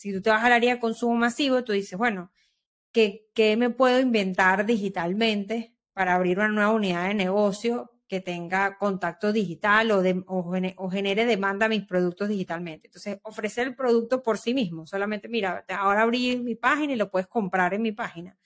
Si 0.00 0.14
tú 0.14 0.22
te 0.22 0.30
vas 0.30 0.42
al 0.42 0.52
área 0.52 0.76
de 0.76 0.80
consumo 0.80 1.14
masivo, 1.14 1.62
tú 1.62 1.72
dices, 1.72 1.98
bueno, 1.98 2.32
¿qué, 2.90 3.28
qué 3.34 3.58
me 3.58 3.68
puedo 3.68 4.00
inventar 4.00 4.64
digitalmente 4.64 5.74
para 5.92 6.14
abrir 6.14 6.38
una 6.38 6.48
nueva 6.48 6.72
unidad 6.72 7.08
de 7.08 7.12
negocio 7.12 7.90
que 8.08 8.22
tenga 8.22 8.78
contacto 8.78 9.30
digital 9.30 9.90
o, 9.90 10.02
o, 10.26 10.90
genere 10.90 11.26
demanda 11.26 11.66
a 11.66 11.68
mis 11.68 11.84
productos 11.84 12.30
digitalmente. 12.30 12.88
Entonces, 12.88 13.18
ofrecer 13.24 13.68
el 13.68 13.76
producto 13.76 14.22
por 14.22 14.38
sí 14.38 14.54
mismo, 14.54 14.86
solamente, 14.86 15.28
mira, 15.28 15.66
ahora 15.68 16.02
abrí 16.02 16.38
mi 16.38 16.54
página 16.54 16.94
y 16.94 16.96
lo 16.96 17.10
puedes 17.10 17.28
comprar 17.28 17.74
en 17.74 17.82
mi 17.82 17.92
página. 17.92 18.38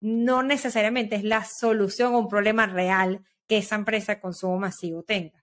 No 0.00 0.42
necesariamente 0.42 1.16
es 1.16 1.24
la 1.24 1.44
solución 1.44 2.12
a 2.12 2.18
un 2.18 2.28
problema 2.28 2.66
real 2.66 3.24
que 3.48 3.56
esa 3.56 3.76
empresa 3.76 4.16
de 4.16 4.20
consumo 4.20 4.58
masivo 4.58 5.02
tenga. 5.02 5.42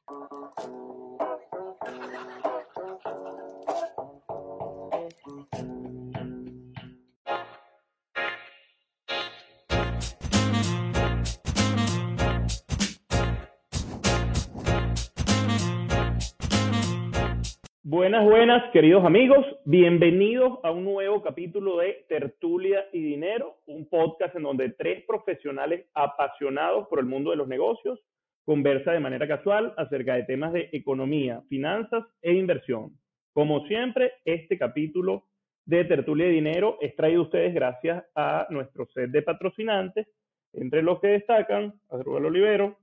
Buenas, 17.98 18.26
buenas, 18.26 18.72
queridos 18.74 19.04
amigos. 19.04 19.44
Bienvenidos 19.66 20.60
a 20.62 20.70
un 20.70 20.84
nuevo 20.84 21.24
capítulo 21.24 21.80
de 21.80 22.06
Tertulia 22.08 22.86
y 22.94 23.02
Dinero, 23.02 23.56
un 23.66 23.90
podcast 23.90 24.36
en 24.36 24.44
donde 24.44 24.70
tres 24.70 25.04
profesionales 25.08 25.88
apasionados 25.96 26.88
por 26.90 27.00
el 27.00 27.08
mundo 27.08 27.32
de 27.32 27.38
los 27.38 27.48
negocios 27.48 28.00
conversan 28.46 28.94
de 28.94 29.00
manera 29.00 29.28
casual 29.28 29.74
acerca 29.78 30.14
de 30.14 30.26
temas 30.26 30.54
de 30.54 30.70
economía, 30.74 31.42
finanzas 31.50 32.06
e 32.22 32.34
inversión. 32.34 32.92
Como 33.34 33.66
siempre, 33.66 34.12
este 34.26 34.60
capítulo 34.60 35.24
de 35.66 35.84
Tertulia 35.86 36.28
y 36.28 36.34
Dinero 36.34 36.78
es 36.80 36.96
traído 36.96 37.24
ustedes 37.24 37.52
gracias 37.52 38.06
a 38.14 38.46
nuestro 38.52 38.86
set 38.94 39.10
de 39.10 39.24
patrocinantes, 39.24 40.08
entre 40.54 40.84
los 40.84 41.00
que 41.00 41.08
destacan 41.08 41.74
Adrúbal 41.90 42.26
Olivero. 42.28 42.78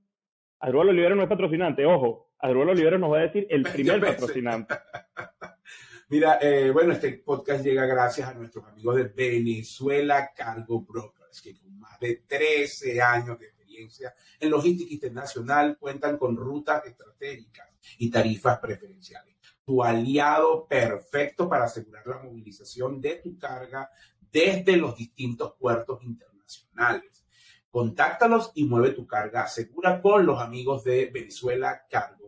Adrúbal 0.59 0.89
Olivero 0.89 1.15
no 1.15 1.23
es 1.23 1.29
patrocinante, 1.29 1.85
ojo, 1.85 2.31
Adruelo 2.45 2.73
Olivero 2.73 2.99
nos 2.99 3.11
va 3.11 3.17
a 3.17 3.21
decir 3.21 3.47
el 3.49 3.63
primer 3.63 3.99
patrocinante. 3.99 4.75
Mira, 6.09 6.37
eh, 6.39 6.69
bueno, 6.69 6.93
este 6.93 7.13
podcast 7.13 7.65
llega 7.65 7.87
gracias 7.87 8.29
a 8.29 8.35
nuestros 8.35 8.63
amigos 8.65 8.97
de 8.97 9.03
Venezuela 9.05 10.31
Cargo 10.35 10.81
Brokers, 10.81 11.41
que 11.41 11.55
con 11.55 11.79
más 11.79 11.99
de 11.99 12.23
13 12.27 13.01
años 13.01 13.39
de 13.39 13.47
experiencia 13.47 14.13
en 14.39 14.51
logística 14.51 14.93
internacional 14.93 15.75
cuentan 15.79 16.17
con 16.19 16.37
rutas 16.37 16.85
estratégicas 16.85 17.67
y 17.97 18.11
tarifas 18.11 18.59
preferenciales. 18.59 19.35
Tu 19.65 19.83
aliado 19.83 20.67
perfecto 20.67 21.49
para 21.49 21.65
asegurar 21.65 22.05
la 22.05 22.19
movilización 22.19 23.01
de 23.01 23.15
tu 23.15 23.39
carga 23.39 23.89
desde 24.31 24.77
los 24.77 24.95
distintos 24.95 25.55
puertos 25.59 26.03
internacionales. 26.03 27.25
Contáctalos 27.71 28.51
y 28.53 28.65
mueve 28.65 28.91
tu 28.91 29.07
carga 29.07 29.47
segura 29.47 29.99
con 29.99 30.27
los 30.27 30.39
amigos 30.39 30.83
de 30.83 31.07
Venezuela 31.07 31.87
Cargo 31.89 32.24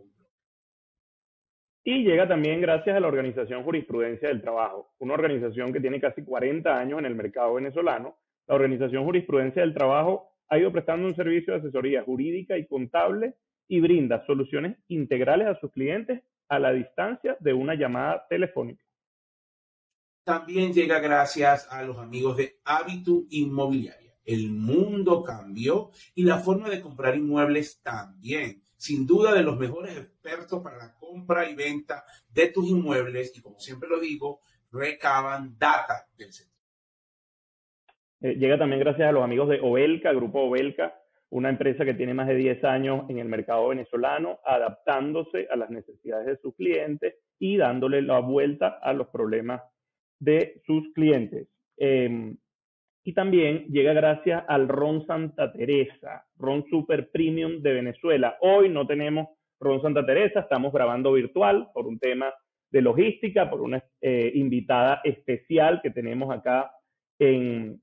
y 1.90 2.04
llega 2.04 2.28
también 2.28 2.60
gracias 2.60 2.94
a 2.94 3.00
la 3.00 3.08
Organización 3.08 3.62
Jurisprudencia 3.62 4.28
del 4.28 4.42
Trabajo, 4.42 4.92
una 4.98 5.14
organización 5.14 5.72
que 5.72 5.80
tiene 5.80 5.98
casi 5.98 6.22
40 6.22 6.78
años 6.78 6.98
en 6.98 7.06
el 7.06 7.14
mercado 7.14 7.54
venezolano. 7.54 8.18
La 8.46 8.56
Organización 8.56 9.04
Jurisprudencia 9.04 9.62
del 9.62 9.72
Trabajo 9.72 10.34
ha 10.50 10.58
ido 10.58 10.70
prestando 10.70 11.08
un 11.08 11.16
servicio 11.16 11.54
de 11.54 11.60
asesoría 11.60 12.02
jurídica 12.02 12.58
y 12.58 12.66
contable 12.66 13.36
y 13.68 13.80
brinda 13.80 14.22
soluciones 14.26 14.76
integrales 14.88 15.48
a 15.48 15.58
sus 15.60 15.72
clientes 15.72 16.20
a 16.50 16.58
la 16.58 16.74
distancia 16.74 17.38
de 17.40 17.54
una 17.54 17.74
llamada 17.74 18.26
telefónica. 18.28 18.84
También 20.24 20.74
llega 20.74 21.00
gracias 21.00 21.68
a 21.70 21.82
los 21.84 21.96
amigos 21.96 22.36
de 22.36 22.58
Habitu 22.66 23.26
Inmobiliaria. 23.30 24.12
El 24.26 24.50
mundo 24.50 25.22
cambió 25.22 25.88
y 26.14 26.24
la 26.24 26.36
forma 26.36 26.68
de 26.68 26.82
comprar 26.82 27.16
inmuebles 27.16 27.80
también 27.80 28.60
sin 28.78 29.06
duda 29.06 29.34
de 29.34 29.42
los 29.42 29.58
mejores 29.58 29.96
expertos 29.96 30.62
para 30.62 30.78
la 30.78 30.94
compra 30.94 31.50
y 31.50 31.54
venta 31.54 32.04
de 32.32 32.48
tus 32.48 32.70
inmuebles 32.70 33.36
y 33.36 33.42
como 33.42 33.58
siempre 33.58 33.88
lo 33.88 33.98
digo, 33.98 34.40
recaban 34.70 35.58
data 35.58 36.06
del 36.16 36.32
sector. 36.32 36.56
Eh, 38.20 38.34
llega 38.34 38.56
también 38.56 38.80
gracias 38.80 39.08
a 39.08 39.12
los 39.12 39.24
amigos 39.24 39.48
de 39.48 39.60
Obelca, 39.60 40.12
Grupo 40.12 40.42
Obelca, 40.42 40.94
una 41.30 41.50
empresa 41.50 41.84
que 41.84 41.94
tiene 41.94 42.14
más 42.14 42.28
de 42.28 42.36
10 42.36 42.64
años 42.64 43.04
en 43.10 43.18
el 43.18 43.28
mercado 43.28 43.68
venezolano, 43.68 44.38
adaptándose 44.44 45.48
a 45.50 45.56
las 45.56 45.70
necesidades 45.70 46.26
de 46.26 46.36
sus 46.38 46.54
clientes 46.54 47.16
y 47.38 47.56
dándole 47.56 48.00
la 48.00 48.20
vuelta 48.20 48.78
a 48.80 48.92
los 48.92 49.08
problemas 49.08 49.62
de 50.20 50.62
sus 50.66 50.92
clientes. 50.94 51.48
Em, 51.76 52.36
y 53.08 53.14
también 53.14 53.64
llega 53.70 53.94
gracias 53.94 54.44
al 54.48 54.68
Ron 54.68 55.06
Santa 55.06 55.50
Teresa, 55.50 56.26
Ron 56.36 56.66
Super 56.68 57.10
Premium 57.10 57.62
de 57.62 57.72
Venezuela. 57.72 58.36
Hoy 58.42 58.68
no 58.68 58.86
tenemos 58.86 59.28
Ron 59.58 59.80
Santa 59.80 60.04
Teresa, 60.04 60.40
estamos 60.40 60.74
grabando 60.74 61.14
virtual 61.14 61.70
por 61.72 61.86
un 61.86 61.98
tema 61.98 62.34
de 62.70 62.82
logística, 62.82 63.48
por 63.48 63.62
una 63.62 63.82
eh, 64.02 64.30
invitada 64.34 65.00
especial 65.04 65.80
que 65.82 65.88
tenemos 65.88 66.30
acá 66.36 66.70
en, 67.18 67.80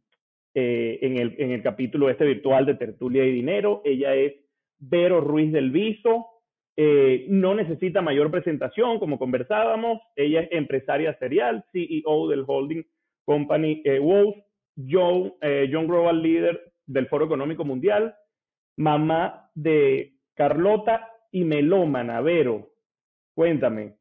eh, 0.53 0.99
en, 1.01 1.17
el, 1.17 1.33
en 1.39 1.53
el 1.53 1.63
capítulo 1.63 2.07
este 2.07 2.25
virtual 2.25 2.67
de 2.67 2.75
Tertulia 2.75 3.25
y 3.25 3.31
Dinero. 3.31 3.81
Ella 3.83 4.13
es 4.13 4.35
Vero 4.77 5.21
Ruiz 5.21 5.51
del 5.51 5.71
Viso. 5.71 6.27
Eh, 6.77 7.25
no 7.29 7.55
necesita 7.55 8.03
mayor 8.03 8.29
presentación, 8.29 8.99
como 8.99 9.17
conversábamos. 9.17 10.01
Ella 10.15 10.41
es 10.41 10.49
empresaria 10.51 11.17
serial, 11.17 11.65
CEO 11.71 12.27
del 12.27 12.43
holding 12.45 12.83
company 13.25 13.81
eh, 13.83 13.99
John, 14.75 15.33
eh, 15.41 15.69
John 15.71 15.87
Global 15.87 16.21
Leader 16.21 16.73
del 16.85 17.07
Foro 17.07 17.25
Económico 17.25 17.63
Mundial, 17.63 18.15
mamá 18.77 19.49
de 19.53 20.17
Carlota 20.33 21.09
y 21.31 21.43
melómana, 21.43 22.21
Vero. 22.21 22.71
Cuéntame, 23.33 23.95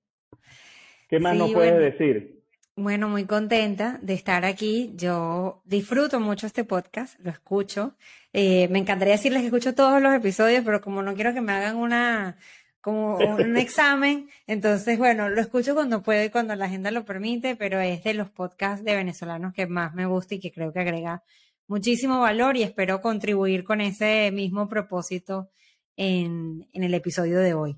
¿qué 1.09 1.19
más 1.19 1.37
nos 1.37 1.53
puedes 1.53 1.79
decir? 1.79 2.35
Bueno, 2.77 3.09
muy 3.09 3.25
contenta 3.25 3.99
de 4.03 4.15
estar 4.15 4.45
aquí. 4.45 4.93
Yo 4.97 5.63
disfruto 5.65 6.19
mucho 6.19 6.47
este 6.47 6.65
podcast, 6.65 7.19
lo 7.21 7.31
escucho. 7.31 7.95
Eh, 8.33 8.67
me 8.69 8.81
encantaría 8.81 9.15
decirles 9.15 9.43
que 9.43 9.47
escucho 9.47 9.77
todos 9.77 10.03
los 10.03 10.13
episodios, 10.13 10.65
pero 10.65 10.81
como 10.81 11.01
no 11.01 11.15
quiero 11.15 11.33
que 11.33 11.41
me 11.41 11.53
hagan 11.53 11.77
una 11.77 12.37
como 12.85 13.17
un 13.17 13.57
examen. 13.57 14.29
Entonces, 14.47 14.99
bueno, 14.99 15.31
lo 15.31 15.41
escucho 15.41 15.75
cuando 15.75 16.03
puedo 16.03 16.23
y 16.23 16.29
cuando 16.29 16.55
la 16.55 16.67
agenda 16.67 16.91
lo 16.91 17.07
permite, 17.07 17.57
pero 17.57 17.81
es 17.81 18.05
de 18.05 18.13
los 18.13 18.29
podcasts 18.29 18.85
de 18.85 18.95
venezolanos 18.95 19.55
que 19.55 19.67
más 19.67 19.95
me 19.95 20.05
gusta 20.05 20.35
y 20.35 20.41
que 20.41 20.53
creo 20.53 20.71
que 20.71 20.81
agrega 20.81 21.23
muchísimo 21.67 22.21
valor 22.21 22.59
y 22.59 22.63
espero 22.63 23.01
contribuir 23.01 23.65
con 23.65 23.81
ese 23.81 24.31
mismo 24.33 24.69
propósito 24.69 25.49
en, 25.97 26.69
en 26.75 26.83
el 26.85 26.93
episodio 26.93 27.39
de 27.39 27.55
hoy. 27.55 27.77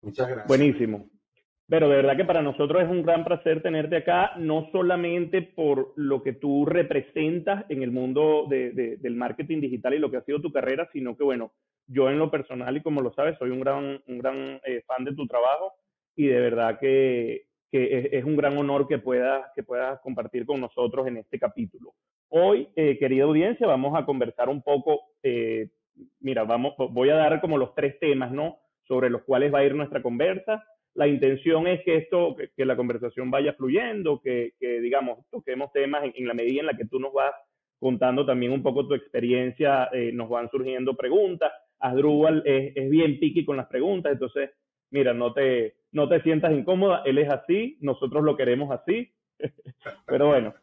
Muchas 0.00 0.26
gracias. 0.26 0.48
Buenísimo. 0.48 1.10
Pero 1.68 1.88
de 1.88 1.96
verdad 1.96 2.16
que 2.16 2.24
para 2.24 2.42
nosotros 2.42 2.82
es 2.82 2.88
un 2.88 3.02
gran 3.02 3.24
placer 3.24 3.60
tenerte 3.60 3.96
acá, 3.96 4.34
no 4.36 4.68
solamente 4.70 5.42
por 5.42 5.92
lo 5.96 6.22
que 6.22 6.32
tú 6.32 6.64
representas 6.64 7.64
en 7.68 7.82
el 7.82 7.90
mundo 7.90 8.46
del 8.48 9.16
marketing 9.16 9.60
digital 9.60 9.94
y 9.94 9.98
lo 9.98 10.10
que 10.10 10.18
ha 10.18 10.24
sido 10.24 10.40
tu 10.40 10.52
carrera, 10.52 10.88
sino 10.92 11.16
que, 11.16 11.24
bueno, 11.24 11.52
yo 11.88 12.08
en 12.08 12.18
lo 12.20 12.30
personal 12.30 12.76
y 12.76 12.82
como 12.82 13.00
lo 13.00 13.12
sabes, 13.14 13.36
soy 13.38 13.50
un 13.50 13.60
gran, 13.60 14.00
un 14.06 14.18
gran 14.18 14.60
eh, 14.64 14.82
fan 14.86 15.04
de 15.04 15.14
tu 15.14 15.26
trabajo 15.26 15.72
y 16.14 16.26
de 16.26 16.40
verdad 16.40 16.78
que, 16.78 17.46
es, 17.72 18.24
un 18.24 18.36
gran 18.36 18.56
honor 18.56 18.86
que 18.86 18.98
puedas, 18.98 19.46
que 19.54 19.64
puedas 19.64 20.00
compartir 20.00 20.46
con 20.46 20.60
nosotros 20.60 21.06
en 21.08 21.16
este 21.18 21.38
capítulo. 21.38 21.94
Hoy, 22.28 22.68
eh, 22.76 22.96
querida 22.96 23.24
audiencia, 23.24 23.66
vamos 23.66 23.98
a 23.98 24.06
conversar 24.06 24.48
un 24.48 24.62
poco, 24.62 25.00
eh, 25.22 25.68
mira, 26.20 26.44
vamos, 26.44 26.74
voy 26.78 27.10
a 27.10 27.16
dar 27.16 27.40
como 27.40 27.58
los 27.58 27.74
tres 27.74 27.98
temas, 27.98 28.30
¿no? 28.30 28.58
Sobre 28.86 29.10
los 29.10 29.22
cuales 29.24 29.52
va 29.52 29.58
a 29.58 29.64
ir 29.64 29.74
nuestra 29.74 30.00
conversa 30.00 30.64
la 30.96 31.06
intención 31.06 31.66
es 31.66 31.82
que 31.84 31.96
esto, 31.96 32.34
que, 32.56 32.64
la 32.64 32.74
conversación 32.74 33.30
vaya 33.30 33.52
fluyendo, 33.52 34.20
que, 34.20 34.54
digamos, 34.60 35.18
toquemos 35.30 35.70
temas 35.72 36.02
en, 36.14 36.26
la 36.26 36.34
medida 36.34 36.60
en 36.60 36.66
la 36.66 36.76
que 36.76 36.86
tú 36.86 36.98
nos 36.98 37.12
vas 37.12 37.32
contando 37.78 38.24
también 38.24 38.52
un 38.52 38.62
poco 38.62 38.88
tu 38.88 38.94
experiencia, 38.94 39.90
eh, 39.92 40.10
nos 40.12 40.30
van 40.30 40.50
surgiendo 40.50 40.96
preguntas. 40.96 41.52
Asdrúbal 41.78 42.42
es, 42.46 42.74
es 42.74 42.90
bien 42.90 43.20
piqui 43.20 43.44
con 43.44 43.58
las 43.58 43.66
preguntas, 43.66 44.12
entonces, 44.12 44.50
mira, 44.90 45.12
no 45.12 45.34
te, 45.34 45.74
no 45.92 46.08
te 46.08 46.22
sientas 46.22 46.52
incómoda, 46.52 47.02
él 47.04 47.18
es 47.18 47.28
así, 47.28 47.76
nosotros 47.80 48.24
lo 48.24 48.34
queremos 48.34 48.70
así. 48.70 49.12
Pero 50.06 50.28
bueno, 50.28 50.54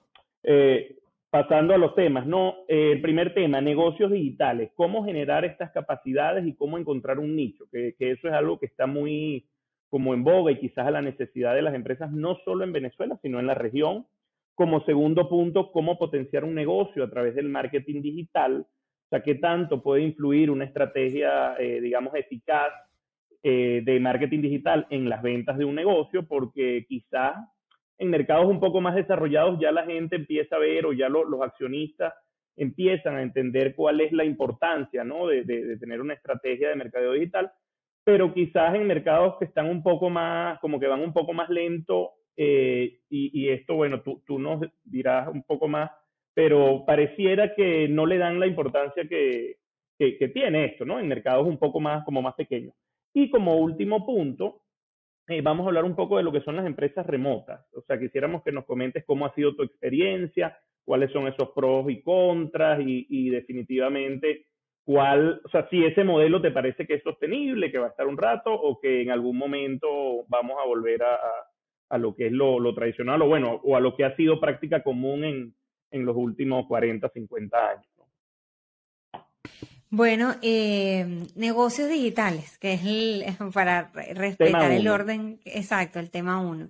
eh, 0.41 0.97
pasando 1.29 1.75
a 1.75 1.77
los 1.77 1.94
temas, 1.94 2.25
¿no? 2.25 2.56
Eh, 2.68 2.94
el 2.94 3.01
primer 3.01 3.36
tema, 3.36 3.62
negocios 3.62 4.12
digitales, 4.12 4.71
cómo 4.74 5.06
generar 5.06 5.45
estas 5.45 5.71
capacidades 5.71 6.44
y 6.47 6.56
cómo 6.56 6.79
encontrar 6.79 7.19
un 7.19 7.36
nicho, 7.36 7.65
que, 7.71 7.94
que 8.00 8.12
eso 8.12 8.27
es 8.27 8.33
algo 8.33 8.57
que 8.57 8.65
está 8.65 8.88
muy 8.88 9.45
como 9.94 10.16
en 10.16 10.24
boga 10.24 10.51
y 10.51 10.57
quizás 10.57 10.88
a 10.88 10.90
la 10.90 11.04
necesidad 11.04 11.54
de 11.54 11.62
las 11.62 11.75
empresas, 11.75 12.12
no 12.12 12.36
solo 12.44 12.63
en 12.63 12.74
Venezuela, 12.74 13.16
sino 13.22 13.40
en 13.40 13.45
la 13.45 13.54
región. 13.54 14.07
Como 14.56 14.84
segundo 14.86 15.30
punto, 15.30 15.72
cómo 15.72 16.00
potenciar 16.00 16.45
un 16.45 16.56
negocio 16.56 17.04
a 17.04 17.12
través 17.12 17.36
del 17.36 17.48
marketing 17.48 18.01
digital, 18.01 18.62
o 18.62 19.10
sea, 19.12 19.22
qué 19.22 19.36
tanto 19.36 19.84
puede 19.84 20.01
influir 20.01 20.50
una 20.50 20.66
estrategia, 20.66 21.54
eh, 21.60 21.80
digamos, 21.80 22.16
eficaz 22.16 22.74
eh, 23.44 23.84
de 23.86 24.00
marketing 24.00 24.42
digital 24.42 24.88
en 24.90 25.10
las 25.10 25.22
ventas 25.22 25.60
de 25.60 25.66
un 25.66 25.75
negocio, 25.75 26.28
porque 26.28 26.88
quizás 26.89 27.36
En 28.00 28.10
mercados 28.10 28.48
un 28.48 28.60
poco 28.60 28.81
más 28.81 28.96
desarrollados 28.96 29.60
ya 29.60 29.72
la 29.72 29.86
gente 29.86 30.16
empieza 30.16 30.56
a 30.56 30.60
ver 30.60 30.88
o 30.88 30.94
ya 30.94 31.07
los 31.07 31.39
accionistas 31.44 32.16
empiezan 32.56 33.16
a 33.16 33.22
entender 33.22 33.75
cuál 33.75 34.01
es 34.01 34.12
la 34.12 34.25
importancia 34.25 35.04
¿no? 35.04 35.28
de, 35.28 35.78
tener 35.80 36.01
una 36.01 36.16
estrategia 36.16 36.69
de 36.69 36.75
mercadeo 36.75 37.13
digital, 37.13 37.51
pero 38.03 38.33
quizás 38.33 38.75
en 38.75 38.88
mercados 38.88 39.35
que 39.39 39.45
están 39.45 39.69
un 39.69 39.81
poco 39.83 40.09
más, 40.09 40.59
como 40.59 40.79
que 40.79 40.88
van 40.88 41.01
un 41.01 41.13
poco 41.13 41.33
más 41.33 41.50
lento, 41.50 42.11
eh, 42.35 43.00
y, 43.09 43.50
esto, 43.50 43.75
bueno, 43.75 44.01
tú, 44.01 44.23
tú 44.25 44.39
nos 44.39 44.61
dirás 44.83 45.27
un 45.27 45.44
poco 45.44 45.67
más, 45.67 45.91
pero 46.33 46.83
pareciera 46.85 47.53
que 47.53 47.88
no 47.88 48.05
le 48.05 48.17
dan 48.17 48.39
la 48.39 48.47
importancia 48.47 49.07
que, 49.07 49.57
que, 49.97 50.27
tiene 50.29 50.65
esto, 50.65 50.83
¿no? 50.83 51.00
En 51.00 51.07
mercados 51.07 51.47
un 51.47 51.57
poco 51.57 51.79
más, 51.79 52.03
como 52.03 52.21
más 52.21 52.33
pequeños. 52.35 52.73
Y 53.13 53.29
como 53.29 53.55
último 53.55 54.05
punto, 54.05 54.61
eh, 55.27 55.41
vamos 55.41 55.65
a 55.65 55.69
hablar 55.69 55.85
un 55.85 55.95
poco 55.95 56.17
de 56.17 56.23
lo 56.23 56.31
que 56.31 56.41
son 56.41 56.55
las 56.55 56.65
empresas 56.65 57.05
remotas. 57.05 57.65
O 57.73 57.81
sea, 57.81 58.00
quisiéramos 58.00 58.44
que 58.44 58.51
nos 58.51 58.65
comentes 58.65 59.05
cómo 59.05 59.25
ha 59.25 59.35
sido 59.35 59.55
tu 59.55 59.63
experiencia, 59.63 60.57
cuáles 60.83 61.11
son 61.11 61.27
esos 61.27 61.50
pros 61.50 61.89
y 61.89 62.01
contras 62.01 62.79
y, 62.83 63.29
definitivamente 63.29 64.47
cuál, 64.83 65.41
o 65.44 65.50
sea, 65.50 65.68
si 65.69 65.83
ese 65.83 66.03
modelo 66.03 66.41
te 66.41 66.51
parece 66.51 66.85
que 66.85 66.95
es 66.95 67.03
sostenible, 67.03 67.71
que 67.71 67.77
va 67.77 67.88
a 67.88 67.89
estar 67.89 68.07
un 68.07 68.18
rato 68.18 68.53
o 68.53 68.80
que 68.80 69.01
en 69.01 69.12
algún 69.12 69.38
momento 69.38 70.25
vamos 70.27 70.57
a 70.62 70.68
volver 70.68 71.03
a, 71.03 71.18
a, 71.89 71.97
lo 71.97 72.15
que 72.15 72.27
es 72.27 72.31
lo, 72.31 72.59
lo, 72.59 72.74
tradicional 72.75 73.21
o 73.21 73.27
bueno, 73.27 73.62
o 73.63 73.75
a 73.75 73.80
lo 73.80 73.95
que 73.95 74.06
ha 74.06 74.15
sido 74.15 74.39
práctica 74.39 74.83
común 74.83 75.24
en, 75.24 75.56
en 75.91 76.06
los 76.06 76.15
últimos 76.15 76.68
40, 76.68 77.09
50 77.09 77.69
años. 77.69 77.88
Bueno, 79.89 80.33
eh, 80.41 81.27
negocios 81.36 81.88
digitales, 81.88 82.57
que 82.57 82.74
es 82.74 82.81
el, 82.83 83.25
para 83.53 83.91
respetar 84.15 84.71
el 84.71 84.88
orden, 84.88 85.39
exacto, 85.45 86.00
el 86.00 86.09
tema 86.09 86.41
uno. 86.41 86.69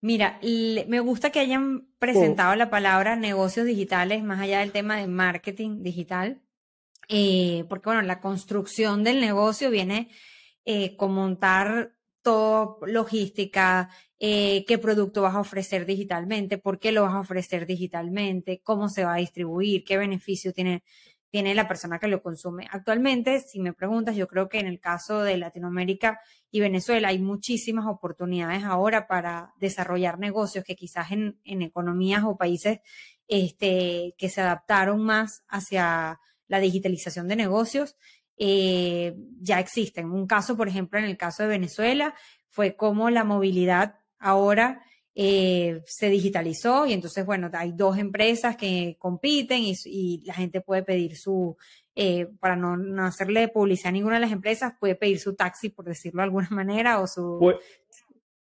Mira, 0.00 0.38
me 0.42 1.00
gusta 1.00 1.30
que 1.30 1.38
hayan 1.40 1.86
presentado 1.98 2.54
la 2.54 2.68
palabra 2.68 3.16
negocios 3.16 3.66
digitales 3.66 4.22
más 4.22 4.40
allá 4.40 4.60
del 4.60 4.72
tema 4.72 4.96
de 4.96 5.06
marketing 5.06 5.82
digital, 5.82 6.42
eh, 7.08 7.64
porque 7.68 7.88
bueno, 7.88 8.02
la 8.02 8.20
construcción 8.20 9.04
del 9.04 9.20
negocio 9.20 9.70
viene 9.70 10.10
eh, 10.64 10.96
con 10.96 11.14
montar 11.14 11.92
todo, 12.22 12.78
logística, 12.86 13.88
eh, 14.18 14.64
qué 14.66 14.78
producto 14.78 15.22
vas 15.22 15.34
a 15.34 15.40
ofrecer 15.40 15.86
digitalmente, 15.86 16.58
por 16.58 16.78
qué 16.78 16.90
lo 16.92 17.02
vas 17.02 17.14
a 17.14 17.20
ofrecer 17.20 17.66
digitalmente, 17.66 18.60
cómo 18.62 18.88
se 18.88 19.04
va 19.04 19.14
a 19.14 19.18
distribuir, 19.18 19.84
qué 19.84 19.96
beneficio 19.98 20.52
tiene 20.52 20.82
tiene 21.30 21.54
la 21.54 21.68
persona 21.68 21.98
que 21.98 22.08
lo 22.08 22.22
consume. 22.22 22.66
Actualmente, 22.70 23.40
si 23.40 23.60
me 23.60 23.72
preguntas, 23.72 24.16
yo 24.16 24.26
creo 24.26 24.48
que 24.48 24.58
en 24.58 24.66
el 24.66 24.80
caso 24.80 25.22
de 25.22 25.36
Latinoamérica 25.36 26.18
y 26.50 26.60
Venezuela 26.60 27.08
hay 27.08 27.18
muchísimas 27.18 27.86
oportunidades 27.86 28.64
ahora 28.64 29.06
para 29.06 29.52
desarrollar 29.60 30.18
negocios 30.18 30.64
que 30.64 30.76
quizás 30.76 31.10
en, 31.10 31.36
economías 31.44 32.24
o 32.24 32.38
países 32.38 32.78
este, 33.28 34.14
que 34.16 34.28
se 34.28 34.40
adaptaron 34.40 35.02
más 35.04 35.44
hacia 35.48 36.20
la 36.48 36.60
digitalización 36.60 37.28
de 37.28 37.36
negocios, 37.36 37.96
eh, 38.38 39.16
ya 39.40 39.60
existen. 39.60 40.10
Un 40.10 40.26
caso, 40.26 40.56
por 40.56 40.68
ejemplo, 40.68 40.98
en 40.98 41.06
el 41.06 41.16
caso 41.16 41.42
de 41.42 41.48
Venezuela, 41.48 42.14
fue 42.50 42.76
como 42.76 43.10
la 43.10 43.24
movilidad 43.24 43.96
ahora 44.18 44.82
eh, 45.14 45.82
se 45.86 46.10
digitalizó 46.10 46.84
y 46.86 46.92
entonces, 46.92 47.24
bueno, 47.24 47.50
hay 47.54 47.72
dos 47.72 47.96
empresas 47.96 48.56
que 48.56 48.96
compiten 48.98 49.62
y, 49.64 50.22
la 50.26 50.34
gente 50.34 50.60
puede 50.60 50.82
pedir 50.82 51.16
su, 51.16 51.56
eh, 51.94 52.28
para 52.38 52.54
no, 52.54 53.02
hacerle 53.02 53.48
publicidad 53.48 53.88
a 53.88 53.92
ninguna 53.92 54.16
de 54.16 54.20
las 54.20 54.32
empresas, 54.32 54.74
puede 54.78 54.94
pedir 54.94 55.18
su 55.18 55.34
taxi, 55.34 55.70
por 55.70 55.86
decirlo 55.86 56.18
de 56.18 56.24
alguna 56.24 56.48
manera, 56.50 57.00
o 57.00 57.06
su, 57.06 57.40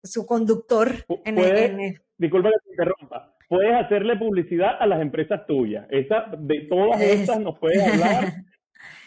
su 0.03 0.25
conductor. 0.27 1.03
En 1.25 1.39
el, 1.39 1.99
Disculpa 2.15 2.49
que 2.49 2.59
te 2.63 2.69
interrumpa. 2.69 3.30
Puedes 3.51 3.73
hacerle 3.73 4.15
publicidad 4.15 4.77
a 4.79 4.87
las 4.87 5.01
empresas 5.01 5.45
tuyas. 5.45 5.85
Esa, 5.89 6.23
de 6.37 6.67
todas 6.69 7.01
estas 7.01 7.37
nos 7.41 7.59
puedes 7.59 7.85
hablar. 7.85 8.33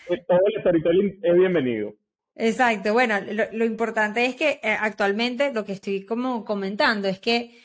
todo 0.28 0.38
el 0.54 0.60
storytelling 0.60 1.18
es 1.22 1.34
bienvenido. 1.34 1.94
Exacto, 2.34 2.92
bueno, 2.92 3.14
lo, 3.52 3.64
importante 3.64 4.26
es 4.26 4.36
que 4.36 4.60
eh, 4.62 4.76
actualmente 4.78 5.50
lo 5.54 5.64
que 5.64 5.72
estoy 5.72 6.04
como 6.04 6.44
comentando 6.44 7.08
es 7.08 7.20
que 7.20 7.58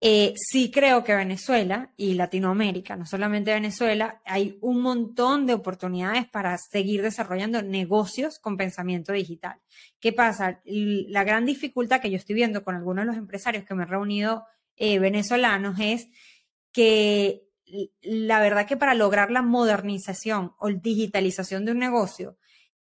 eh, 0.00 0.32
sí 0.34 0.72
creo 0.72 1.04
que 1.04 1.14
Venezuela 1.14 1.92
y 1.96 2.14
Latinoamérica, 2.14 2.96
no 2.96 3.06
solamente 3.06 3.54
Venezuela, 3.54 4.20
hay 4.24 4.58
un 4.60 4.82
montón 4.82 5.46
de 5.46 5.54
oportunidades 5.54 6.26
para 6.26 6.58
seguir 6.58 7.02
desarrollando 7.02 7.62
negocios 7.62 8.40
con 8.40 8.56
pensamiento 8.56 9.12
digital. 9.12 9.60
¿Qué 10.00 10.12
pasa? 10.12 10.60
La 10.64 11.22
gran 11.22 11.46
dificultad 11.46 12.00
que 12.00 12.10
yo 12.10 12.16
estoy 12.16 12.34
viendo 12.34 12.64
con 12.64 12.74
algunos 12.74 13.04
de 13.04 13.06
los 13.12 13.16
empresarios 13.18 13.64
que 13.64 13.74
me 13.76 13.84
he 13.84 13.86
reunido 13.86 14.46
eh, 14.76 14.98
venezolanos 14.98 15.78
es 15.80 16.08
que 16.72 17.44
la 18.02 18.40
verdad 18.40 18.66
que 18.66 18.76
para 18.76 18.94
lograr 18.94 19.30
la 19.30 19.42
modernización 19.42 20.52
o 20.58 20.68
digitalización 20.68 21.64
de 21.64 21.72
un 21.72 21.78
negocio, 21.78 22.36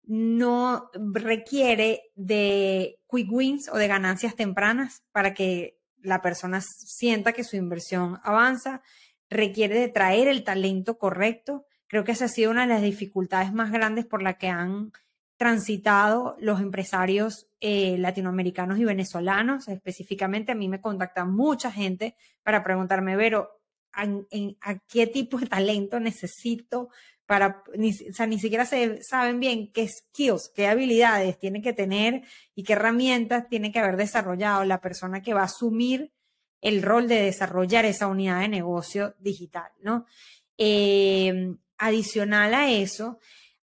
no 0.05 0.89
requiere 0.93 2.11
de 2.15 2.99
quick 3.09 3.31
wins 3.31 3.69
o 3.69 3.77
de 3.77 3.87
ganancias 3.87 4.35
tempranas 4.35 5.03
para 5.11 5.33
que 5.33 5.79
la 6.01 6.21
persona 6.21 6.61
sienta 6.61 7.31
que 7.31 7.45
su 7.45 7.55
inversión 7.55 8.19
avanza, 8.23 8.81
requiere 9.29 9.79
de 9.79 9.87
traer 9.87 10.27
el 10.27 10.43
talento 10.43 10.97
correcto. 10.97 11.65
Creo 11.87 12.03
que 12.03 12.11
esa 12.11 12.25
ha 12.25 12.29
sido 12.29 12.51
una 12.51 12.67
de 12.67 12.73
las 12.73 12.81
dificultades 12.81 13.53
más 13.53 13.71
grandes 13.71 14.05
por 14.05 14.21
la 14.21 14.37
que 14.37 14.47
han 14.47 14.91
transitado 15.37 16.35
los 16.39 16.61
empresarios 16.61 17.47
eh, 17.59 17.97
latinoamericanos 17.97 18.79
y 18.79 18.85
venezolanos. 18.85 19.67
Específicamente 19.67 20.51
a 20.51 20.55
mí 20.55 20.67
me 20.67 20.81
contacta 20.81 21.25
mucha 21.25 21.71
gente 21.71 22.15
para 22.43 22.63
preguntarme, 22.63 23.15
Vero, 23.15 23.49
a 23.93 24.79
qué 24.87 25.07
tipo 25.07 25.37
de 25.37 25.45
talento 25.45 25.99
necesito 25.99 26.89
para, 27.25 27.63
ni, 27.75 27.91
o 27.91 28.13
sea, 28.13 28.27
ni 28.27 28.39
siquiera 28.39 28.65
se 28.65 29.01
saben 29.03 29.39
bien 29.39 29.71
qué 29.71 29.87
skills, 29.87 30.51
qué 30.53 30.67
habilidades 30.67 31.39
tiene 31.39 31.61
que 31.61 31.73
tener 31.73 32.23
y 32.53 32.63
qué 32.63 32.73
herramientas 32.73 33.47
tiene 33.49 33.71
que 33.71 33.79
haber 33.79 33.97
desarrollado 33.97 34.65
la 34.65 34.81
persona 34.81 35.21
que 35.21 35.33
va 35.33 35.41
a 35.41 35.45
asumir 35.45 36.11
el 36.61 36.81
rol 36.81 37.07
de 37.07 37.21
desarrollar 37.21 37.85
esa 37.85 38.07
unidad 38.07 38.41
de 38.41 38.47
negocio 38.49 39.15
digital, 39.19 39.71
¿no? 39.81 40.05
Em, 40.57 41.57
adicional 41.77 42.53
a 42.53 42.71
eso, 42.71 43.19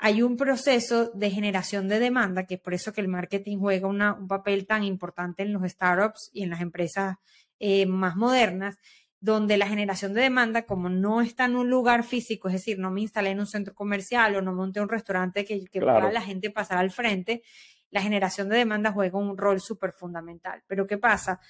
hay 0.05 0.21
un 0.21 0.37
proceso 0.37 1.11
de 1.15 1.31
generación 1.31 1.89
de 1.89 1.99
demanda, 1.99 2.45
que 2.45 2.56
es 2.56 2.61
por 2.61 2.75
eso 2.75 2.93
que 2.93 3.01
el 3.01 3.09
marketing 3.09 3.56
juega 3.56 3.89
un 3.89 4.29
papel 4.29 4.67
tan 4.67 4.85
importante 4.85 5.43
en 5.43 5.55
los 5.55 5.62
startups 5.67 6.29
y 6.35 6.43
en 6.43 6.51
las 6.51 6.61
empresas 6.61 7.17
eh, 7.59 7.87
más 7.87 8.15
modernas, 8.15 8.77
donde 9.19 9.56
la 9.56 9.67
generación 9.67 10.12
de 10.12 10.21
demanda, 10.21 10.67
como 10.67 10.91
no 10.91 11.23
está 11.23 11.46
en 11.46 11.56
un 11.56 11.70
lugar 11.70 12.05
físico, 12.05 12.49
es 12.49 12.53
decir, 12.53 12.79
no 12.79 12.91
me 12.91 13.01
instalé 13.01 13.31
en 13.31 13.41
un 13.41 13.46
centro 13.46 13.75
comercial 13.75 14.37
o 14.37 14.43
no 14.43 14.53
monté 14.53 14.82
un 14.82 14.91
restaurante 14.91 15.46
que, 15.46 15.65
que 15.65 15.81
pueda 15.81 16.13
la 16.13 16.20
gente 16.20 16.51
pasar 16.51 16.77
al 16.77 16.91
frente, 16.91 17.43
la 17.89 18.03
generación 18.03 18.51
de 18.51 18.58
demanda 18.58 18.93
juega 18.93 19.19
un 19.19 19.39
rol 19.39 19.58
súper 19.58 19.93
fundamental. 19.93 20.63
Pero 20.67 20.87
¿qué 20.87 20.99
pasa? 20.99 21.41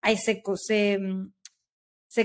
Ahí 0.00 0.16
se, 0.18 0.40
se, 0.54 1.00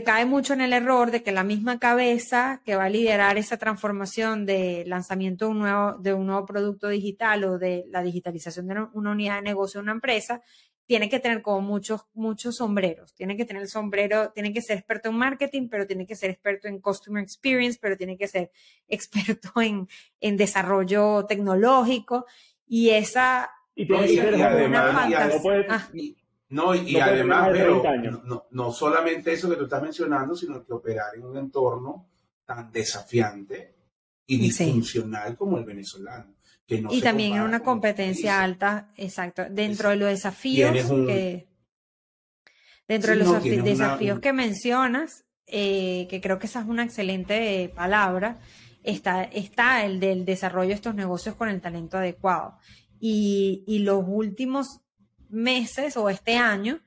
cae 0.03 0.25
mucho 0.25 0.53
en 0.53 0.61
el 0.61 0.71
error 0.71 1.09
de 1.09 1.23
que 1.23 1.31
la 1.31 1.43
misma 1.43 1.79
cabeza 1.79 2.61
que 2.63 2.75
va 2.75 2.85
a 2.85 2.89
liderar 2.89 3.39
esa 3.39 3.57
transformación 3.57 4.45
de 4.45 4.83
lanzamiento 4.85 5.45
de 5.45 5.51
un 5.51 5.59
nuevo, 5.59 5.97
de 5.97 6.13
un 6.13 6.27
nuevo 6.27 6.45
producto 6.45 6.89
digital 6.89 7.43
o 7.43 7.57
de 7.57 7.85
la 7.89 8.03
digitalización 8.03 8.67
de 8.67 8.85
una 8.93 9.11
unidad 9.11 9.37
de 9.37 9.41
negocio 9.41 9.79
de 9.79 9.85
una 9.85 9.93
empresa, 9.93 10.43
tiene 10.85 11.09
que 11.09 11.19
tener 11.19 11.41
como 11.41 11.61
muchos, 11.61 12.01
muchos 12.13 12.57
sombreros. 12.57 13.15
Tiene 13.15 13.35
que 13.35 13.45
tener 13.45 13.63
el 13.63 13.67
sombrero, 13.67 14.31
tiene 14.31 14.53
que 14.53 14.61
ser 14.61 14.77
experto 14.77 15.09
en 15.09 15.15
marketing, 15.15 15.69
pero 15.69 15.87
tiene 15.87 16.05
que 16.05 16.15
ser 16.15 16.29
experto 16.29 16.67
en 16.67 16.79
customer 16.79 17.23
experience, 17.23 17.79
pero 17.81 17.97
tiene 17.97 18.15
que 18.15 18.27
ser 18.27 18.51
experto 18.87 19.59
en, 19.59 19.87
en 20.19 20.37
desarrollo 20.37 21.25
tecnológico. 21.25 22.27
Y 22.67 22.91
esa 22.91 23.49
y 23.75 23.91
además, 23.91 25.89
no, 26.49 26.75
y, 26.75 26.99
además, 26.99 27.49
pero 27.51 27.83
no, 28.23 28.47
no, 28.51 28.71
solamente 28.71 29.33
eso 29.33 29.49
que 29.49 29.55
tú 29.55 29.63
estás 29.63 29.83
mencionando, 29.83 30.35
sino 30.35 30.65
que 30.65 30.73
operar 30.73 31.15
en 31.15 31.23
un 31.23 31.37
entorno 31.37 32.09
tan 32.45 32.71
desafiante 32.71 33.75
y 34.25 34.37
disfuncional 34.37 35.37
como 35.37 35.57
el 35.57 35.65
venezolano 35.65 36.39
y 36.69 37.01
también 37.01 37.33
en 37.33 37.41
una 37.41 37.61
competencia 37.61 38.41
alta, 38.41 38.91
exacto, 38.95 39.43
dentro 39.49 39.89
de 39.89 39.95
los 39.95 40.09
desafíos 40.09 40.71
que 40.71 41.47
dentro 42.87 43.11
de 43.11 43.17
los 43.17 43.43
desafíos 43.43 44.19
que 44.19 44.33
mencionas, 44.33 45.25
eh, 45.45 46.07
que 46.09 46.21
creo 46.21 46.39
que 46.39 46.47
esa 46.47 46.61
es 46.61 46.67
una 46.67 46.83
excelente 46.83 47.71
palabra, 47.75 48.39
está, 48.83 49.23
está 49.23 49.85
el 49.85 49.99
del 49.99 50.25
desarrollo 50.25 50.69
de 50.69 50.75
estos 50.75 50.95
negocios 50.95 51.35
con 51.35 51.49
el 51.49 51.61
talento 51.61 51.97
adecuado. 51.97 52.57
Y, 52.99 53.63
y 53.67 53.79
los 53.79 54.03
últimos 54.07 54.81
meses 55.29 55.97
o 55.97 56.09
este 56.09 56.37
año 56.37 56.81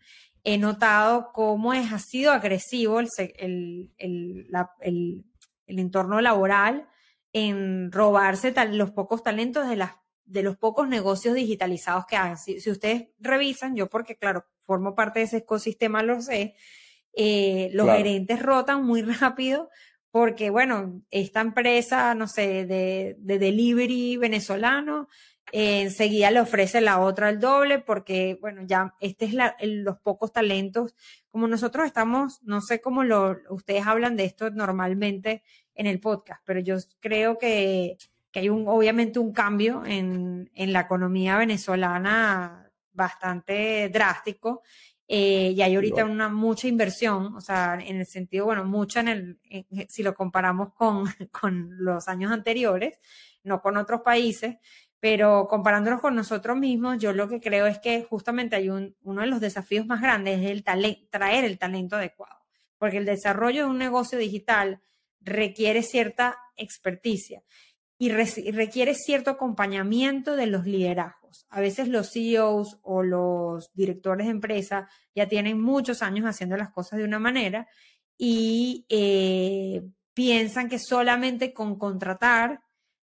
he 0.44 0.58
notado 0.58 1.30
cómo 1.32 1.72
es, 1.72 1.92
ha 1.92 1.98
sido 1.98 2.32
agresivo 2.32 3.00
el, 3.00 3.08
el, 3.36 3.90
el, 3.98 5.24
el 5.66 5.78
entorno 5.78 6.20
laboral 6.20 6.88
en 7.32 7.90
robarse 7.90 8.54
los 8.72 8.90
pocos 8.90 9.22
talentos 9.22 9.68
de, 9.68 9.76
las, 9.76 9.92
de 10.24 10.42
los 10.42 10.56
pocos 10.56 10.88
negocios 10.88 11.34
digitalizados 11.34 12.04
que 12.06 12.16
hagan. 12.16 12.36
Si, 12.36 12.58
ustedes 12.70 13.08
revisan, 13.18 13.74
yo 13.74 13.88
porque 13.88 14.16
claro, 14.16 14.44
formo 14.64 14.94
parte 14.94 15.20
de 15.20 15.26
ese 15.26 15.36
ecosistema, 15.38 16.02
lo 16.02 16.20
sé, 16.20 16.54
eh, 17.14 17.70
los 17.72 17.88
gerentes 17.88 18.40
rotan 18.42 18.84
muy 18.84 19.02
rápido 19.20 19.70
porque, 20.10 20.50
bueno, 20.50 21.02
esta 21.10 21.40
empresa, 21.40 22.14
no 22.14 22.28
sé, 22.28 22.66
de, 22.66 23.16
de 23.18 23.38
delivery 23.38 24.18
venezolano, 24.18 25.08
eh, 25.52 25.82
enseguida 25.82 26.30
le 26.30 26.40
ofrece 26.40 26.80
la 26.80 26.98
otra 26.98 27.28
el 27.28 27.38
doble 27.38 27.78
porque, 27.78 28.38
bueno, 28.40 28.62
ya 28.66 28.94
este 29.00 29.26
es 29.26 29.34
la, 29.34 29.54
los 29.60 29.98
pocos 29.98 30.32
talentos. 30.32 30.96
Como 31.30 31.46
nosotros 31.46 31.86
estamos, 31.86 32.42
no 32.42 32.62
sé 32.62 32.80
cómo 32.80 33.04
lo, 33.04 33.36
ustedes 33.50 33.86
hablan 33.86 34.16
de 34.16 34.24
esto 34.24 34.50
normalmente 34.50 35.42
en 35.74 35.86
el 35.86 36.00
podcast, 36.00 36.42
pero 36.46 36.60
yo 36.60 36.76
creo 37.00 37.38
que, 37.38 37.98
que 38.30 38.40
hay 38.40 38.48
un, 38.48 38.66
obviamente 38.66 39.18
un 39.18 39.32
cambio 39.32 39.84
en, 39.84 40.50
en 40.54 40.72
la 40.72 40.80
economía 40.80 41.36
venezolana 41.36 42.70
bastante 42.94 43.90
drástico 43.90 44.62
eh, 45.06 45.52
y 45.54 45.60
hay 45.60 45.74
ahorita 45.74 46.06
una 46.06 46.30
mucha 46.30 46.68
inversión, 46.68 47.36
o 47.36 47.40
sea, 47.42 47.74
en 47.74 47.96
el 47.96 48.06
sentido, 48.06 48.46
bueno, 48.46 48.64
mucha 48.64 49.00
en 49.00 49.08
el, 49.08 49.38
si 49.88 50.02
lo 50.02 50.14
comparamos 50.14 50.72
con, 50.72 51.04
con 51.30 51.84
los 51.84 52.08
años 52.08 52.32
anteriores, 52.32 52.98
no 53.44 53.60
con 53.60 53.76
otros 53.76 54.00
países, 54.00 54.56
pero 55.02 55.48
comparándonos 55.48 56.00
con 56.00 56.14
nosotros 56.14 56.56
mismos, 56.56 56.98
yo 56.98 57.12
lo 57.12 57.28
que 57.28 57.40
creo 57.40 57.66
es 57.66 57.80
que 57.80 58.04
justamente 58.04 58.54
hay 58.54 58.70
un, 58.70 58.94
uno 59.02 59.22
de 59.22 59.26
los 59.26 59.40
desafíos 59.40 59.84
más 59.84 60.00
grandes 60.00 60.38
es 60.38 60.48
el 60.48 60.62
traer 60.62 61.44
el 61.44 61.58
talento 61.58 61.96
adecuado, 61.96 62.38
porque 62.78 62.98
el 62.98 63.04
desarrollo 63.04 63.64
de 63.64 63.70
un 63.70 63.78
negocio 63.78 64.16
digital 64.16 64.80
requiere 65.20 65.82
cierta 65.82 66.38
experticia 66.56 67.42
y 67.98 68.10
requiere 68.10 68.94
cierto 68.94 69.32
acompañamiento 69.32 70.36
de 70.36 70.46
los 70.46 70.66
liderazgos. 70.66 71.46
A 71.50 71.60
veces 71.60 71.88
los 71.88 72.12
CEOs 72.12 72.78
o 72.82 73.02
los 73.02 73.72
directores 73.74 74.28
de 74.28 74.32
empresa 74.32 74.88
ya 75.16 75.26
tienen 75.26 75.60
muchos 75.60 76.02
años 76.02 76.26
haciendo 76.26 76.56
las 76.56 76.70
cosas 76.70 77.00
de 77.00 77.04
una 77.04 77.18
manera 77.18 77.66
y 78.16 78.86
eh, 78.88 79.82
piensan 80.14 80.68
que 80.68 80.78
solamente 80.78 81.52
con 81.52 81.76
contratar 81.76 82.60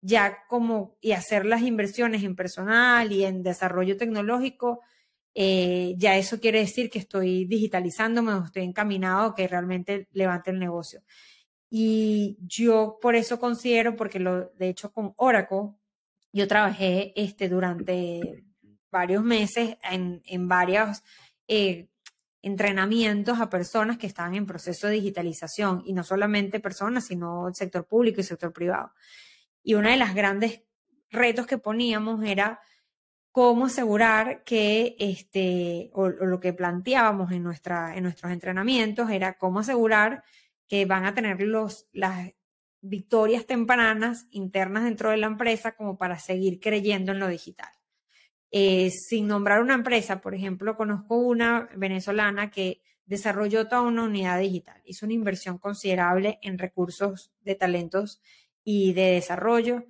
ya 0.05 0.45
como 0.47 0.97
y 1.01 1.13
hacer 1.13 1.47
las 1.47 1.63
inversiones 1.63 2.23
en 2.23 2.35
personal 2.35 3.11
y 3.11 3.25
en 3.25 3.41
desarrollo 3.41 3.97
tecnológico, 3.97 4.81
eh, 5.33 5.95
ya 5.97 6.15
eso 6.15 6.39
quiere 6.39 6.59
decir 6.59 6.91
que 6.91 6.99
estoy 6.99 7.45
digitalizándome 7.45 8.33
o 8.33 8.45
estoy 8.45 8.63
encaminado 8.63 9.29
a 9.29 9.35
que 9.35 9.47
realmente 9.47 10.07
levante 10.11 10.51
el 10.51 10.59
negocio. 10.59 11.01
Y 11.71 12.37
yo 12.39 12.99
por 13.01 13.15
eso 13.15 13.39
considero, 13.39 13.95
porque 13.95 14.19
lo, 14.19 14.49
de 14.51 14.69
hecho 14.69 14.91
con 14.93 15.13
Oracle, 15.17 15.71
yo 16.31 16.47
trabajé 16.47 17.11
este, 17.15 17.49
durante 17.49 18.45
varios 18.91 19.23
meses 19.23 19.75
en, 19.89 20.21
en 20.25 20.47
varios 20.47 21.01
eh, 21.47 21.87
entrenamientos 22.43 23.39
a 23.39 23.49
personas 23.49 23.97
que 23.97 24.05
estaban 24.05 24.35
en 24.35 24.45
proceso 24.45 24.85
de 24.85 24.93
digitalización, 24.93 25.81
y 25.83 25.93
no 25.93 26.03
solamente 26.03 26.59
personas, 26.59 27.07
sino 27.07 27.47
el 27.47 27.55
sector 27.55 27.87
público 27.87 28.17
y 28.17 28.21
el 28.21 28.27
sector 28.27 28.53
privado. 28.53 28.91
Y 29.65 29.73
uno 29.73 29.89
de 29.89 29.97
los 29.97 30.13
grandes 30.13 30.61
retos 31.09 31.47
que 31.47 31.57
poníamos 31.57 32.23
era 32.23 32.61
cómo 33.31 33.65
asegurar 33.65 34.43
que, 34.43 34.95
este, 34.99 35.89
o, 35.93 36.07
lo 36.07 36.39
que 36.39 36.53
planteábamos 36.53 37.31
en, 37.31 37.43
nuestra, 37.43 37.97
en 37.97 38.03
nuestros 38.03 38.31
entrenamientos 38.31 39.09
era 39.09 39.37
cómo 39.37 39.59
asegurar 39.59 40.23
que 40.67 40.85
van 40.85 41.05
a 41.05 41.15
tener 41.15 41.41
los, 41.41 41.87
las 41.91 42.31
victorias 42.79 43.47
tempranas 43.47 44.27
internas 44.29 44.83
dentro 44.83 45.09
de 45.09 45.17
la 45.17 45.27
empresa 45.27 45.75
como 45.75 45.97
para 45.97 46.19
seguir 46.19 46.59
creyendo 46.59 47.11
en 47.11 47.19
lo 47.19 47.27
digital. 47.27 47.71
Eh, 48.51 48.91
sin 48.91 49.27
nombrar 49.27 49.61
una 49.61 49.73
empresa, 49.73 50.21
por 50.21 50.35
ejemplo, 50.35 50.77
conozco 50.77 51.17
una 51.17 51.67
venezolana 51.75 52.51
que 52.51 52.81
desarrolló 53.05 53.67
toda 53.67 53.81
una 53.81 54.03
unidad 54.03 54.39
digital, 54.39 54.81
hizo 54.85 55.05
una 55.05 55.13
inversión 55.13 55.57
considerable 55.57 56.39
en 56.41 56.59
recursos 56.59 57.31
de 57.41 57.55
talentos 57.55 58.21
y 58.65 58.91
de 58.93 59.11
desarrollo, 59.11 59.85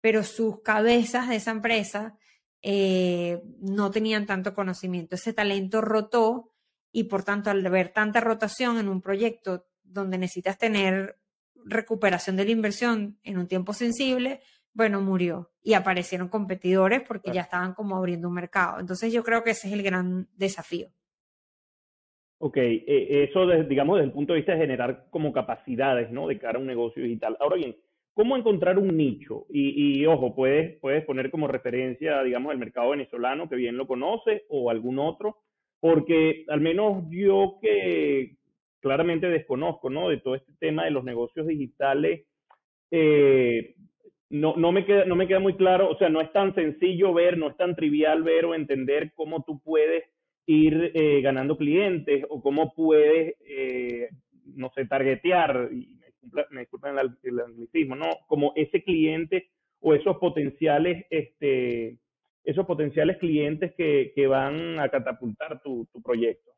pero 0.00 0.24
sus 0.24 0.62
cabezas 0.62 1.28
de 1.28 1.36
esa 1.36 1.52
empresa 1.52 2.18
eh, 2.62 3.42
no 3.60 3.90
tenían 3.90 4.26
tanto 4.26 4.54
conocimiento. 4.54 5.14
Ese 5.14 5.32
talento 5.32 5.82
rotó 5.82 6.50
y 6.90 7.04
por 7.04 7.22
tanto 7.22 7.50
al 7.50 7.62
ver 7.68 7.90
tanta 7.90 8.20
rotación 8.20 8.78
en 8.78 8.88
un 8.88 9.02
proyecto 9.02 9.66
donde 9.82 10.18
necesitas 10.18 10.58
tener 10.58 11.18
recuperación 11.66 12.36
de 12.36 12.46
la 12.46 12.50
inversión 12.50 13.18
en 13.22 13.38
un 13.38 13.46
tiempo 13.46 13.72
sensible, 13.74 14.40
bueno, 14.72 15.00
murió 15.00 15.50
y 15.62 15.74
aparecieron 15.74 16.28
competidores 16.28 17.02
porque 17.02 17.30
ya 17.32 17.42
estaban 17.42 17.74
como 17.74 17.96
abriendo 17.96 18.28
un 18.28 18.34
mercado. 18.34 18.80
Entonces 18.80 19.12
yo 19.12 19.22
creo 19.22 19.44
que 19.44 19.50
ese 19.50 19.68
es 19.68 19.74
el 19.74 19.82
gran 19.82 20.28
desafío. 20.34 20.88
Ok, 22.38 22.56
eh, 22.56 23.28
eso 23.30 23.46
digamos 23.68 23.96
desde 23.96 24.06
el 24.06 24.12
punto 24.12 24.32
de 24.32 24.40
vista 24.40 24.52
de 24.52 24.58
generar 24.58 25.06
como 25.10 25.32
capacidades, 25.32 26.10
¿no? 26.10 26.28
De 26.28 26.38
cara 26.38 26.58
a 26.58 26.60
un 26.60 26.66
negocio 26.66 27.02
digital. 27.02 27.36
Ahora 27.40 27.56
bien, 27.56 27.76
¿cómo 28.14 28.36
encontrar 28.36 28.78
un 28.78 28.96
nicho? 28.96 29.46
Y, 29.50 30.00
y, 30.00 30.06
ojo, 30.06 30.34
puedes, 30.34 30.78
puedes 30.80 31.04
poner 31.04 31.30
como 31.30 31.48
referencia, 31.48 32.22
digamos, 32.22 32.52
el 32.52 32.58
mercado 32.58 32.90
venezolano, 32.90 33.48
que 33.48 33.56
bien 33.56 33.76
lo 33.76 33.86
conoce, 33.86 34.44
o 34.48 34.70
algún 34.70 34.98
otro, 34.98 35.38
porque 35.80 36.44
al 36.48 36.60
menos 36.60 37.04
yo 37.10 37.58
que, 37.60 38.36
claramente 38.84 39.28
desconozco, 39.28 39.88
¿no? 39.88 40.10
De 40.10 40.18
todo 40.18 40.34
este 40.34 40.52
tema 40.60 40.84
de 40.84 40.90
los 40.90 41.04
negocios 41.04 41.46
digitales, 41.46 42.26
eh, 42.90 43.74
no, 44.28 44.56
no, 44.56 44.72
me 44.72 44.84
queda, 44.84 45.06
no 45.06 45.16
me 45.16 45.26
queda 45.26 45.40
muy 45.40 45.54
claro, 45.54 45.90
o 45.90 45.96
sea, 45.96 46.10
no 46.10 46.20
es 46.20 46.30
tan 46.32 46.54
sencillo 46.54 47.14
ver, 47.14 47.38
no 47.38 47.48
es 47.48 47.56
tan 47.56 47.74
trivial 47.76 48.22
ver 48.22 48.44
o 48.44 48.54
entender 48.54 49.12
cómo 49.14 49.42
tú 49.42 49.58
puedes 49.60 50.04
ir 50.46 50.92
eh, 50.94 51.22
ganando 51.22 51.56
clientes 51.56 52.26
o 52.28 52.42
cómo 52.42 52.74
puedes, 52.74 53.36
eh, 53.48 54.10
no 54.54 54.70
sé, 54.74 54.84
targetear, 54.84 55.70
me 56.50 56.60
disculpan 56.60 56.98
el, 56.98 57.16
el, 57.22 57.40
anglicismo, 57.40 57.96
¿no? 57.96 58.06
Como 58.26 58.52
ese 58.56 58.82
cliente 58.82 59.50
o 59.80 59.94
esos 59.94 60.16
potenciales, 60.18 61.06
este, 61.10 61.98
esos 62.44 62.66
potenciales 62.66 63.18
clientes 63.18 63.74
que, 63.76 64.12
que 64.14 64.26
van 64.26 64.78
a 64.80 64.88
catapultar 64.88 65.60
tu, 65.62 65.86
tu 65.92 66.02
proyecto. 66.02 66.52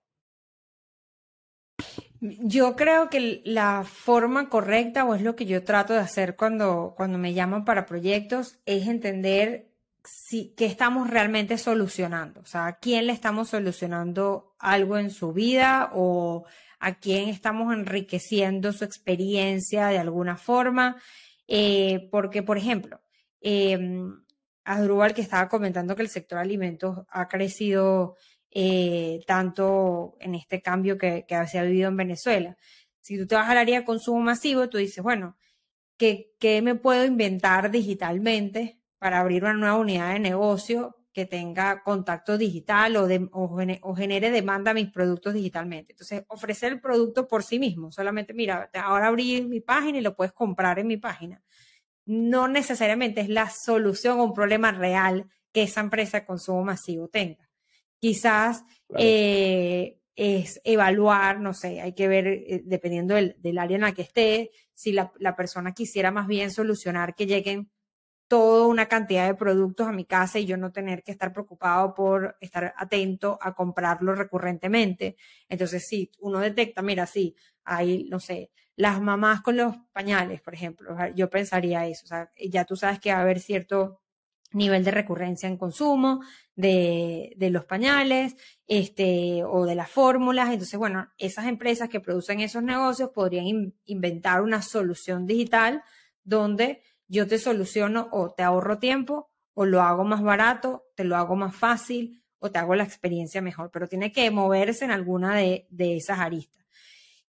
Yo 2.20 2.76
creo 2.76 3.10
que 3.10 3.42
la 3.44 3.84
forma 3.84 4.48
correcta, 4.48 5.04
o 5.04 5.14
es 5.14 5.22
lo 5.22 5.36
que 5.36 5.44
yo 5.44 5.64
trato 5.64 5.92
de 5.92 6.00
hacer 6.00 6.34
cuando, 6.34 6.94
cuando 6.96 7.18
me 7.18 7.34
llaman 7.34 7.64
para 7.64 7.86
proyectos, 7.86 8.58
es 8.64 8.88
entender 8.88 9.68
si, 10.06 10.54
qué 10.56 10.66
estamos 10.66 11.10
realmente 11.10 11.58
solucionando. 11.58 12.40
O 12.40 12.46
sea, 12.46 12.66
a 12.66 12.78
quién 12.78 13.06
le 13.06 13.12
estamos 13.12 13.50
solucionando 13.50 14.54
algo 14.58 14.98
en 14.98 15.10
su 15.10 15.32
vida 15.32 15.90
o 15.94 16.46
a 16.78 16.98
quién 16.98 17.28
estamos 17.28 17.74
enriqueciendo 17.74 18.72
su 18.72 18.84
experiencia 18.84 19.88
de 19.88 19.98
alguna 19.98 20.36
forma. 20.36 20.96
Eh, 21.48 22.08
porque, 22.10 22.42
por 22.42 22.58
ejemplo, 22.58 23.00
eh, 23.40 23.78
Adrúbal 24.66 25.14
que 25.14 25.22
estaba 25.22 25.48
comentando 25.48 25.94
que 25.94 26.02
el 26.02 26.08
sector 26.08 26.38
alimentos 26.38 27.06
ha 27.08 27.28
crecido 27.28 28.16
eh, 28.50 29.20
tanto 29.24 30.16
en 30.18 30.34
este 30.34 30.60
cambio 30.60 30.98
que, 30.98 31.24
que, 31.26 31.46
se 31.46 31.58
ha 31.58 31.62
vivido 31.62 31.88
en 31.88 31.96
Venezuela. 31.96 32.56
Si 33.00 33.16
tú 33.16 33.28
te 33.28 33.36
vas 33.36 33.48
al 33.48 33.58
área 33.58 33.78
de 33.80 33.84
consumo 33.84 34.20
masivo, 34.20 34.68
tú 34.68 34.78
dices, 34.78 35.04
bueno, 35.04 35.36
¿qué, 35.96 36.32
¿qué, 36.40 36.62
me 36.62 36.74
puedo 36.74 37.04
inventar 37.04 37.70
digitalmente 37.70 38.80
para 38.98 39.20
abrir 39.20 39.44
una 39.44 39.54
nueva 39.54 39.76
unidad 39.78 40.14
de 40.14 40.18
negocio 40.18 40.96
que 41.16 41.24
tenga 41.24 41.82
contacto 41.82 42.36
digital 42.36 42.94
o, 42.96 43.06
de, 43.06 43.26
o, 43.32 43.56
o 43.80 43.94
genere 43.96 44.30
demanda 44.30 44.72
a 44.72 44.74
mis 44.74 44.90
productos 44.90 45.32
digitalmente? 45.32 45.94
Entonces, 45.94 46.24
ofrecer 46.28 46.74
el 46.74 46.80
producto 46.82 47.26
por 47.26 47.42
sí 47.42 47.58
mismo, 47.58 47.90
solamente, 47.90 48.34
mira, 48.34 48.68
ahora 48.74 49.06
abrí 49.06 49.40
mi 49.40 49.62
página 49.62 49.96
y 49.96 50.02
lo 50.02 50.14
puedes 50.14 50.34
comprar 50.34 50.78
en 50.78 50.88
mi 50.88 50.98
página. 50.98 51.42
No 52.04 52.48
necesariamente 52.48 53.22
es 53.22 53.30
la 53.30 53.48
solución 53.48 54.18
a 54.18 54.24
un 54.24 54.34
problema 54.34 54.72
real 54.72 55.24
que 55.52 55.62
esa 55.62 55.80
empresa 55.80 56.20
de 56.20 56.26
consumo 56.26 56.62
masivo 56.62 57.08
tenga. 57.08 57.48
Quizás 57.98 58.66
eh, 58.98 59.98
es 60.14 60.60
evaluar, 60.64 61.40
no 61.40 61.54
sé, 61.54 61.80
hay 61.80 61.94
que 61.94 62.08
ver, 62.08 62.26
eh, 62.26 62.60
dependiendo 62.62 63.14
del, 63.14 63.36
del, 63.38 63.56
área 63.56 63.76
en 63.76 63.80
la 63.84 63.92
que 63.92 64.02
esté, 64.02 64.50
si 64.74 64.92
la, 64.92 65.10
la, 65.18 65.34
persona 65.34 65.72
quisiera 65.72 66.10
más 66.10 66.26
bien 66.26 66.50
solucionar 66.50 67.14
que 67.14 67.24
lleguen 67.24 67.70
toda 68.28 68.66
una 68.66 68.86
cantidad 68.86 69.26
de 69.26 69.34
productos 69.34 69.86
a 69.86 69.92
mi 69.92 70.04
casa 70.04 70.38
y 70.38 70.46
yo 70.46 70.56
no 70.56 70.72
tener 70.72 71.02
que 71.02 71.12
estar 71.12 71.32
preocupado 71.32 71.94
por 71.94 72.36
estar 72.40 72.74
atento 72.76 73.38
a 73.40 73.54
comprarlo 73.54 74.14
recurrentemente. 74.14 75.16
Entonces, 75.48 75.86
si 75.86 76.10
uno 76.18 76.40
detecta, 76.40 76.82
mira, 76.82 77.06
sí, 77.06 77.36
hay, 77.64 78.04
no 78.04 78.20
sé, 78.20 78.50
las 78.76 79.00
mamás 79.00 79.42
con 79.42 79.56
los 79.56 79.76
pañales, 79.92 80.40
por 80.42 80.54
ejemplo, 80.54 80.94
yo 81.14 81.30
pensaría 81.30 81.86
eso, 81.86 82.04
o 82.04 82.08
sea, 82.08 82.30
ya 82.36 82.64
tú 82.64 82.76
sabes 82.76 83.00
que 83.00 83.12
va 83.12 83.18
a 83.18 83.22
haber 83.22 83.40
cierto 83.40 84.00
nivel 84.52 84.84
de 84.84 84.90
recurrencia 84.90 85.48
en 85.48 85.56
consumo 85.56 86.22
de, 86.54 87.32
de, 87.36 87.50
los 87.50 87.64
pañales 87.64 88.36
este, 88.66 89.44
o 89.44 89.66
de 89.66 89.74
las 89.74 89.90
fórmulas. 89.90 90.50
Entonces, 90.50 90.78
bueno, 90.78 91.08
esas 91.18 91.46
empresas 91.46 91.88
que 91.88 92.00
producen 92.00 92.40
esos 92.40 92.62
negocios 92.62 93.10
podrían 93.10 93.46
in, 93.46 93.74
inventar 93.84 94.42
una 94.42 94.62
solución 94.62 95.26
digital 95.26 95.82
donde 96.24 96.82
yo 97.08 97.26
te 97.26 97.38
soluciono 97.38 98.08
o 98.12 98.32
te 98.32 98.42
ahorro 98.42 98.78
tiempo 98.78 99.30
o 99.54 99.64
lo 99.64 99.82
hago 99.82 100.04
más 100.04 100.22
barato, 100.22 100.84
te 100.94 101.04
lo 101.04 101.16
hago 101.16 101.36
más 101.36 101.54
fácil 101.54 102.22
o 102.38 102.50
te 102.50 102.58
hago 102.58 102.74
la 102.74 102.84
experiencia 102.84 103.40
mejor, 103.40 103.70
pero 103.72 103.88
tiene 103.88 104.12
que 104.12 104.30
moverse 104.30 104.84
en 104.84 104.90
alguna 104.90 105.34
de, 105.34 105.66
de 105.70 105.96
esas 105.96 106.18
aristas. 106.18 106.64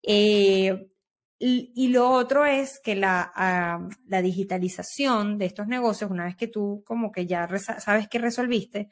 Eh, 0.04 0.92
y, 1.44 1.88
lo 1.88 2.08
otro 2.12 2.46
es 2.46 2.80
que 2.80 2.96
la, 2.96 3.32
ah, 3.36 3.90
la, 4.06 4.22
digitalización 4.22 5.40
de 5.40 5.46
estos 5.46 5.68
negocios, 5.68 6.12
una 6.12 6.26
vez 6.26 6.36
que 6.36 6.48
tú 6.48 6.84
como 6.86 7.12
que 7.12 7.26
ya 7.26 7.50
sabes 7.58 8.08
que 8.08 8.20
resolviste, 8.20 8.90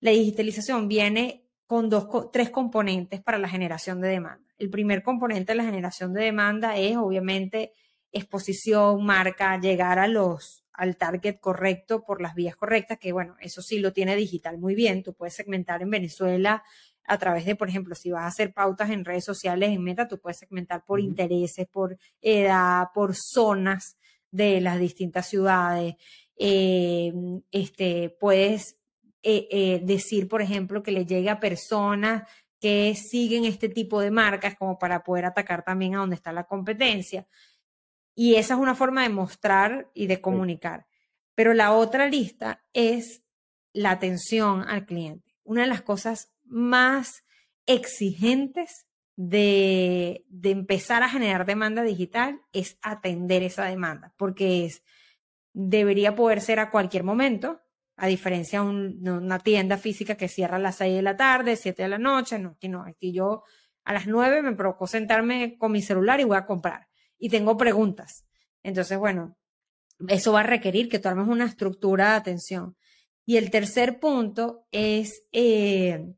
la 0.00 0.10
digitalización 0.10 0.86
viene 0.86 1.46
con 1.66 1.88
dos, 1.88 2.08
tres 2.30 2.50
componentes 2.50 3.22
para 3.22 3.38
la 3.38 3.48
generación 3.48 4.02
de 4.02 4.08
demanda. 4.08 4.52
El 4.58 4.68
primer 4.68 5.02
componente 5.02 5.52
de 5.52 5.56
la 5.56 5.64
generación 5.64 6.12
de 6.12 6.24
demanda 6.24 6.76
es 6.76 6.94
obviamente 6.98 7.72
exposición, 8.12 9.04
marca, 9.04 9.58
llegar 9.60 9.98
a 9.98 10.08
los, 10.08 10.64
al 10.72 10.96
target 10.96 11.40
correcto 11.40 12.04
por 12.04 12.20
las 12.20 12.34
vías 12.34 12.56
correctas, 12.56 12.98
que 12.98 13.12
bueno, 13.12 13.36
eso 13.40 13.62
sí 13.62 13.78
lo 13.78 13.92
tiene 13.92 14.16
digital 14.16 14.58
muy 14.58 14.74
bien. 14.74 15.02
Tú 15.02 15.14
puedes 15.14 15.34
segmentar 15.34 15.82
en 15.82 15.90
Venezuela 15.90 16.62
a 17.04 17.18
través 17.18 17.46
de, 17.46 17.56
por 17.56 17.68
ejemplo, 17.68 17.94
si 17.94 18.10
vas 18.10 18.24
a 18.24 18.26
hacer 18.28 18.52
pautas 18.52 18.90
en 18.90 19.04
redes 19.04 19.24
sociales 19.24 19.70
en 19.70 19.82
Meta, 19.82 20.06
tú 20.06 20.20
puedes 20.20 20.38
segmentar 20.38 20.84
por 20.84 21.00
intereses, 21.00 21.66
por 21.66 21.98
edad, 22.20 22.88
por 22.94 23.14
zonas 23.16 23.96
de 24.30 24.60
las 24.60 24.78
distintas 24.78 25.26
ciudades. 25.26 25.94
Eh, 26.36 27.12
este, 27.50 28.10
puedes 28.20 28.76
eh, 29.22 29.48
eh, 29.50 29.80
decir, 29.82 30.28
por 30.28 30.42
ejemplo, 30.42 30.82
que 30.82 30.92
le 30.92 31.06
llegue 31.06 31.30
a 31.30 31.40
personas 31.40 32.28
que 32.60 32.94
siguen 32.94 33.44
este 33.44 33.68
tipo 33.68 34.00
de 34.00 34.10
marcas 34.10 34.56
como 34.56 34.78
para 34.78 35.02
poder 35.02 35.24
atacar 35.24 35.64
también 35.64 35.94
a 35.94 35.98
donde 35.98 36.16
está 36.16 36.32
la 36.32 36.44
competencia. 36.44 37.26
Y 38.20 38.34
esa 38.34 38.54
es 38.54 38.60
una 38.60 38.74
forma 38.74 39.04
de 39.04 39.10
mostrar 39.10 39.92
y 39.94 40.08
de 40.08 40.20
comunicar. 40.20 40.88
Pero 41.36 41.54
la 41.54 41.70
otra 41.70 42.08
lista 42.08 42.64
es 42.72 43.22
la 43.72 43.92
atención 43.92 44.64
al 44.66 44.86
cliente. 44.86 45.36
Una 45.44 45.60
de 45.60 45.68
las 45.68 45.82
cosas 45.82 46.34
más 46.42 47.22
exigentes 47.64 48.88
de, 49.14 50.24
empezar 50.42 51.04
a 51.04 51.08
generar 51.08 51.46
demanda 51.46 51.84
digital 51.84 52.40
es 52.52 52.76
atender 52.82 53.44
esa 53.44 53.66
demanda, 53.66 54.12
porque 54.16 54.64
es, 54.64 54.82
debería 55.52 56.16
poder 56.16 56.40
ser 56.40 56.58
a 56.58 56.72
cualquier 56.72 57.04
momento, 57.04 57.60
a 57.96 58.08
diferencia 58.08 58.64
de 58.64 59.12
una 59.12 59.38
tienda 59.38 59.78
física 59.78 60.16
que 60.16 60.26
cierra 60.26 60.56
a 60.56 60.60
las 60.60 60.74
6 60.74 60.92
de 60.96 61.02
la 61.02 61.16
tarde, 61.16 61.54
7 61.54 61.84
de 61.84 61.88
la 61.88 61.98
noche, 61.98 62.40
no, 62.40 62.48
aquí 62.56 62.68
no, 62.68 62.82
aquí 62.82 63.12
yo 63.12 63.44
a 63.84 63.92
las 63.92 64.08
9 64.08 64.42
me 64.42 64.56
provocó 64.56 64.88
sentarme 64.88 65.56
con 65.56 65.70
mi 65.70 65.82
celular 65.82 66.18
y 66.18 66.24
voy 66.24 66.36
a 66.36 66.46
comprar 66.46 66.87
y 67.18 67.28
tengo 67.28 67.56
preguntas. 67.56 68.24
Entonces, 68.62 68.98
bueno, 68.98 69.36
eso 70.08 70.32
va 70.32 70.40
a 70.40 70.44
requerir 70.44 70.88
que 70.88 70.98
tú 70.98 71.08
armes 71.08 71.28
una 71.28 71.46
estructura 71.46 72.10
de 72.10 72.16
atención. 72.16 72.76
Y 73.24 73.36
el 73.36 73.50
tercer 73.50 74.00
punto 74.00 74.66
es 74.70 75.24
eh, 75.32 76.14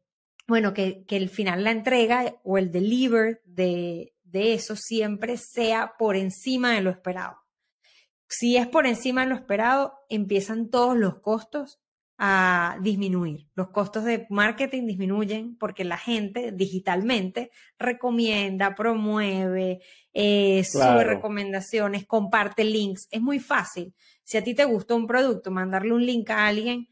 bueno, 0.50 0.74
que, 0.74 1.04
que 1.04 1.16
el 1.16 1.28
final, 1.28 1.62
la 1.62 1.70
entrega 1.70 2.34
o 2.42 2.58
el 2.58 2.72
deliver 2.72 3.40
de, 3.44 4.14
de 4.24 4.54
eso 4.54 4.74
siempre 4.74 5.36
sea 5.36 5.94
por 5.96 6.16
encima 6.16 6.74
de 6.74 6.80
lo 6.80 6.90
esperado. 6.90 7.36
Si 8.28 8.56
es 8.56 8.66
por 8.66 8.86
encima 8.86 9.22
de 9.22 9.28
lo 9.28 9.36
esperado, 9.36 9.94
empiezan 10.08 10.68
todos 10.68 10.96
los 10.96 11.20
costos 11.20 11.80
a 12.22 12.76
disminuir. 12.82 13.46
Los 13.54 13.70
costos 13.70 14.04
de 14.04 14.26
marketing 14.28 14.84
disminuyen 14.84 15.56
porque 15.56 15.84
la 15.84 15.96
gente 15.96 16.52
digitalmente 16.52 17.50
recomienda, 17.78 18.74
promueve, 18.74 19.80
eh, 20.12 20.62
sube 20.64 21.02
recomendaciones, 21.02 22.04
comparte 22.06 22.62
links. 22.62 23.08
Es 23.10 23.22
muy 23.22 23.38
fácil. 23.38 23.94
Si 24.22 24.36
a 24.36 24.44
ti 24.44 24.52
te 24.54 24.66
gustó 24.66 24.96
un 24.96 25.06
producto, 25.06 25.50
mandarle 25.50 25.94
un 25.94 26.04
link 26.04 26.28
a 26.28 26.46
alguien 26.46 26.88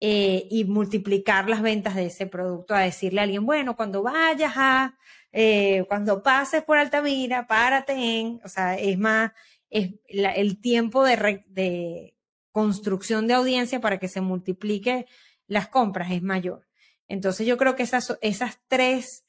eh, 0.00 0.48
y 0.50 0.64
multiplicar 0.64 1.50
las 1.50 1.60
ventas 1.60 1.94
de 1.94 2.06
ese 2.06 2.26
producto, 2.26 2.74
a 2.74 2.80
decirle 2.80 3.20
a 3.20 3.24
alguien, 3.24 3.44
bueno, 3.44 3.76
cuando 3.76 4.02
vayas 4.02 4.54
a, 4.56 4.96
eh, 5.30 5.84
cuando 5.88 6.22
pases 6.22 6.62
por 6.64 6.78
Altamira, 6.78 7.46
párate 7.46 7.92
en, 7.92 8.40
o 8.42 8.48
sea, 8.48 8.78
es 8.78 8.96
más, 8.96 9.32
es 9.68 9.92
el 10.08 10.58
tiempo 10.62 11.04
de, 11.04 11.44
de 11.48 12.14
construcción 12.52 13.26
de 13.26 13.34
audiencia 13.34 13.80
para 13.80 13.98
que 13.98 14.08
se 14.08 14.20
multiplique 14.20 15.06
las 15.46 15.68
compras 15.68 16.10
es 16.10 16.22
mayor. 16.22 16.66
Entonces 17.08 17.46
yo 17.46 17.56
creo 17.56 17.74
que 17.74 17.82
esas, 17.82 18.16
esas 18.22 18.60
tres 18.68 19.24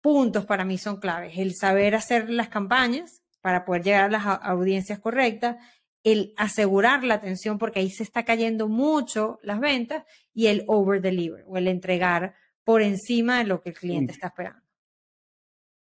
puntos 0.00 0.46
para 0.46 0.64
mí 0.64 0.78
son 0.78 0.98
claves. 0.98 1.36
El 1.36 1.54
saber 1.54 1.94
hacer 1.94 2.30
las 2.30 2.48
campañas 2.48 3.22
para 3.40 3.64
poder 3.64 3.82
llegar 3.82 4.04
a 4.04 4.08
las 4.08 4.24
audiencias 4.42 4.98
correctas, 4.98 5.56
el 6.04 6.32
asegurar 6.36 7.04
la 7.04 7.14
atención, 7.14 7.58
porque 7.58 7.80
ahí 7.80 7.90
se 7.90 8.02
está 8.02 8.24
cayendo 8.24 8.68
mucho 8.68 9.38
las 9.42 9.60
ventas, 9.60 10.04
y 10.34 10.46
el 10.46 10.64
over 10.66 11.00
deliver, 11.00 11.44
o 11.46 11.56
el 11.56 11.68
entregar 11.68 12.34
por 12.64 12.82
encima 12.82 13.38
de 13.38 13.44
lo 13.44 13.60
que 13.60 13.70
el 13.70 13.76
cliente 13.76 14.12
está 14.12 14.28
esperando. 14.28 14.62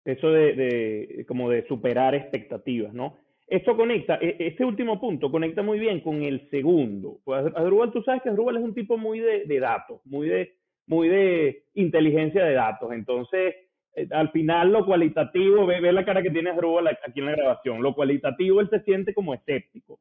Eso 0.05 0.31
de, 0.31 1.25
como 1.29 1.51
de 1.51 1.67
superar 1.67 2.15
expectativas, 2.15 2.95
¿no? 2.95 3.19
Esto 3.51 3.77
conecta, 3.77 4.17
e, 4.23 4.37
este 4.39 4.65
último 4.65 5.01
punto 5.01 5.29
conecta 5.29 5.61
muy 5.61 5.81
bien 5.81 6.01
con 6.01 6.23
el 6.23 6.49
segundo. 6.51 7.19
Pues 7.25 7.53
Adrubal, 7.57 7.91
tú 7.91 8.01
sabes 8.03 8.23
que 8.23 8.29
Adrubal 8.29 8.57
es 8.57 8.63
un 8.63 8.75
tipo 8.75 8.97
muy 8.97 9.19
de, 9.19 9.59
datos, 9.59 10.01
muy 10.05 10.29
de, 10.29 10.55
muy 10.87 11.09
de 11.09 11.65
inteligencia 11.75 12.45
de 12.45 12.55
datos. 12.55 12.93
Entonces, 12.93 13.57
eh, 13.97 14.07
al 14.13 14.31
final 14.31 14.71
lo 14.71 14.87
cualitativo, 14.87 15.67
ve, 15.67 15.81
la 15.93 16.05
cara 16.05 16.23
que 16.23 16.31
tiene 16.31 16.51
Adrubal 16.51 16.87
aquí 16.87 17.19
en 17.19 17.27
la 17.27 17.33
grabación, 17.33 17.83
lo 17.83 17.93
cualitativo 17.93 18.61
él 18.61 18.71
se 18.71 18.85
siente 18.85 19.13
como 19.13 19.35
escéptico. 19.35 19.99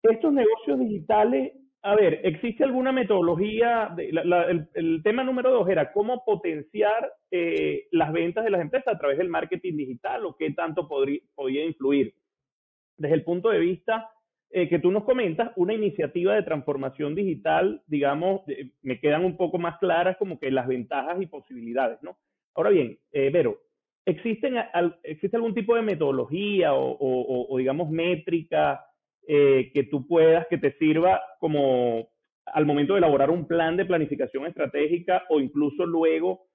Estos 0.00 0.32
negocios 0.32 0.78
digitales, 0.78 1.54
a 1.82 1.96
ver, 1.96 2.20
¿existe 2.22 2.62
alguna 2.62 2.92
metodología? 2.92 3.92
De, 3.96 4.10
el, 4.74 5.02
tema 5.02 5.24
número 5.24 5.50
dos 5.50 5.68
era 5.68 5.92
cómo 5.92 6.24
potenciar 6.24 7.12
eh, 7.32 7.88
las 7.90 8.12
ventas 8.12 8.44
de 8.44 8.50
las 8.50 8.60
empresas 8.60 8.94
a 8.94 8.98
través 8.98 9.18
del 9.18 9.28
marketing 9.28 9.76
digital 9.76 10.26
o 10.26 10.36
qué 10.36 10.52
tanto 10.52 10.86
podría, 10.86 11.18
podía 11.34 11.64
influir. 11.64 12.14
Desde 12.96 13.14
el 13.14 13.24
punto 13.24 13.50
de 13.50 13.58
vista 13.58 14.10
eh, 14.54 14.68
que 14.68 14.78
tú 14.78 14.90
nos 14.90 15.04
comentas, 15.04 15.50
una 15.56 15.72
iniciativa 15.72 16.34
de 16.34 16.42
transformación 16.42 17.14
digital, 17.14 17.82
digamos, 17.86 18.42
me 18.82 19.00
quedan 19.00 19.24
un 19.24 19.38
poco 19.38 19.58
más 19.58 19.78
claras 19.78 20.18
como 20.18 20.38
que 20.38 20.50
las 20.50 20.68
ventajas 20.68 21.22
y 21.22 21.26
posibilidades, 21.26 22.02
¿no? 22.02 22.18
Ahora 22.54 22.68
bien, 22.68 22.98
eh, 23.12 23.30
Vero, 23.32 23.62
¿existen, 24.04 24.56
¿existe 25.04 25.38
algún 25.38 25.54
tipo 25.54 25.74
de 25.74 25.80
metodología 25.80 26.74
o, 26.74 27.56
digamos, 27.56 27.88
métrica 27.88 28.84
eh, 29.26 29.70
que 29.72 29.84
tú 29.84 30.06
puedas, 30.06 30.46
que 30.48 30.58
te 30.58 30.72
sirva 30.72 31.22
como 31.40 32.10
al 32.44 32.66
momento 32.66 32.92
de 32.92 32.98
elaborar 32.98 33.30
un 33.30 33.46
plan 33.46 33.78
de 33.78 33.86
planificación 33.86 34.44
estratégica 34.44 35.22
o 35.30 35.40
incluso 35.40 35.86
luego 35.86 36.48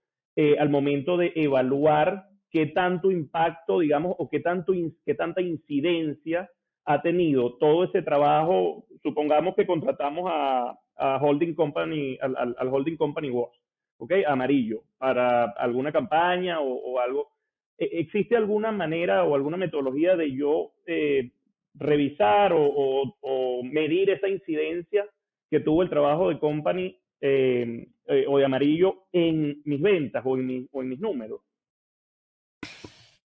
al 0.59 0.69
momento 0.69 1.17
de 1.17 1.31
evaluar 1.33 2.25
qué 2.57 2.65
tanto 2.65 3.11
impacto, 3.11 3.81
digamos, 3.81 4.15
o 4.17 4.27
qué, 4.27 4.39
tanto, 4.39 4.73
qué 5.05 5.13
tanta 5.13 5.41
incidencia 5.41 6.49
ha 6.85 7.03
tenido 7.03 7.53
todo 7.57 7.83
ese 7.83 8.01
trabajo, 8.01 8.83
supongamos 9.03 9.53
que 9.53 9.67
contratamos 9.67 10.25
a, 10.27 10.75
Holding 11.21 11.53
Company, 11.53 12.17
al, 12.19 12.55
al, 12.57 12.67
Holding 12.69 12.97
Company 12.97 13.29
Watch, 13.29 13.55
¿ok? 13.99 14.11
Amarillo, 14.25 14.81
para 14.97 15.43
alguna 15.51 15.91
campaña 15.91 16.59
o, 16.59 16.99
algo. 16.99 17.29
¿E, 17.77 17.99
¿Existe 17.99 18.35
alguna 18.35 18.71
manera 18.71 19.23
o 19.23 19.35
alguna 19.35 19.57
metodología 19.57 20.15
de 20.15 20.33
yo 20.33 20.71
eh, 20.87 21.29
revisar 21.75 22.53
o, 22.55 23.61
medir 23.61 24.09
esa 24.09 24.27
incidencia 24.27 25.05
que 25.51 25.59
tuvo 25.59 25.83
el 25.83 25.91
trabajo 25.91 26.29
de 26.29 26.39
company 26.39 26.97
eh, 27.21 27.87
eh, 28.07 28.25
o 28.27 28.39
de 28.39 28.45
amarillo 28.45 29.03
en 29.11 29.61
mis 29.65 29.79
ventas 29.79 30.23
o 30.25 30.35
en, 30.35 30.67
o 30.71 30.81
en 30.81 30.89
mis 30.89 30.99
números? 30.99 31.41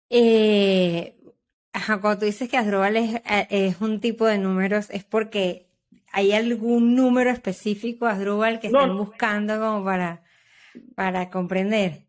Eh, 0.09 1.17
cuando 2.01 2.19
tú 2.19 2.25
dices 2.27 2.49
que 2.49 2.57
Asdrúbal 2.57 2.97
es, 2.97 3.23
es, 3.49 3.81
un 3.81 4.01
tipo 4.01 4.27
de 4.27 4.39
números, 4.39 4.91
es 4.91 5.05
porque 5.05 5.69
hay 6.13 6.33
algún 6.33 6.97
número 6.97 7.31
específico, 7.31 8.07
Asdrúbal, 8.07 8.61
que 8.61 8.67
están 8.67 8.97
buscando 8.97 9.59
como 9.59 9.85
para, 9.85 10.25
para 10.95 11.31
comprender. 11.31 12.07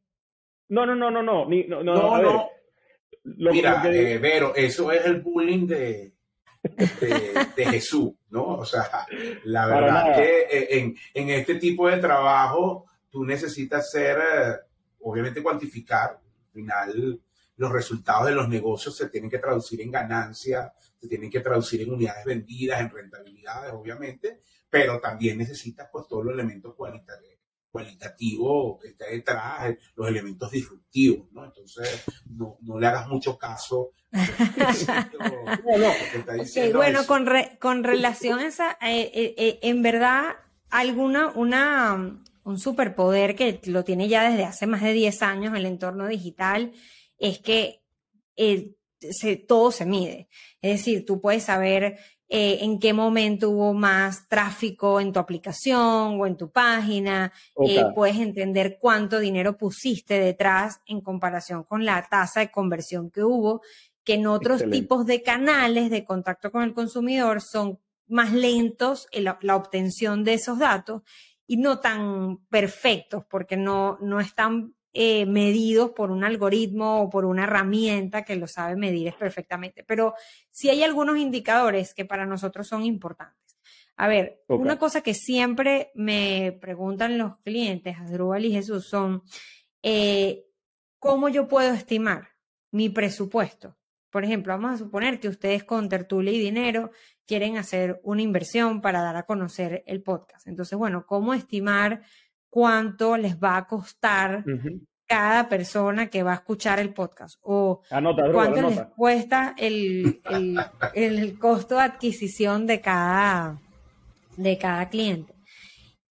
No, 0.70 0.86
no, 0.86 0.96
no, 0.96 1.12
no, 1.12 1.22
no. 1.22 1.46
no, 1.46 1.84
no, 1.84 2.22
no. 2.22 2.50
Mira, 3.24 3.84
Vero, 3.84 4.56
eso 4.56 4.92
es 4.92 5.06
el 5.06 5.22
bullying 5.22 5.68
de, 5.68 6.14
de, 6.64 7.66
Jesús, 7.66 8.14
¿no? 8.30 8.46
O 8.58 8.66
sea, 8.66 9.06
la 9.44 9.68
verdad 9.68 10.16
que 10.16 10.42
eh, 10.50 10.80
en, 10.80 10.96
en, 11.14 11.30
este 11.30 11.56
tipo 11.56 11.88
de 11.88 11.98
trabajo 11.98 12.86
tú 13.10 13.24
necesitas 13.24 13.92
ser, 13.92 14.18
eh, 14.18 14.56
obviamente 15.02 15.44
cuantificar, 15.44 16.20
final 16.52 17.22
los 17.58 17.72
resultados 17.72 18.28
de 18.28 18.36
los 18.36 18.48
negocios 18.48 18.96
se 18.96 19.10
tienen 19.10 19.30
que 19.30 19.40
traducir 19.40 19.82
en 19.82 19.92
ganancias, 19.92 20.72
se 21.00 21.08
tienen 21.08 21.30
que 21.30 21.42
traducir 21.42 21.82
en 21.82 21.94
unidades 21.94 22.26
vendidas, 22.26 22.82
en 22.82 22.90
rentabilidades, 22.90 23.74
obviamente, 23.74 24.42
pero 24.70 25.00
también 25.00 25.38
necesitas 25.38 25.90
pues 25.92 26.08
todos 26.08 26.26
los 26.26 26.34
elementos 26.34 26.74
cualitativos 26.76 27.32
cualitativo 27.72 28.78
que 28.80 28.90
está 28.90 29.06
detrás, 29.06 29.76
los 29.96 30.08
elementos 30.08 30.52
disruptivos, 30.52 31.32
¿no? 31.32 31.46
Entonces, 31.46 32.04
no, 32.30 32.58
no 32.62 32.78
le 32.78 32.88
hagas 32.88 33.08
mucho 33.08 33.38
caso. 33.38 33.94
no, 34.12 35.78
no, 35.78 36.74
bueno, 36.74 37.08
con, 37.08 37.26
con 37.60 37.84
relación 37.84 38.40
a 38.40 38.48
esa, 38.48 38.72
eh, 38.82 39.10
eh, 39.14 39.36
eh, 39.38 39.60
en 39.62 39.82
verdad, 39.82 40.36
alguna, 40.70 41.30
una, 41.30 42.22
un 42.44 42.60
superpoder 42.60 43.36
que 43.36 43.60
lo 43.66 43.84
tiene 43.84 44.08
ya 44.08 44.30
desde 44.30 44.46
hace 44.46 44.68
más 44.68 44.82
de 44.82 44.94
10 44.94 45.22
años 45.22 45.56
el 45.56 45.66
entorno 45.66 46.08
digital 46.08 46.72
es 47.18 47.40
que 47.40 47.82
eh, 48.36 48.74
todo 49.48 49.72
se 49.72 49.86
mide. 49.86 50.28
Es 50.62 50.78
decir, 50.80 51.06
tú 51.06 51.22
puedes 51.22 51.44
saber 51.44 51.98
eh, 52.34 52.60
en 52.62 52.80
qué 52.80 52.94
momento 52.94 53.50
hubo 53.50 53.74
más 53.74 54.28
tráfico 54.30 55.02
en 55.02 55.12
tu 55.12 55.20
aplicación 55.20 56.20
o 56.20 56.26
en 56.26 56.38
tu 56.38 56.50
página, 56.50 57.34
eh, 57.68 57.84
puedes 57.94 58.18
entender 58.18 58.78
cuánto 58.80 59.20
dinero 59.20 59.58
pusiste 59.58 60.18
detrás 60.20 60.80
en 60.86 61.02
comparación 61.02 61.64
con 61.64 61.84
la 61.84 62.08
tasa 62.10 62.40
de 62.40 62.50
conversión 62.50 63.12
que 63.12 63.24
hubo, 63.24 63.62
que 64.04 64.14
en 64.14 64.28
otros 64.28 64.64
tipos 64.72 65.06
de 65.06 65.22
canales 65.22 65.90
de 65.90 66.06
contacto 66.06 66.52
con 66.52 66.64
el 66.64 66.74
consumidor 66.74 67.42
son 67.42 67.80
más 68.08 68.32
lentos 68.32 69.08
en 69.12 69.26
la, 69.26 69.38
la, 69.42 69.56
obtención 69.56 70.24
de 70.24 70.36
esos 70.36 70.58
datos 70.58 71.02
y 71.52 71.58
no 71.58 71.82
tan 71.82 72.38
perfectos 72.48 73.26
porque 73.30 73.58
no, 73.58 73.98
no 74.00 74.22
están 74.22 74.74
eh, 74.94 75.26
medidos 75.26 75.90
por 75.92 76.10
un 76.10 76.24
algoritmo 76.24 77.02
o 77.02 77.10
por 77.10 77.26
una 77.26 77.44
herramienta 77.44 78.24
que 78.24 78.38
lo 78.38 78.48
sabe 78.48 78.78
medir 78.78 79.14
perfectamente. 79.20 79.84
Pero 79.84 80.14
sí 80.50 80.70
hay 80.70 80.82
algunos 80.82 81.18
indicadores 81.18 81.94
que 81.94 82.06
para 82.06 82.26
nosotros 82.26 82.70
son 82.70 82.86
importantes. 82.86 83.58
A 83.98 84.08
ver, 84.08 84.46
una 84.48 84.80
cosa 84.80 85.02
que 85.02 85.14
siempre 85.14 85.92
me 85.94 86.58
preguntan 86.62 87.18
los 87.18 87.36
clientes, 87.40 87.98
Adrúbal 87.98 88.46
y 88.46 88.54
Jesús, 88.54 88.88
son 88.88 89.22
eh, 89.84 90.46
cómo 91.00 91.28
yo 91.28 91.50
puedo 91.50 91.74
estimar 91.74 92.30
mi 92.72 92.88
presupuesto. 92.88 93.76
Por 94.10 94.24
ejemplo, 94.24 94.54
vamos 94.54 94.72
a 94.72 94.78
suponer 94.78 95.20
que 95.20 95.28
ustedes 95.28 95.66
con 95.66 95.90
Tertulia 95.90 96.32
y 96.32 96.40
Dinero 96.40 96.92
quieren 97.32 97.56
hacer 97.56 98.02
una 98.04 98.22
inversión 98.22 98.82
para 98.82 99.02
dar 99.02 99.16
a 99.16 99.24
conocer 99.24 99.86
el 99.88 100.04
podcast. 100.04 100.48
Entonces, 100.48 100.78
bueno, 100.78 101.06
¿cómo 101.06 101.34
estimar 101.34 102.02
cuánto 102.50 103.16
les 103.16 103.38
va 103.40 103.56
a 103.56 103.68
costar 103.68 104.44
cada 105.08 105.48
persona 105.48 106.10
que 106.10 106.24
va 106.24 106.34
a 106.34 106.36
escuchar 106.36 106.80
el 106.80 106.94
podcast 106.94 107.40
o 107.44 107.84
cuánto 108.34 108.70
les 108.70 108.82
cuesta 108.98 109.56
el, 109.58 110.22
el, 110.94 111.40
costo 111.40 111.76
de 111.76 111.84
adquisición 111.84 112.68
de 112.68 112.82
cada, 112.82 113.62
de 114.36 114.58
cada 114.58 114.90
cliente. 114.90 115.34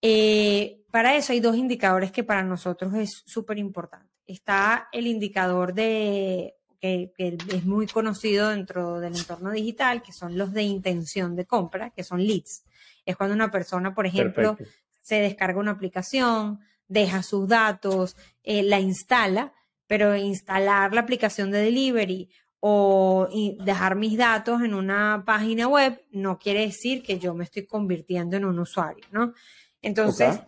Eh, 0.00 0.80
para 0.90 1.16
eso 1.16 1.34
hay 1.34 1.40
dos 1.40 1.56
indicadores 1.56 2.12
que 2.12 2.24
para 2.24 2.42
nosotros 2.44 2.94
es 2.94 3.22
súper 3.26 3.58
importante. 3.58 4.08
Está 4.26 4.88
el 4.90 5.06
indicador 5.06 5.74
de 5.74 6.54
que, 6.80 7.12
es 7.18 7.64
muy 7.64 7.86
conocido 7.86 8.48
dentro 8.48 9.00
del 9.00 9.16
entorno 9.16 9.50
digital, 9.50 10.02
que 10.02 10.12
son 10.12 10.36
los 10.38 10.52
de 10.52 10.62
intención 10.62 11.36
de 11.36 11.44
compra, 11.44 11.90
que 11.90 12.02
son 12.02 12.24
leads. 12.26 12.64
Es 13.04 13.16
cuando 13.16 13.34
una 13.34 13.50
persona, 13.50 13.94
por 13.94 14.06
ejemplo, 14.06 14.56
se 15.02 15.16
descarga 15.16 15.60
una 15.60 15.72
aplicación, 15.72 16.60
deja 16.88 17.22
sus 17.22 17.46
datos, 17.46 18.16
eh, 18.42 18.62
la 18.62 18.80
instala, 18.80 19.52
pero 19.86 20.16
instalar 20.16 20.94
la 20.94 21.02
aplicación 21.02 21.50
de 21.50 21.58
delivery 21.58 22.30
o 22.60 23.28
dejar 23.64 23.96
mis 23.96 24.16
datos 24.18 24.62
en 24.62 24.74
una 24.74 25.22
página 25.24 25.66
web 25.66 26.02
no 26.10 26.38
quiere 26.38 26.60
decir 26.60 27.02
que 27.02 27.18
yo 27.18 27.34
me 27.34 27.44
estoy 27.44 27.66
convirtiendo 27.66 28.36
en 28.36 28.44
un 28.44 28.58
usuario, 28.58 29.04
¿no? 29.12 29.32
Entonces, 29.80 30.40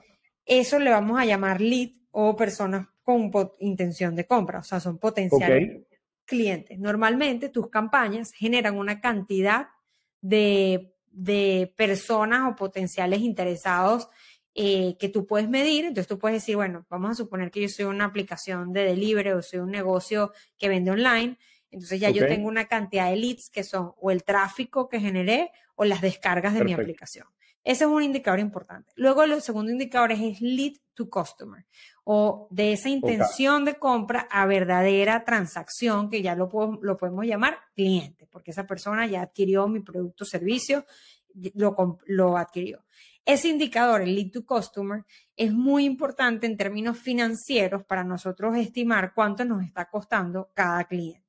eso 0.44 0.78
le 0.78 0.90
vamos 0.90 1.18
a 1.18 1.24
llamar 1.24 1.60
lead 1.60 1.90
o 2.10 2.36
personas 2.36 2.86
con 3.02 3.32
intención 3.60 4.14
de 4.14 4.26
compra, 4.26 4.60
o 4.60 4.62
sea, 4.62 4.78
son 4.78 4.98
potenciales 4.98 5.86
clientes. 6.24 6.78
Normalmente 6.78 7.48
tus 7.48 7.68
campañas 7.68 8.32
generan 8.32 8.76
una 8.78 9.00
cantidad 9.00 9.68
de, 10.20 10.94
de 11.10 11.72
personas 11.76 12.50
o 12.50 12.56
potenciales 12.56 13.20
interesados 13.20 14.08
eh, 14.54 14.96
que 14.98 15.08
tú 15.08 15.26
puedes 15.26 15.48
medir. 15.48 15.86
Entonces 15.86 16.08
tú 16.08 16.18
puedes 16.18 16.42
decir, 16.42 16.56
bueno, 16.56 16.86
vamos 16.90 17.12
a 17.12 17.14
suponer 17.14 17.50
que 17.50 17.62
yo 17.62 17.68
soy 17.68 17.86
una 17.86 18.04
aplicación 18.04 18.72
de 18.72 18.84
delivery 18.84 19.30
o 19.30 19.42
soy 19.42 19.60
un 19.60 19.70
negocio 19.70 20.32
que 20.58 20.68
vende 20.68 20.90
online. 20.90 21.38
Entonces 21.70 22.00
ya 22.00 22.10
yo 22.10 22.26
tengo 22.26 22.48
una 22.48 22.66
cantidad 22.66 23.08
de 23.08 23.16
leads 23.16 23.48
que 23.48 23.64
son 23.64 23.92
o 23.98 24.10
el 24.10 24.24
tráfico 24.24 24.90
que 24.90 25.00
generé 25.00 25.52
o 25.74 25.86
las 25.86 26.02
descargas 26.02 26.52
de 26.52 26.64
mi 26.64 26.74
aplicación. 26.74 27.26
Ese 27.64 27.84
es 27.84 27.90
un 27.90 28.02
indicador 28.02 28.40
importante. 28.40 28.92
Luego 28.96 29.22
el 29.22 29.40
segundo 29.40 29.70
indicador 29.70 30.12
es 30.12 30.40
lead 30.40 30.72
to 30.94 31.08
customer 31.08 31.64
o 32.04 32.48
de 32.50 32.72
esa 32.72 32.88
intención 32.88 33.64
de 33.64 33.76
compra 33.76 34.26
a 34.30 34.46
verdadera 34.46 35.24
transacción 35.24 36.10
que 36.10 36.22
ya 36.22 36.34
lo, 36.34 36.50
lo 36.82 36.96
podemos 36.96 37.24
llamar 37.24 37.58
cliente, 37.74 38.26
porque 38.26 38.50
esa 38.50 38.66
persona 38.66 39.06
ya 39.06 39.22
adquirió 39.22 39.68
mi 39.68 39.80
producto 39.80 40.24
o 40.24 40.26
servicio, 40.26 40.84
lo, 41.54 41.98
lo 42.06 42.36
adquirió. 42.36 42.84
Ese 43.24 43.48
indicador, 43.48 44.02
el 44.02 44.16
lead 44.16 44.32
to 44.32 44.44
customer, 44.44 45.04
es 45.36 45.52
muy 45.52 45.84
importante 45.84 46.46
en 46.46 46.56
términos 46.56 46.98
financieros 46.98 47.84
para 47.84 48.02
nosotros 48.02 48.56
estimar 48.56 49.12
cuánto 49.14 49.44
nos 49.44 49.64
está 49.64 49.88
costando 49.88 50.50
cada 50.54 50.84
cliente. 50.84 51.22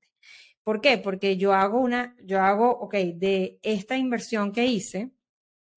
¿Por 0.64 0.82
qué? 0.82 0.98
Porque 0.98 1.38
yo 1.38 1.54
hago 1.54 1.80
una, 1.80 2.16
yo 2.24 2.42
hago, 2.42 2.72
ok, 2.72 2.96
de 3.16 3.60
esta 3.62 3.96
inversión 3.96 4.52
que 4.52 4.66
hice, 4.66 5.12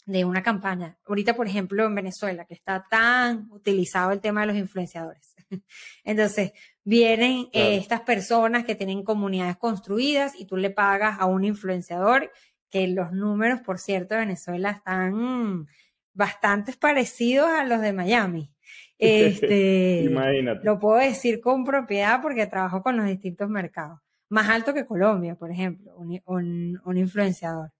de 0.07 0.25
una 0.25 0.43
campaña. 0.43 0.97
Ahorita, 1.05 1.35
por 1.35 1.47
ejemplo, 1.49 1.85
en 1.85 1.95
Venezuela, 1.95 2.45
que 2.45 2.55
está 2.55 2.87
tan 2.89 3.49
utilizado 3.51 4.13
el 4.13 4.21
tema 4.21 4.43
de 4.43 4.47
los 4.47 4.57
influenciadores. 4.57 5.35
Entonces, 6.05 6.53
vienen 6.85 7.49
eh, 7.53 7.77
estas 7.77 8.03
personas 8.03 8.65
que 8.65 8.77
tienen 8.77 9.03
comunidades 9.03 9.57
construidas 9.57 10.35
y 10.39 10.47
tú 10.47 10.57
le 10.57 10.71
pagas 10.71 11.19
a 11.19 11.27
un 11.27 11.45
influenciador, 11.45 12.31
que 12.71 12.87
los 12.89 13.13
números, 13.13 13.61
por 13.61 13.79
cierto, 13.79 14.15
de 14.15 14.21
Venezuela 14.21 14.71
están 14.71 15.67
bastante 16.15 16.73
parecidos 16.79 17.49
a 17.49 17.65
los 17.65 17.81
de 17.81 17.93
Miami. 17.93 18.51
Este, 18.99 20.05
Imagínate. 20.05 20.65
Lo 20.65 20.79
puedo 20.79 20.97
decir 20.97 21.43
con 21.43 21.65
propiedad 21.65 22.23
porque 22.23 22.47
trabajo 22.47 22.83
con 22.83 22.97
los 22.97 23.05
distintos 23.05 23.47
mercados. 23.47 24.01
Más 24.31 24.49
alto 24.49 24.73
que 24.73 24.87
Colombia, 24.87 25.35
por 25.35 25.51
ejemplo, 25.51 25.95
un, 25.99 26.81
un, 26.83 26.97
influenciador. 26.97 27.73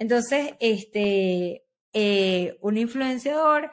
Entonces, 0.00 0.54
este, 0.60 1.66
eh, 1.92 2.56
un 2.62 2.78
influenciador, 2.78 3.70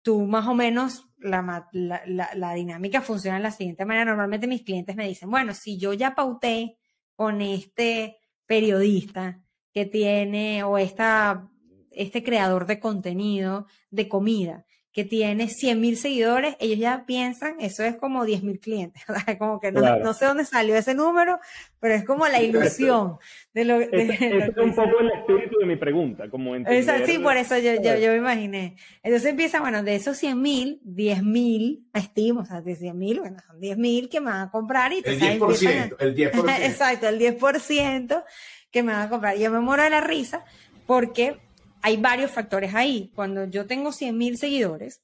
tú 0.00 0.24
más 0.24 0.48
o 0.48 0.54
menos, 0.54 1.04
la, 1.18 1.68
la, 1.72 2.30
la, 2.34 2.54
dinámica 2.54 3.02
funciona 3.02 3.36
de 3.36 3.42
la 3.42 3.50
siguiente 3.50 3.84
manera. 3.84 4.06
Normalmente 4.06 4.46
mis 4.46 4.62
clientes 4.62 4.96
me 4.96 5.06
dicen, 5.06 5.30
bueno, 5.30 5.52
si 5.52 5.78
yo 5.78 5.92
ya 5.92 6.14
pauté 6.14 6.78
con 7.14 7.42
este 7.42 8.16
periodista 8.46 9.42
que 9.74 9.84
tiene, 9.84 10.62
o 10.62 10.78
esta 10.78 11.50
este 11.90 12.22
creador 12.22 12.66
de 12.66 12.80
contenido 12.80 13.66
de 13.90 14.08
comida 14.08 14.64
que 14.98 15.04
tiene 15.04 15.46
100 15.46 15.80
mil 15.80 15.96
seguidores, 15.96 16.56
ellos 16.58 16.76
ya 16.80 17.04
piensan, 17.06 17.60
eso 17.60 17.84
es 17.84 17.94
como 17.94 18.24
10 18.24 18.42
mil 18.42 18.58
clientes. 18.58 19.04
como 19.38 19.60
que 19.60 19.70
no, 19.70 20.12
sé 20.12 20.24
dónde 20.24 20.44
salió 20.44 20.74
ese 20.74 20.92
número, 20.92 21.38
pero 21.78 21.94
es 21.94 22.04
como 22.04 22.26
la 22.26 22.42
ilusión 22.42 23.16
de 23.54 23.64
lo, 23.64 23.78
de, 23.78 23.86
es 24.50 24.56
un 24.56 24.74
poco 24.74 24.98
el 24.98 25.12
espíritu 25.12 25.60
de 25.60 25.66
mi 25.66 25.76
pregunta, 25.76 26.28
como 26.28 26.56
entender... 26.56 27.06
Sí, 27.06 27.20
por 27.20 27.36
eso 27.36 27.56
yo, 27.58 27.80
yo, 27.80 27.96
yo, 27.96 28.10
me 28.10 28.16
imaginé. 28.16 28.74
Entonces 29.04 29.30
empieza, 29.30 29.60
bueno, 29.60 29.84
de 29.84 29.94
esos 29.94 30.16
100 30.16 30.42
mil, 30.42 30.80
10 30.82 31.22
mil, 31.22 31.86
estimo, 31.94 32.40
o 32.40 32.44
sea, 32.44 32.60
de 32.60 32.74
100 32.74 32.98
mil, 32.98 33.20
bueno, 33.20 33.38
son 33.46 33.60
10 33.60 33.78
mil 33.78 34.08
que 34.08 34.18
me 34.18 34.32
van 34.32 34.48
a 34.48 34.50
comprar 34.50 34.92
y... 34.92 34.96
El 35.04 35.20
10%, 35.20 35.94
el 36.00 36.16
10%. 36.16 36.58
Exacto, 36.66 37.06
el 37.06 37.20
10% 37.20 38.24
que 38.72 38.82
me 38.82 38.94
van 38.94 39.02
a 39.02 39.08
comprar. 39.08 39.36
Yo 39.38 39.48
me 39.52 39.60
muero 39.60 39.84
de 39.84 39.90
la 39.90 40.00
risa 40.00 40.44
porque 40.88 41.38
hay 41.82 41.96
varios 41.96 42.30
factores 42.30 42.74
ahí. 42.74 43.10
Cuando 43.14 43.44
yo 43.44 43.66
tengo 43.66 43.92
100 43.92 44.16
mil 44.16 44.38
seguidores, 44.38 45.02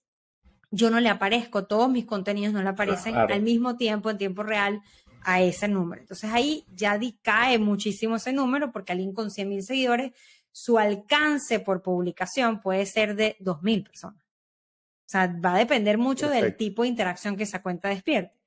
yo 0.70 0.90
no 0.90 1.00
le 1.00 1.08
aparezco, 1.08 1.66
todos 1.66 1.88
mis 1.88 2.04
contenidos 2.04 2.52
no 2.52 2.62
le 2.62 2.68
aparecen 2.68 3.16
al 3.16 3.42
mismo 3.42 3.76
tiempo, 3.76 4.10
en 4.10 4.18
tiempo 4.18 4.42
real, 4.42 4.82
a 5.22 5.40
ese 5.40 5.68
número. 5.68 6.02
Entonces 6.02 6.30
ahí 6.32 6.64
ya 6.74 6.98
cae 7.22 7.58
muchísimo 7.58 8.16
ese 8.16 8.32
número 8.32 8.72
porque 8.72 8.92
alguien 8.92 9.12
con 9.12 9.30
100 9.30 9.48
mil 9.48 9.62
seguidores, 9.62 10.12
su 10.50 10.78
alcance 10.78 11.60
por 11.60 11.82
publicación 11.82 12.60
puede 12.60 12.86
ser 12.86 13.16
de 13.16 13.36
2 13.40 13.62
mil 13.62 13.84
personas. 13.84 14.20
O 14.20 15.08
sea, 15.14 15.26
va 15.26 15.54
a 15.54 15.58
depender 15.58 15.98
mucho 15.98 16.28
del 16.28 16.56
tipo 16.56 16.82
de 16.82 16.88
interacción 16.88 17.36
que 17.36 17.42
esa 17.42 17.62
cuenta 17.62 17.88
despierte. 17.88 18.40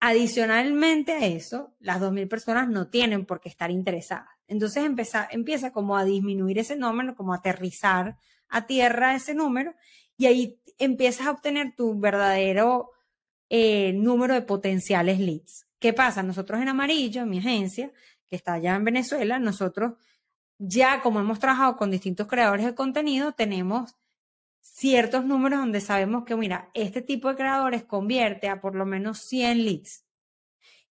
Adicionalmente 0.00 1.12
a 1.12 1.26
eso, 1.26 1.74
las 1.78 2.00
2.000 2.00 2.26
personas 2.26 2.68
no 2.68 2.88
tienen 2.88 3.26
por 3.26 3.40
qué 3.40 3.50
estar 3.50 3.70
interesadas. 3.70 4.30
Entonces 4.50 4.84
empieza, 4.84 5.28
empieza 5.30 5.70
como 5.70 5.96
a 5.96 6.04
disminuir 6.04 6.58
ese 6.58 6.74
número, 6.74 7.14
como 7.14 7.32
a 7.32 7.36
aterrizar 7.36 8.16
a 8.48 8.66
tierra 8.66 9.14
ese 9.14 9.32
número, 9.32 9.76
y 10.16 10.26
ahí 10.26 10.60
empiezas 10.76 11.28
a 11.28 11.30
obtener 11.30 11.74
tu 11.76 11.98
verdadero 11.98 12.90
eh, 13.48 13.92
número 13.92 14.34
de 14.34 14.42
potenciales 14.42 15.20
leads. 15.20 15.68
¿Qué 15.78 15.92
pasa? 15.92 16.24
Nosotros 16.24 16.60
en 16.60 16.68
Amarillo, 16.68 17.22
en 17.22 17.30
mi 17.30 17.38
agencia, 17.38 17.92
que 18.26 18.34
está 18.34 18.54
allá 18.54 18.74
en 18.74 18.84
Venezuela, 18.84 19.38
nosotros 19.38 19.92
ya 20.58 21.00
como 21.00 21.20
hemos 21.20 21.38
trabajado 21.38 21.76
con 21.76 21.92
distintos 21.92 22.26
creadores 22.26 22.66
de 22.66 22.74
contenido, 22.74 23.32
tenemos 23.32 23.96
ciertos 24.60 25.24
números 25.24 25.60
donde 25.60 25.80
sabemos 25.80 26.24
que, 26.24 26.34
mira, 26.34 26.70
este 26.74 27.02
tipo 27.02 27.28
de 27.28 27.36
creadores 27.36 27.84
convierte 27.84 28.48
a 28.48 28.60
por 28.60 28.74
lo 28.74 28.84
menos 28.84 29.20
100 29.20 29.64
leads. 29.64 30.04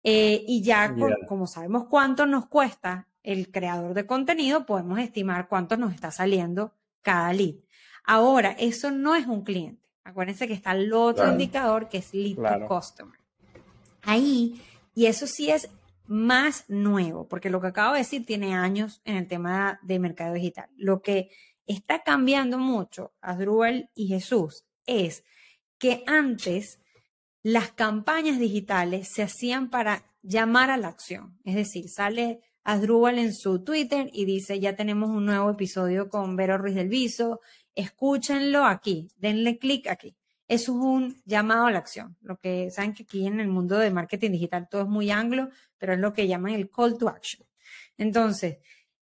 Eh, 0.02 0.42
y 0.48 0.62
ya, 0.62 0.94
como 1.28 1.46
sabemos 1.46 1.84
cuánto 1.88 2.24
nos 2.24 2.46
cuesta 2.46 3.08
el 3.22 3.50
creador 3.50 3.94
de 3.94 4.06
contenido, 4.06 4.66
podemos 4.66 4.98
estimar 4.98 5.48
cuánto 5.48 5.76
nos 5.76 5.94
está 5.94 6.10
saliendo 6.10 6.74
cada 7.02 7.32
lead. 7.32 7.56
Ahora, 8.04 8.56
eso 8.58 8.90
no 8.90 9.14
es 9.14 9.26
un 9.26 9.42
cliente. 9.42 9.82
Acuérdense 10.04 10.48
que 10.48 10.54
está 10.54 10.72
el 10.72 10.92
otro 10.92 11.30
indicador 11.30 11.88
que 11.88 11.98
es 11.98 12.12
lead 12.12 12.36
to 12.36 12.66
customer. 12.66 13.18
Ahí, 14.02 14.60
y 14.94 15.06
eso 15.06 15.26
sí 15.26 15.50
es 15.50 15.68
más 16.06 16.64
nuevo, 16.68 17.28
porque 17.28 17.50
lo 17.50 17.60
que 17.60 17.68
acabo 17.68 17.92
de 17.92 18.00
decir 18.00 18.26
tiene 18.26 18.54
años 18.54 19.00
en 19.04 19.16
el 19.16 19.28
tema 19.28 19.78
de 19.82 20.00
mercado 20.00 20.34
digital. 20.34 20.68
Lo 20.76 21.00
que 21.00 21.30
está 21.66 22.02
cambiando 22.02 22.58
mucho, 22.58 23.12
Asdrúbal 23.20 23.90
y 23.94 24.08
Jesús, 24.08 24.64
es 24.86 25.24
que 25.78 26.02
antes 26.06 26.80
las 27.42 27.70
campañas 27.70 28.38
digitales 28.38 29.08
se 29.12 29.22
hacían 29.22 29.70
para 29.70 30.04
llamar 30.22 30.70
a 30.70 30.76
la 30.76 30.88
acción. 30.88 31.38
Es 31.44 31.54
decir, 31.54 31.88
sale 31.88 32.40
Asdrúbal 32.64 33.18
en 33.18 33.34
su 33.34 33.64
Twitter 33.64 34.08
y 34.12 34.24
dice, 34.24 34.60
ya 34.60 34.76
tenemos 34.76 35.10
un 35.10 35.26
nuevo 35.26 35.50
episodio 35.50 36.08
con 36.08 36.36
Vero 36.36 36.58
Ruiz 36.58 36.74
del 36.74 36.88
Viso, 36.88 37.40
escúchenlo 37.74 38.64
aquí, 38.64 39.08
denle 39.16 39.58
clic 39.58 39.88
aquí. 39.88 40.16
Eso 40.48 40.72
es 40.72 40.78
un 40.78 41.22
llamado 41.24 41.66
a 41.66 41.70
la 41.70 41.78
acción. 41.78 42.16
Lo 42.20 42.38
que 42.38 42.70
saben 42.70 42.92
que 42.92 43.04
aquí 43.04 43.26
en 43.26 43.40
el 43.40 43.48
mundo 43.48 43.78
de 43.78 43.90
marketing 43.90 44.32
digital 44.32 44.68
todo 44.70 44.82
es 44.82 44.88
muy 44.88 45.10
anglo, 45.10 45.48
pero 45.78 45.94
es 45.94 45.98
lo 45.98 46.12
que 46.12 46.28
llaman 46.28 46.52
el 46.52 46.70
call 46.70 46.98
to 46.98 47.08
action. 47.08 47.46
Entonces, 47.96 48.58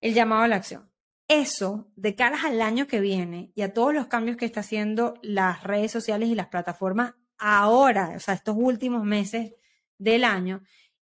el 0.01 0.13
llamado 0.13 0.43
a 0.43 0.47
la 0.47 0.55
acción. 0.55 0.89
Eso, 1.27 1.91
de 1.95 2.15
cara 2.15 2.39
al 2.45 2.61
año 2.61 2.87
que 2.87 3.01
viene 3.01 3.51
y 3.53 3.61
a 3.61 3.73
todos 3.73 3.93
los 3.93 4.07
cambios 4.07 4.37
que 4.37 4.45
está 4.45 4.61
haciendo 4.61 5.15
las 5.21 5.63
redes 5.63 5.91
sociales 5.91 6.29
y 6.29 6.35
las 6.35 6.47
plataformas 6.47 7.15
ahora, 7.37 8.13
o 8.15 8.19
sea, 8.19 8.33
estos 8.33 8.55
últimos 8.57 9.03
meses 9.03 9.53
del 9.97 10.23
año, 10.23 10.63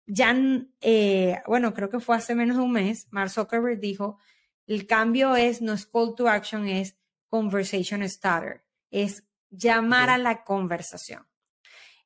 ya, 0.06 0.36
eh, 0.80 1.36
bueno, 1.46 1.74
creo 1.74 1.88
que 1.88 2.00
fue 2.00 2.16
hace 2.16 2.34
menos 2.34 2.56
de 2.56 2.62
un 2.62 2.72
mes, 2.72 3.06
Mark 3.10 3.30
Zuckerberg 3.30 3.80
dijo, 3.80 4.18
el 4.66 4.86
cambio 4.86 5.36
es, 5.36 5.62
no 5.62 5.72
es 5.72 5.86
call 5.86 6.14
to 6.16 6.28
action, 6.28 6.68
es 6.68 6.96
conversation 7.28 8.08
starter, 8.08 8.62
es 8.90 9.24
llamar 9.50 10.10
a 10.10 10.18
la 10.18 10.44
conversación. 10.44 11.26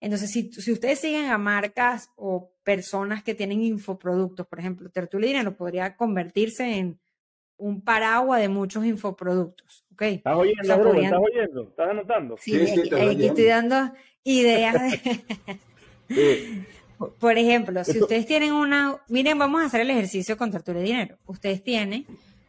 Entonces, 0.01 0.31
si, 0.31 0.53
si, 0.53 0.71
ustedes 0.71 1.01
siguen 1.01 1.27
a 1.27 1.39
marcas 1.39 2.11
o 2.15 2.53
personas 2.63 3.25
que 3.25 3.35
tienen 3.35 3.63
infoproductos, 3.63 4.47
por 4.47 4.61
ejemplo, 4.61 4.91
Tertulia 4.91 5.43
lo 5.43 5.57
podría 5.57 5.97
convertirse 5.97 6.79
en 6.79 7.01
un 7.57 7.83
paraguas 7.83 8.41
de 8.41 8.49
muchos 8.49 8.85
infoproductos. 8.85 9.85
¿okay? 9.93 10.15
¿Estás 10.17 10.37
oyendo, 10.37 10.63
¿Estás 10.63 11.21
oyendo? 11.21 11.63
¿Estás 11.63 11.91
anotando? 11.91 12.37
Sí, 12.39 12.57
aquí, 12.57 13.27
estoy 13.27 13.45
dando 13.45 13.93
ideas 14.23 14.75
de... 14.81 15.59
Por 16.99 17.39
ejemplo, 17.39 17.85
si 17.85 18.01
ustedes 18.01 18.27
tienen 18.27 18.53
una... 18.53 19.01
Miren, 19.09 19.39
vamos 19.39 19.63
a 19.63 19.67
hacer 19.67 19.83
el 19.83 19.91
ejercicio 19.91 20.37
con 20.37 20.51
Tertulia 20.51 20.83
Dinero. 20.83 21.19
Ustedes 21.27 21.63
tienen 21.63 22.07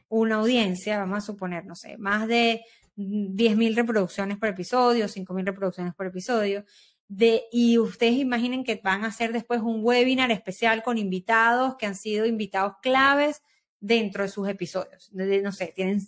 una 0.10 0.36
audiencia, 0.36 0.98
vamos 0.98 1.20
a 1.20 1.22
suponer, 1.22 1.66
no 1.66 1.76
sé, 1.76 1.98
más 1.98 2.28
de 2.28 2.64
10.000 2.98 3.76
reproducciones 3.76 4.38
por 4.38 4.50
episodio, 4.50 5.06
5.000 5.06 5.46
reproducciones 5.46 5.94
por 5.94 6.08
episodio. 6.08 6.66
De, 7.08 7.44
y 7.52 7.78
ustedes 7.78 8.18
imaginen 8.18 8.64
que 8.64 8.80
van 8.84 9.04
a 9.04 9.08
hacer 9.08 9.32
después 9.32 9.62
un 9.62 9.84
webinar 9.84 10.32
especial 10.32 10.84
con 10.84 10.98
invitados 10.98 11.76
que 11.76 11.86
han 11.86 11.96
sido 11.96 12.26
invitados 12.26 12.74
claves 12.82 13.42
dentro 13.80 14.24
de 14.24 14.30
sus 14.30 14.48
episodios. 14.48 15.12
no 15.14 15.52
sé, 15.52 15.74
tienen 15.76 16.02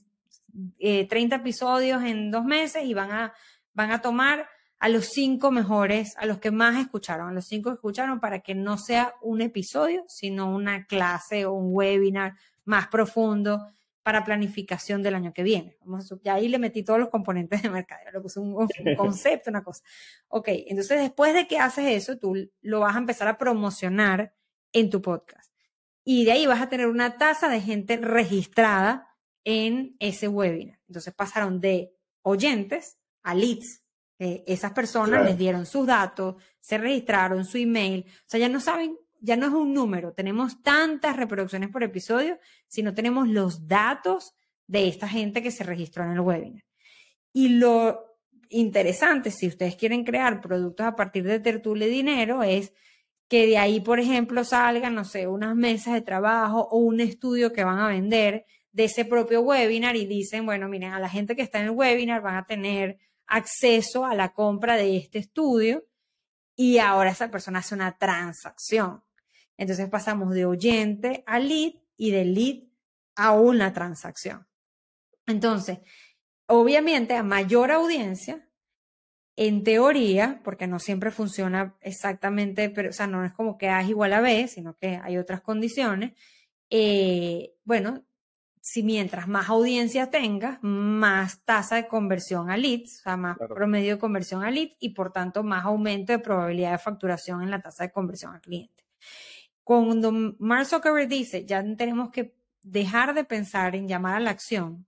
30 0.78 1.36
eh, 1.36 1.40
episodios 1.40 2.04
en 2.04 2.32
dos 2.32 2.44
meses 2.44 2.84
y 2.86 2.94
van 2.94 3.12
a, 3.12 3.34
van 3.74 3.92
a 3.92 4.02
tomar 4.02 4.48
a 4.82 4.90
los 4.90 5.10
cinco 5.10 5.52
mejores, 5.52 6.18
a 6.18 6.26
los 6.26 6.40
que 6.40 6.50
más 6.50 6.76
escucharon, 6.80 7.30
a 7.30 7.34
los 7.34 7.46
cinco 7.46 7.70
que 7.70 7.76
escucharon 7.76 8.20
para 8.20 8.40
que 8.40 8.56
no 8.56 8.80
sea 8.80 9.14
un 9.22 9.42
episodio, 9.42 10.04
sino 10.08 10.52
una 10.52 10.88
clase 10.88 11.46
o 11.46 11.54
un 11.54 11.68
webinar 11.72 12.34
más 12.66 12.88
profundo 12.88 13.64
para 14.02 14.24
planificación 14.24 15.04
del 15.04 15.14
año 15.14 15.34
que 15.34 15.44
viene. 15.44 15.78
Vamos 15.82 16.12
ya 16.24 16.34
ahí 16.34 16.48
le 16.48 16.58
metí 16.58 16.82
todos 16.82 17.00
los 17.00 17.10
componentes 17.10 17.62
de 17.62 17.70
mercado, 17.70 18.02
le 18.12 18.22
puse 18.22 18.40
un, 18.40 18.56
un 18.56 18.68
concepto, 18.98 19.52
una 19.52 19.64
cosa. 19.64 19.84
Ok, 20.30 20.48
entonces 20.48 21.00
después 21.00 21.36
de 21.36 21.46
que 21.46 21.60
haces 21.60 21.86
eso, 21.86 22.18
tú 22.18 22.36
lo 22.62 22.80
vas 22.80 22.96
a 22.96 23.00
empezar 23.00 23.28
a 23.28 23.38
promocionar 23.38 24.34
en 24.74 24.90
tu 24.90 25.00
podcast. 25.00 25.54
Y 26.04 26.26
de 26.26 26.32
ahí 26.32 26.48
vas 26.48 26.60
a 26.60 26.70
tener 26.70 26.88
una 26.88 27.20
tasa 27.20 27.50
de 27.50 27.62
gente 27.62 27.98
registrada 27.98 29.16
en 29.44 29.96
ese 30.00 30.28
webinar. 30.28 30.80
Entonces 30.88 31.14
pasaron 31.14 31.62
de 31.62 31.94
oyentes 32.24 32.98
a 33.22 33.36
leads. 33.36 33.84
Esas 34.22 34.72
personas 34.74 35.26
les 35.26 35.38
dieron 35.38 35.66
sus 35.66 35.88
datos, 35.88 36.36
se 36.60 36.78
registraron 36.78 37.44
su 37.44 37.58
email. 37.58 38.06
O 38.08 38.24
sea, 38.28 38.40
ya 38.40 38.50
no 38.50 38.60
saben, 38.60 38.96
ya 39.20 39.36
no 39.36 39.48
es 39.48 39.54
un 39.54 39.74
número. 39.74 40.14
Tenemos 40.14 40.62
tantas 40.62 41.18
reproducciones 41.18 41.70
por 41.70 41.84
episodio, 41.84 42.40
sino 42.68 42.94
tenemos 42.94 43.28
los 43.28 43.68
datos 43.68 44.36
de 44.68 44.88
esta 44.88 45.08
gente 45.08 45.42
que 45.42 45.52
se 45.52 45.64
registró 45.64 46.04
en 46.04 46.12
el 46.12 46.20
webinar. 46.20 46.64
Y 47.34 47.50
lo 47.50 48.18
interesante, 48.50 49.32
si 49.32 49.48
ustedes 49.48 49.76
quieren 49.76 50.04
crear 50.04 50.40
productos 50.40 50.86
a 50.86 50.96
partir 50.96 51.24
de 51.24 51.40
Tertulia 51.40 51.88
Dinero, 51.88 52.44
es 52.44 52.74
que 53.28 53.48
de 53.48 53.58
ahí, 53.58 53.80
por 53.80 54.00
ejemplo, 54.00 54.44
salgan, 54.44 54.94
no 54.94 55.06
sé, 55.06 55.26
unas 55.26 55.56
mesas 55.56 55.94
de 55.94 56.02
trabajo 56.02 56.68
o 56.70 56.78
un 56.78 57.00
estudio 57.00 57.54
que 57.54 57.64
van 57.64 57.80
a 57.80 57.88
vender 57.88 58.46
de 58.72 58.86
ese 58.86 59.06
propio 59.06 59.42
webinar 59.42 59.96
y 59.96 60.06
dicen, 60.06 60.46
bueno, 60.46 60.68
miren, 60.68 60.92
a 60.92 61.00
la 61.00 61.10
gente 61.10 61.36
que 61.36 61.42
está 61.42 61.60
en 61.60 61.66
el 61.66 61.72
webinar 61.72 62.22
van 62.22 62.36
a 62.36 62.46
tener 62.46 62.98
acceso 63.32 64.06
a 64.06 64.14
la 64.14 64.34
compra 64.34 64.76
de 64.76 64.98
este 64.98 65.18
estudio 65.18 65.88
y 66.56 66.80
ahora 66.80 67.12
esa 67.12 67.32
persona 67.32 67.60
hace 67.60 67.74
una 67.74 67.98
transacción. 67.98 69.04
Entonces 69.58 69.90
pasamos 69.90 70.34
de 70.34 70.46
oyente 70.46 71.24
a 71.26 71.40
lead 71.40 71.74
y 71.96 72.12
de 72.12 72.26
lead 72.26 72.64
a 73.16 73.32
una 73.32 73.72
transacción. 73.72 74.46
Entonces, 75.26 75.80
obviamente 76.48 77.16
a 77.16 77.24
mayor 77.24 77.72
audiencia, 77.72 78.46
en 79.38 79.64
teoría, 79.64 80.42
porque 80.44 80.68
no 80.68 80.78
siempre 80.78 81.10
funciona 81.10 81.78
exactamente, 81.80 82.70
pero, 82.70 82.90
o 82.90 82.94
sea, 82.94 83.08
no 83.08 83.24
es 83.24 83.32
como 83.32 83.58
que 83.58 83.70
A 83.70 83.82
es 83.82 83.90
igual 83.90 84.12
a 84.12 84.20
B, 84.20 84.50
sino 84.50 84.76
que 84.76 85.00
hay 85.02 85.18
otras 85.18 85.42
condiciones, 85.42 86.12
eh, 86.70 87.54
bueno, 87.64 88.04
si 88.62 88.84
mientras 88.84 89.28
más 89.28 89.50
audiencia 89.50 90.12
tengas, 90.12 90.60
más 90.62 91.44
tasa 91.44 91.78
de 91.78 91.88
conversión 91.88 92.52
a 92.52 92.58
leads, 92.58 93.00
o 93.00 93.04
sea, 93.04 93.18
más 93.18 93.38
promedio 93.38 93.96
de 93.96 94.00
conversión 94.00 94.44
a 94.44 94.52
leads 94.52 94.76
y 94.80 94.90
por 94.90 95.12
tanto 95.12 95.44
más 95.44 95.66
aumento 95.66 96.14
de 96.14 96.20
probabilidad 96.20 96.72
de 96.72 96.78
facturación 96.78 97.42
en 97.42 97.50
la 97.50 97.60
tasa 97.60 97.86
de 97.86 97.92
conversión 97.92 98.36
al 98.36 98.42
cliente. 98.42 98.86
Cuando 99.64 100.12
Mark 100.38 100.68
Zuckerberg 100.68 101.10
dice, 101.10 101.44
ya 101.44 101.64
tenemos 101.76 102.12
que 102.12 102.36
dejar 102.62 103.16
de 103.16 103.24
pensar 103.24 103.76
en 103.76 103.88
llamar 103.88 104.16
a 104.16 104.20
la 104.20 104.30
acción 104.30 104.86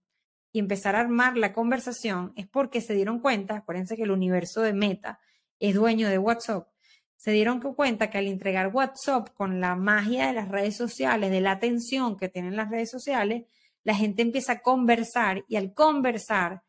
y 0.52 0.60
empezar 0.60 0.96
a 0.96 1.00
armar 1.00 1.36
la 1.36 1.52
conversación, 1.52 2.32
es 2.36 2.48
porque 2.48 2.80
se 2.80 2.94
dieron 2.94 3.20
cuenta, 3.20 3.58
acuérdense 3.58 3.96
que 3.96 4.04
el 4.04 4.12
universo 4.12 4.62
de 4.62 4.74
Meta 4.74 5.20
es 5.60 5.74
dueño 5.74 6.10
de 6.10 6.20
WhatsApp, 6.20 6.68
se 7.16 7.32
dieron 7.32 7.60
cuenta 7.60 8.12
que 8.12 8.20
al 8.20 8.28
entregar 8.28 8.68
WhatsApp 8.68 9.30
con 9.34 9.62
la 9.62 9.76
magia 9.76 10.28
de 10.28 10.34
las 10.34 10.50
redes 10.50 10.76
sociales, 10.76 11.32
de 11.32 11.42
la 11.42 11.54
atención 11.54 12.18
que 12.18 12.30
tienen 12.30 12.56
las 12.56 12.70
redes 12.70 12.92
sociales, 12.92 13.46
la 13.84 13.96
gente 13.96 14.22
empieza 14.22 14.54
a 14.54 14.62
conversar 14.62 15.44
y 15.48 15.56
al 15.56 15.74
conversar 15.74 16.64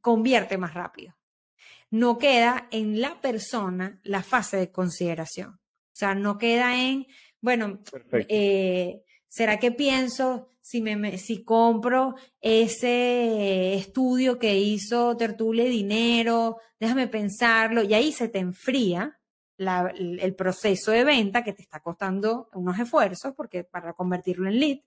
convierte 0.00 0.58
más 0.58 0.74
rápido. 0.74 1.14
No 1.90 2.18
queda 2.18 2.68
en 2.70 3.00
la 3.00 3.20
persona 3.20 4.00
la 4.02 4.22
fase 4.22 4.56
de 4.56 4.70
consideración. 4.70 5.54
O 5.54 5.96
sea, 5.98 6.14
no 6.14 6.38
queda 6.38 6.80
en, 6.80 7.06
bueno, 7.40 7.80
eh, 8.28 9.02
¿será 9.26 9.58
que 9.58 9.72
pienso 9.72 10.48
si, 10.60 10.80
me, 10.80 11.18
si 11.18 11.44
compro 11.44 12.14
ese 12.40 13.74
estudio 13.74 14.38
que 14.38 14.58
hizo 14.58 15.16
Tertulia 15.16 15.64
Dinero? 15.64 16.58
Déjame 16.78 17.08
pensarlo. 17.08 17.82
Y 17.82 17.94
ahí 17.94 18.12
se 18.12 18.28
te 18.28 18.38
enfría 18.38 19.18
el 19.58 20.34
proceso 20.36 20.92
de 20.92 21.02
venta 21.02 21.42
que 21.42 21.52
te 21.52 21.62
está 21.62 21.80
costando 21.80 22.48
unos 22.52 22.78
esfuerzos 22.78 23.34
porque 23.34 23.64
para 23.64 23.92
convertirlo 23.92 24.48
en 24.48 24.60
lead 24.60 24.78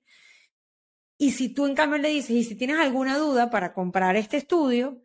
y 1.21 1.33
si 1.33 1.49
tú 1.49 1.67
en 1.67 1.75
cambio 1.75 1.99
le 1.99 2.09
dices, 2.09 2.31
y 2.31 2.43
si 2.43 2.55
tienes 2.55 2.79
alguna 2.79 3.15
duda 3.15 3.51
para 3.51 3.73
comprar 3.73 4.15
este 4.15 4.37
estudio, 4.37 5.03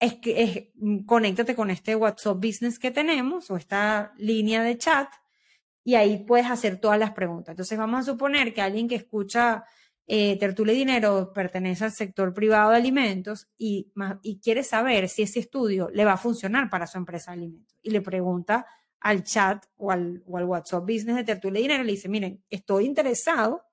es 0.00 0.14
que 0.14 0.42
es, 0.42 0.68
mm, 0.76 1.04
conéctate 1.04 1.54
con 1.54 1.68
este 1.68 1.94
WhatsApp 1.94 2.38
Business 2.42 2.78
que 2.78 2.90
tenemos 2.90 3.50
o 3.50 3.56
esta 3.58 4.14
línea 4.16 4.62
de 4.62 4.78
chat 4.78 5.10
y 5.84 5.94
ahí 5.96 6.24
puedes 6.24 6.46
hacer 6.46 6.80
todas 6.80 6.98
las 6.98 7.10
preguntas. 7.10 7.52
Entonces 7.52 7.76
vamos 7.76 8.00
a 8.00 8.12
suponer 8.12 8.54
que 8.54 8.62
alguien 8.62 8.88
que 8.88 8.94
escucha 8.94 9.62
eh, 10.06 10.38
Tertulia 10.38 10.72
Dinero 10.72 11.34
pertenece 11.34 11.84
al 11.84 11.92
sector 11.92 12.32
privado 12.32 12.70
de 12.70 12.78
alimentos 12.78 13.46
y, 13.58 13.92
y 14.22 14.40
quiere 14.40 14.64
saber 14.64 15.10
si 15.10 15.20
ese 15.20 15.40
estudio 15.40 15.90
le 15.92 16.06
va 16.06 16.14
a 16.14 16.16
funcionar 16.16 16.70
para 16.70 16.86
su 16.86 16.96
empresa 16.96 17.32
de 17.32 17.40
alimentos 17.40 17.76
y 17.82 17.90
le 17.90 18.00
pregunta 18.00 18.64
al 19.00 19.22
chat 19.22 19.66
o 19.76 19.90
al, 19.90 20.22
o 20.26 20.38
al 20.38 20.46
WhatsApp 20.46 20.84
Business 20.84 21.16
de 21.16 21.24
Tertulia 21.24 21.60
Dinero, 21.60 21.84
le 21.84 21.92
dice, 21.92 22.08
miren, 22.08 22.42
estoy 22.48 22.86
interesado 22.86 23.67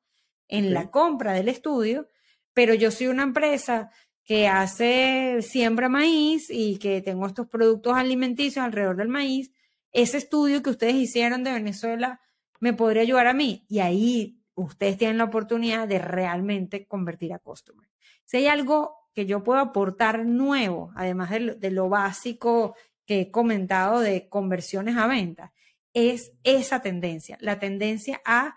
en 0.47 0.73
la 0.73 0.91
compra 0.91 1.33
del 1.33 1.49
estudio, 1.49 2.09
pero 2.53 2.73
yo 2.73 2.91
soy 2.91 3.07
una 3.07 3.23
empresa 3.23 3.89
que 4.23 4.47
hace 4.47 5.41
siembra 5.41 5.87
maíz 5.87 6.49
y 6.49 6.77
que 6.77 7.01
tengo 7.01 7.27
estos 7.27 7.47
productos 7.47 7.95
alimenticios 7.95 8.65
alrededor 8.65 8.97
del 8.97 9.07
maíz, 9.07 9.51
ese 9.91 10.17
estudio 10.17 10.63
que 10.63 10.71
ustedes 10.71 10.95
hicieron 10.95 11.43
de 11.43 11.53
Venezuela 11.53 12.19
me 12.59 12.73
podría 12.73 13.03
ayudar 13.03 13.27
a 13.27 13.33
mí. 13.33 13.65
Y 13.69 13.79
ahí 13.79 14.41
ustedes 14.55 14.97
tienen 14.97 15.17
la 15.17 15.25
oportunidad 15.25 15.87
de 15.87 15.99
realmente 15.99 16.87
convertir 16.87 17.33
a 17.33 17.39
customer. 17.39 17.87
Si 18.23 18.37
hay 18.37 18.47
algo 18.47 18.95
que 19.13 19.25
yo 19.25 19.43
puedo 19.43 19.59
aportar 19.59 20.25
nuevo, 20.25 20.91
además 20.95 21.29
de 21.29 21.55
de 21.55 21.71
lo 21.71 21.87
básico 21.87 22.75
que 23.05 23.21
he 23.21 23.31
comentado 23.31 23.99
de 23.99 24.27
conversiones 24.27 24.97
a 24.97 25.07
ventas, 25.07 25.51
es 25.93 26.33
esa 26.43 26.81
tendencia, 26.81 27.37
la 27.39 27.59
tendencia 27.59 28.21
a 28.25 28.55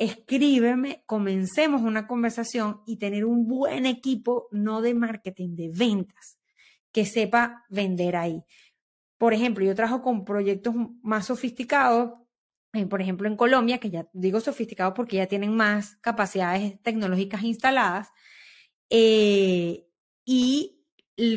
escríbeme, 0.00 1.02
comencemos 1.04 1.82
una 1.82 2.06
conversación 2.06 2.80
y 2.86 2.96
tener 2.96 3.26
un 3.26 3.46
buen 3.46 3.84
equipo, 3.84 4.48
no 4.50 4.80
de 4.80 4.94
marketing, 4.94 5.56
de 5.56 5.68
ventas, 5.68 6.38
que 6.90 7.04
sepa 7.04 7.66
vender 7.68 8.16
ahí. 8.16 8.42
Por 9.18 9.34
ejemplo, 9.34 9.62
yo 9.62 9.74
trabajo 9.74 10.00
con 10.00 10.24
proyectos 10.24 10.74
más 11.02 11.26
sofisticados, 11.26 12.14
eh, 12.72 12.86
por 12.86 13.02
ejemplo, 13.02 13.28
en 13.28 13.36
Colombia, 13.36 13.76
que 13.76 13.90
ya 13.90 14.08
digo 14.14 14.40
sofisticados 14.40 14.94
porque 14.94 15.18
ya 15.18 15.26
tienen 15.26 15.54
más 15.54 15.96
capacidades 15.96 16.80
tecnológicas 16.80 17.42
instaladas, 17.42 18.08
eh, 18.88 19.86
y 20.24 20.82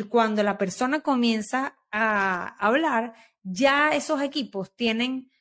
cuando 0.08 0.42
la 0.42 0.58
persona 0.58 1.02
comienza 1.02 1.78
a 1.92 2.56
hablar, 2.66 3.14
ya 3.42 3.94
esos 3.94 4.22
equipos 4.22 4.74
tienen 4.74 5.33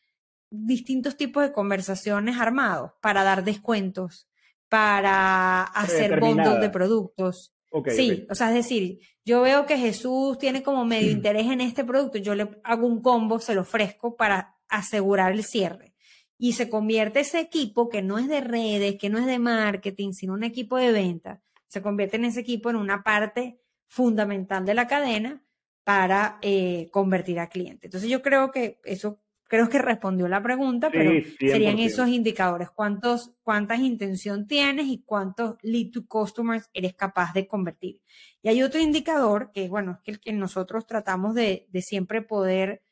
distintos 0.52 1.16
tipos 1.16 1.42
de 1.42 1.52
conversaciones 1.52 2.38
armados 2.38 2.92
para 3.00 3.24
dar 3.24 3.44
descuentos, 3.44 4.28
para 4.68 5.62
hacer 5.62 6.20
bundles 6.20 6.60
de 6.60 6.70
productos. 6.70 7.54
sí, 7.88 8.26
o 8.30 8.34
sea, 8.34 8.48
es 8.50 8.54
decir, 8.54 9.00
yo 9.24 9.42
veo 9.42 9.66
que 9.66 9.78
Jesús 9.78 10.38
tiene 10.38 10.62
como 10.62 10.84
medio 10.84 11.08
mm. 11.08 11.16
interés 11.16 11.46
en 11.46 11.60
este 11.60 11.84
producto, 11.84 12.18
yo 12.18 12.34
le 12.34 12.60
hago 12.64 12.86
un 12.86 13.00
combo, 13.00 13.38
se 13.38 13.54
lo 13.54 13.62
ofrezco 13.62 14.16
para 14.16 14.56
asegurar 14.68 15.32
el 15.32 15.44
cierre. 15.44 15.94
Y 16.38 16.54
se 16.54 16.68
convierte 16.68 17.20
ese 17.20 17.38
equipo 17.38 17.88
que 17.88 18.02
no 18.02 18.18
es 18.18 18.28
de 18.28 18.40
redes, 18.40 18.96
que 18.98 19.08
no 19.08 19.18
es 19.18 19.26
de 19.26 19.38
marketing, 19.38 20.12
sino 20.12 20.34
un 20.34 20.42
equipo 20.42 20.76
de 20.76 20.90
venta, 20.90 21.40
se 21.72 21.80
convierte 21.80 22.16
en 22.16 22.26
ese 22.26 22.40
equipo 22.40 22.68
en 22.68 22.76
una 22.76 23.02
parte 23.02 23.58
fundamental 23.86 24.66
de 24.66 24.74
la 24.74 24.86
cadena 24.86 25.42
para 25.84 26.38
eh, 26.42 26.90
convertir 26.92 27.40
a 27.40 27.48
cliente. 27.48 27.86
Entonces 27.86 28.10
yo 28.10 28.20
creo 28.20 28.50
que 28.50 28.78
eso 28.84 29.21
creo 29.52 29.68
que 29.68 29.76
respondió 29.76 30.28
la 30.28 30.42
pregunta, 30.42 30.88
pero 30.90 31.12
serían 31.38 31.78
esos 31.78 32.08
indicadores. 32.08 32.70
¿Cuántos, 32.70 33.34
¿Cuántas 33.42 33.80
intención 33.80 34.46
tienes 34.46 34.86
y 34.86 35.02
cuántos 35.04 35.56
lead 35.60 35.90
to 35.90 36.06
customers 36.06 36.70
eres 36.72 36.94
capaz 36.94 37.34
de 37.34 37.46
convertir? 37.46 38.00
Y 38.42 38.48
hay 38.48 38.62
otro 38.62 38.80
indicador 38.80 39.50
que, 39.52 39.68
bueno, 39.68 39.92
es 39.92 39.98
que 40.00 40.10
el 40.12 40.20
que 40.20 40.32
nosotros 40.32 40.86
tratamos 40.86 41.34
de, 41.34 41.68
siempre 41.82 42.22
poder 42.22 42.82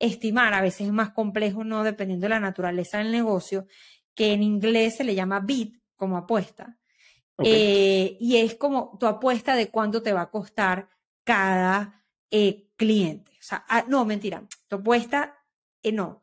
estimar, 0.00 0.52
a 0.52 0.60
veces 0.60 0.88
es 0.88 0.92
más 0.92 1.10
complejo, 1.10 1.62
no 1.62 1.84
dependiendo 1.84 2.24
de 2.24 2.30
la 2.30 2.40
naturaleza 2.40 2.98
del 2.98 3.12
negocio, 3.12 3.68
que 4.12 4.32
en 4.32 4.42
inglés 4.42 4.96
se 4.96 5.04
le 5.04 5.14
llama 5.14 5.38
bid 5.38 5.76
como 5.94 6.16
apuesta. 6.16 6.76
Eh, 7.44 8.16
y 8.18 8.38
es 8.38 8.56
como 8.56 8.96
tu 8.98 9.06
apuesta 9.06 9.54
de 9.54 9.68
cuánto 9.68 10.02
te 10.02 10.12
va 10.12 10.22
a 10.22 10.30
costar 10.30 10.88
cada 11.22 12.04
eh, 12.32 12.66
cliente. 12.74 13.30
O 13.30 13.42
sea, 13.42 13.64
ah, 13.68 13.84
no, 13.86 14.04
mentira, 14.04 14.42
tu 14.66 14.74
apuesta 14.74 15.36
eh, 15.82 15.92
no, 15.92 16.22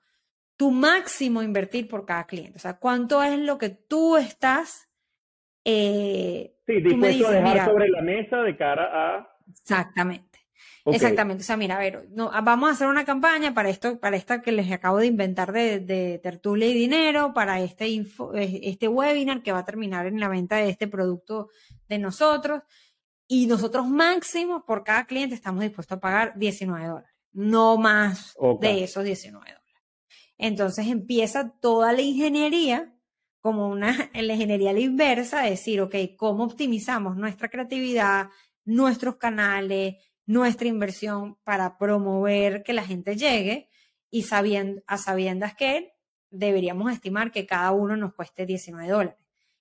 tu 0.58 0.72
máximo 0.72 1.44
invertir 1.44 1.88
por 1.88 2.06
cada 2.06 2.26
cliente. 2.26 2.58
O 2.58 2.60
sea, 2.60 2.78
cuánto 2.78 3.24
es 3.24 3.38
lo 3.40 3.58
que 3.58 3.70
tú 3.70 4.18
estás. 4.18 4.90
Eh, 5.64 6.56
sí, 6.66 6.82
dispuesto 6.82 7.28
a 7.28 7.32
dejar 7.32 7.66
sobre 7.66 7.90
la 7.90 8.02
mesa 8.02 8.42
de 8.42 8.58
cara 8.58 8.90
a. 8.92 9.38
Exactamente. 9.48 10.28
Exactamente. 10.86 11.42
O 11.42 11.46
sea, 11.46 11.58
mira, 11.58 11.76
a 11.76 11.80
ver, 11.80 12.08
no, 12.12 12.32
vamos 12.44 12.70
a 12.70 12.72
hacer 12.72 12.88
una 12.88 13.04
campaña 13.04 13.54
para 13.54 13.70
esto, 13.70 14.00
para 14.00 14.16
esta 14.16 14.42
que 14.42 14.54
les 14.54 14.72
acabo 14.72 14.98
de 14.98 15.08
inventar 15.08 15.52
de, 15.52 15.82
de 15.82 16.18
tertulia 16.24 16.68
y 16.70 16.74
dinero, 16.74 17.34
para 17.34 17.60
este, 17.60 17.90
info, 17.90 18.34
este 18.34 18.88
webinar 18.88 19.44
que 19.44 19.52
va 19.52 19.60
a 19.60 19.66
terminar 19.66 20.06
en 20.06 20.20
la 20.20 20.30
venta 20.30 20.56
de 20.56 20.70
este 20.70 20.88
producto 20.88 21.50
de 21.90 22.00
nosotros. 22.00 22.64
Y 23.28 23.48
nosotros 23.48 23.86
máximo 23.86 24.66
por 24.66 24.86
cada 24.86 25.06
cliente 25.06 25.36
estamos 25.36 25.62
dispuestos 25.62 25.98
a 25.98 26.02
pagar 26.02 26.34
19 26.38 26.88
dólares 26.88 27.17
no 27.38 27.78
más 27.78 28.36
de 28.60 28.84
esos 28.84 29.04
19 29.04 29.46
dólares. 29.46 29.84
Entonces 30.40 30.88
empieza 30.88 31.54
toda 31.62 31.94
la 31.94 32.02
ingeniería 32.02 32.96
como 33.42 33.70
una, 33.70 34.10
en 34.14 34.26
la 34.28 34.34
ingeniería 34.34 34.72
a 34.72 34.74
la 34.74 34.80
inversa, 34.80 35.44
decir, 35.44 35.80
ok, 35.82 35.96
¿cómo 36.18 36.44
optimizamos 36.44 37.16
nuestra 37.16 37.48
creatividad, 37.50 38.30
nuestros 38.66 39.18
canales, 39.18 39.98
nuestra 40.26 40.68
inversión 40.68 41.38
para 41.44 41.78
promover 41.78 42.64
que 42.64 42.74
la 42.74 42.84
gente 42.84 43.16
llegue 43.16 43.70
y 44.10 44.24
sabiendo, 44.24 44.82
a 44.88 44.98
sabiendas 44.98 45.54
que 45.54 45.94
deberíamos 46.32 46.92
estimar 46.92 47.32
que 47.32 47.46
cada 47.46 47.72
uno 47.72 47.96
nos 47.96 48.16
cueste 48.16 48.48
19 48.48 48.90
dólares. 48.90 49.20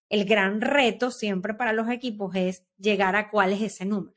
El 0.09 0.25
gran 0.25 0.63
reto 0.63 1.11
siempre 1.11 1.53
para 1.53 1.75
los 1.75 1.91
equipos 1.91 2.35
es 2.37 2.65
llegar 2.79 3.17
a 3.17 3.29
cuál 3.29 3.53
es 3.53 3.61
ese 3.61 3.85
número 3.85 4.16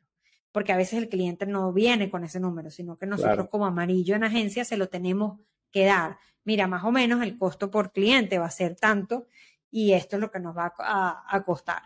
porque 0.51 0.71
a 0.71 0.77
veces 0.77 0.99
el 0.99 1.09
cliente 1.09 1.45
no 1.45 1.71
viene 1.73 2.09
con 2.09 2.23
ese 2.23 2.39
número, 2.39 2.69
sino 2.69 2.97
que 2.97 3.05
nosotros 3.05 3.49
como 3.49 3.65
amarillo 3.65 4.15
en 4.15 4.23
agencia 4.23 4.65
se 4.65 4.77
lo 4.77 4.87
tenemos 4.87 5.39
que 5.71 5.85
dar. 5.85 6.17
Mira, 6.43 6.67
más 6.67 6.83
o 6.83 6.91
menos 6.91 7.21
el 7.21 7.37
costo 7.37 7.69
por 7.69 7.91
cliente 7.91 8.39
va 8.39 8.45
a 8.45 8.51
ser 8.51 8.75
tanto 8.75 9.27
y 9.71 9.93
esto 9.93 10.15
es 10.15 10.21
lo 10.21 10.31
que 10.31 10.39
nos 10.39 10.57
va 10.57 10.73
a, 10.77 11.43
costar. 11.45 11.81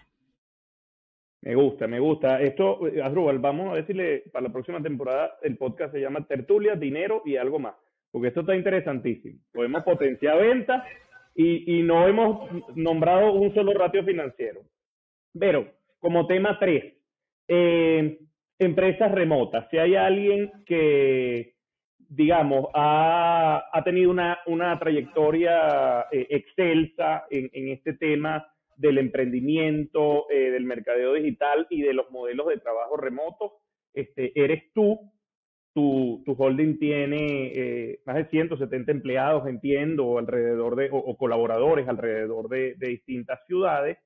Me 1.41 1.55
gusta, 1.55 1.87
me 1.87 1.99
gusta. 1.99 2.41
Esto, 2.41 2.87
eh, 2.87 3.01
Asdrúbal, 3.03 3.39
vamos 3.39 3.73
a 3.73 3.75
decirle 3.75 4.23
para 4.31 4.47
la 4.47 4.53
próxima 4.53 4.81
temporada 4.81 5.37
el 5.41 5.57
podcast 5.57 5.93
se 5.93 5.99
llama 5.99 6.25
Tertulia, 6.25 6.75
Dinero 6.75 7.21
y 7.25 7.35
algo 7.35 7.59
más, 7.59 7.75
porque 8.09 8.29
esto 8.29 8.41
está 8.41 8.55
interesantísimo. 8.55 9.39
Podemos 9.51 9.83
potenciar 9.85 10.37
ventas 10.39 10.83
y, 11.35 11.79
y 11.79 11.83
no 11.83 12.07
hemos 12.07 12.49
nombrado 12.75 13.33
un 13.33 13.53
solo 13.53 13.73
ratio 13.73 14.05
financiero. 14.05 14.61
Pero, 15.37 15.69
como 15.99 16.27
tema 16.27 16.57
3, 16.59 16.93
eh, 17.47 18.19
empresas 18.63 19.11
remotas. 19.11 19.67
Si 19.69 19.77
hay 19.77 19.95
alguien 19.95 20.51
que, 20.65 21.55
digamos, 21.97 22.67
ha, 22.73 23.81
tenido 23.83 24.11
una, 24.11 24.79
trayectoria 24.79 26.05
eh, 26.11 26.27
excelsa 26.29 27.25
en, 27.29 27.49
este 27.69 27.93
tema 27.93 28.45
del 28.75 28.97
emprendimiento, 28.97 30.29
eh, 30.29 30.51
del 30.51 30.65
mercadeo 30.65 31.13
digital 31.13 31.67
y 31.69 31.81
de 31.81 31.93
los 31.93 32.09
modelos 32.11 32.47
de 32.47 32.57
trabajo 32.57 32.97
remoto, 32.97 33.53
este, 33.93 34.31
eres 34.35 34.71
tú. 34.73 34.99
Tu, 35.75 36.21
tu 36.23 36.33
holding 36.37 36.77
tiene 36.77 37.47
eh, 37.47 37.99
más 38.05 38.15
de 38.15 38.25
170 38.25 38.91
empleados, 38.91 39.47
entiendo, 39.47 40.19
alrededor 40.19 40.75
de, 40.75 40.89
o, 40.91 41.17
colaboradores 41.17 41.87
alrededor 41.87 42.47
de 42.47 42.75
distintas 42.79 43.39
ciudades 43.47 43.97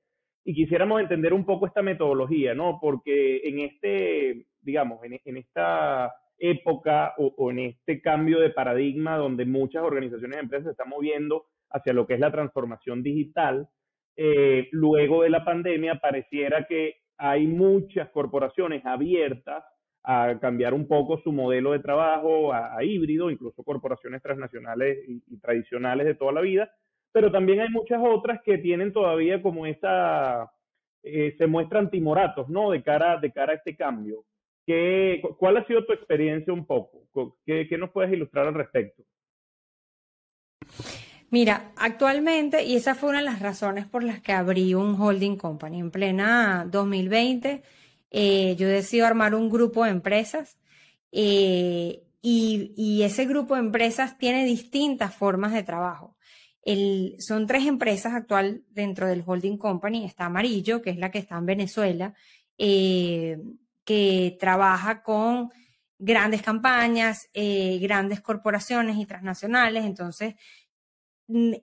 y 0.48 0.54
quisiéramos 0.54 1.02
entender 1.02 1.34
un 1.34 1.44
poco 1.44 1.66
esta 1.66 1.82
metodología, 1.82 2.54
¿no? 2.54 2.78
Porque 2.80 3.42
en 3.44 3.58
este, 3.58 4.46
digamos, 4.62 4.98
en, 5.04 5.36
esta 5.36 6.10
época 6.38 7.12
o, 7.18 7.50
en 7.50 7.58
este 7.58 8.00
cambio 8.00 8.40
de 8.40 8.48
paradigma 8.48 9.18
donde 9.18 9.44
muchas 9.44 9.82
organizaciones 9.82 10.38
y 10.38 10.40
empresas 10.40 10.64
se 10.64 10.70
están 10.70 10.88
moviendo 10.88 11.44
hacia 11.68 11.92
lo 11.92 12.06
que 12.06 12.14
es 12.14 12.20
la 12.20 12.32
transformación 12.32 13.02
digital, 13.02 13.68
eh, 14.16 14.68
luego 14.72 15.22
de 15.22 15.28
la 15.28 15.44
pandemia 15.44 15.96
pareciera 15.96 16.66
que 16.66 16.94
hay 17.18 17.46
muchas 17.46 18.08
corporaciones 18.08 18.86
abiertas 18.86 19.62
a 20.02 20.38
cambiar 20.40 20.72
un 20.72 20.88
poco 20.88 21.18
su 21.18 21.30
modelo 21.30 21.72
de 21.72 21.80
trabajo 21.80 22.54
a, 22.54 22.82
híbrido, 22.82 23.30
incluso 23.30 23.62
corporaciones 23.64 24.22
transnacionales 24.22 24.96
y 25.06 25.38
tradicionales 25.40 26.06
de 26.06 26.14
toda 26.14 26.32
la 26.32 26.40
vida, 26.40 26.70
pero 27.12 27.30
también 27.30 27.60
hay 27.60 27.68
muchas 27.70 28.00
otras 28.02 28.40
que 28.44 28.58
tienen 28.58 28.92
todavía 28.92 29.40
como 29.42 29.66
esa, 29.66 30.50
eh, 31.02 31.34
se 31.38 31.46
muestran 31.46 31.90
timoratos, 31.90 32.48
¿no? 32.48 32.70
De 32.70 32.82
cara, 32.82 33.18
de 33.18 33.32
cara 33.32 33.52
a 33.52 33.56
este 33.56 33.76
cambio. 33.76 34.24
¿Qué, 34.66 35.22
¿Cuál 35.38 35.56
ha 35.56 35.66
sido 35.66 35.84
tu 35.86 35.92
experiencia 35.92 36.52
un 36.52 36.66
poco? 36.66 37.36
¿Qué, 37.46 37.66
¿Qué 37.68 37.78
nos 37.78 37.90
puedes 37.90 38.12
ilustrar 38.12 38.46
al 38.46 38.54
respecto? 38.54 39.02
Mira, 41.30 41.72
actualmente, 41.76 42.64
y 42.64 42.76
esa 42.76 42.94
fue 42.94 43.10
una 43.10 43.18
de 43.18 43.24
las 43.24 43.40
razones 43.40 43.86
por 43.86 44.02
las 44.02 44.20
que 44.20 44.32
abrí 44.32 44.74
un 44.74 45.00
holding 45.00 45.36
company 45.36 45.80
en 45.80 45.90
plena 45.90 46.66
2020, 46.70 47.62
eh, 48.10 48.56
yo 48.56 48.68
decido 48.68 49.06
armar 49.06 49.34
un 49.34 49.50
grupo 49.50 49.84
de 49.84 49.90
empresas 49.90 50.58
eh, 51.12 52.02
y, 52.22 52.72
y, 52.76 53.02
ese 53.02 53.26
grupo 53.26 53.54
de 53.54 53.60
empresas 53.60 54.18
tiene 54.18 54.44
distintas 54.44 55.14
formas 55.14 55.52
de 55.52 55.62
trabajo 55.62 56.17
son 57.18 57.46
tres 57.46 57.66
empresas 57.66 58.12
actual 58.12 58.62
dentro 58.70 59.06
del 59.06 59.22
holding 59.24 59.56
company. 59.56 60.04
Está 60.04 60.26
Amarillo, 60.26 60.82
que 60.82 60.90
es 60.90 60.98
la 60.98 61.10
que 61.10 61.18
está 61.18 61.36
en 61.38 61.46
Venezuela, 61.46 62.14
eh, 62.58 63.38
que 63.84 64.36
trabaja 64.38 65.02
con 65.02 65.50
grandes 65.98 66.42
campañas, 66.42 67.28
eh, 67.32 67.78
grandes 67.80 68.20
corporaciones 68.20 68.98
y 68.98 69.06
transnacionales. 69.06 69.84
Entonces, 69.84 70.34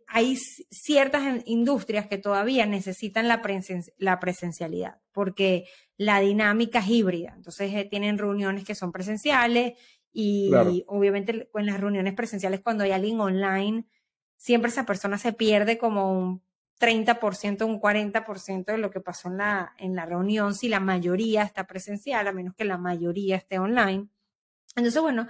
hay 0.08 0.36
ciertas 0.36 1.42
industrias 1.46 2.08
que 2.08 2.18
todavía 2.18 2.66
necesitan 2.66 3.28
la, 3.28 3.42
la 3.98 4.20
presencialidad, 4.20 5.00
porque 5.12 5.66
la 5.98 6.20
dinámica 6.20 6.80
es 6.80 6.90
híbrida. 6.90 7.34
Entonces, 7.36 7.74
eh, 7.74 7.88
tienen 7.90 8.18
reuniones 8.18 8.64
que 8.64 8.76
son 8.76 8.92
presenciales 8.92 9.74
y 10.12 10.50
obviamente 10.88 11.50
en 11.54 11.66
las 11.66 11.80
reuniones 11.80 12.14
presenciales 12.14 12.62
cuando 12.62 12.86
hay 12.86 12.92
alguien 12.92 13.20
online 13.20 13.86
siempre 14.46 14.70
esa 14.70 14.86
persona 14.86 15.18
se 15.18 15.34
pierde 15.34 15.80
como 15.80 16.12
un 16.12 16.44
30%, 16.80 17.66
un 17.66 17.82
40% 17.82 18.66
de 18.66 18.78
lo 18.78 18.92
que 18.92 19.02
pasó 19.02 19.28
en 19.30 19.38
la, 19.38 19.74
en 19.80 19.96
la 19.96 20.06
reunión, 20.06 20.54
si 20.54 20.68
la 20.68 20.80
mayoría 20.80 21.42
está 21.42 21.66
presencial, 21.66 22.28
a 22.28 22.32
menos 22.32 22.54
que 22.54 22.64
la 22.64 22.78
mayoría 22.78 23.38
esté 23.38 23.58
online. 23.58 24.08
Entonces, 24.76 25.02
bueno, 25.02 25.26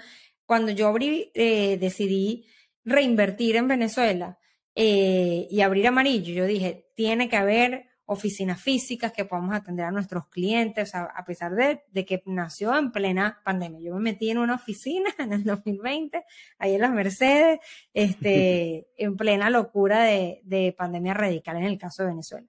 cuando 0.45 0.73
yo 0.73 0.93
eh, 0.99 1.77
decidí 1.79 2.45
reinvertir 2.83 3.55
en 3.55 3.69
Venezuela, 3.69 4.37
eh, 4.75 5.47
y 5.49 5.61
abrir 5.61 5.87
amarillo, 5.87 6.33
yo 6.33 6.45
dije, 6.45 6.91
tiene 6.93 7.29
que 7.29 7.37
haber 7.37 7.87
oficinas 8.05 8.61
físicas 8.61 9.11
que 9.11 9.25
podamos 9.25 9.55
atender 9.55 9.85
a 9.85 9.91
nuestros 9.91 10.27
clientes, 10.27 10.93
a 10.93 11.25
pesar 11.25 11.53
de, 11.55 12.05
que 12.05 12.21
nació 12.25 12.77
en 12.77 12.91
plena 12.91 13.41
pandemia. 13.43 13.79
Yo 13.81 13.95
me 13.95 14.11
metí 14.11 14.29
en 14.29 14.37
una 14.37 14.55
oficina 14.55 15.09
en 15.19 15.33
el 15.33 15.43
2020, 15.43 16.23
ahí 16.59 16.75
en 16.75 16.81
las 16.81 16.91
Mercedes, 16.91 17.59
este, 17.93 18.87
en 18.97 19.17
plena 19.17 19.49
locura 19.49 20.03
de, 20.03 20.75
pandemia 20.77 21.13
radical 21.13 21.57
en 21.57 21.63
el 21.63 21.77
caso 21.77 22.03
de 22.03 22.09
Venezuela. 22.09 22.47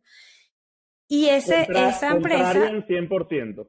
Y 1.09 1.29
ese, 1.29 1.69
esa 1.71 2.11
empresa... 2.11 2.53
100%. 2.53 3.69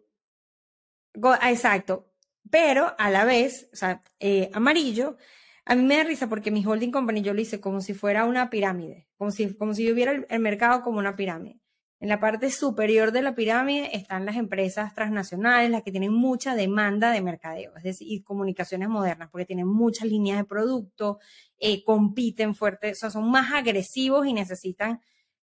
Exacto. 1.44 2.12
Pero 2.50 2.96
a 2.98 3.10
la 3.10 3.26
vez, 3.26 3.70
o 3.74 3.76
sea, 3.76 4.02
eh, 4.20 4.50
amarillo, 4.54 5.18
a 5.66 5.76
mí 5.76 5.84
me 5.84 5.98
da 5.98 6.04
risa 6.04 6.28
porque 6.30 6.50
mi 6.50 6.66
holding 6.66 6.92
company 6.92 7.22
yo 7.22 7.34
lo 7.34 7.42
hice 7.42 7.60
como 7.60 7.82
si 7.82 7.94
fuera 7.94 8.26
una 8.26 8.50
pirámide, 8.50 9.08
como 9.18 9.32
si, 9.32 9.54
como 9.56 9.74
si 9.74 9.86
yo 9.86 9.94
viera 9.94 10.26
el 10.30 10.40
mercado 10.40 10.82
como 10.82 10.98
una 10.98 11.16
pirámide. 11.16 11.60
En 12.00 12.10
la 12.10 12.20
parte 12.20 12.52
superior 12.52 13.12
de 13.12 13.24
la 13.24 13.34
pirámide 13.34 13.96
están 13.96 14.26
las 14.26 14.36
empresas 14.36 14.94
transnacionales, 14.94 15.72
las 15.72 15.82
que 15.82 15.92
tienen 15.92 16.14
mucha 16.14 16.54
demanda 16.54 17.12
de 17.12 17.22
mercadeo, 17.22 17.76
es 17.76 17.84
decir, 17.84 18.08
y 18.12 18.22
comunicaciones 18.22 18.88
modernas, 18.88 19.30
porque 19.32 19.46
tienen 19.46 19.68
muchas 19.68 20.08
líneas 20.08 20.38
de 20.38 20.46
producto, 20.46 21.18
eh, 21.58 21.84
compiten 21.84 22.54
fuerte, 22.54 22.92
o 22.92 22.96
sea, 22.96 23.10
son 23.10 23.32
más 23.32 23.52
agresivos 23.52 24.28
y 24.28 24.34
necesitan 24.34 25.02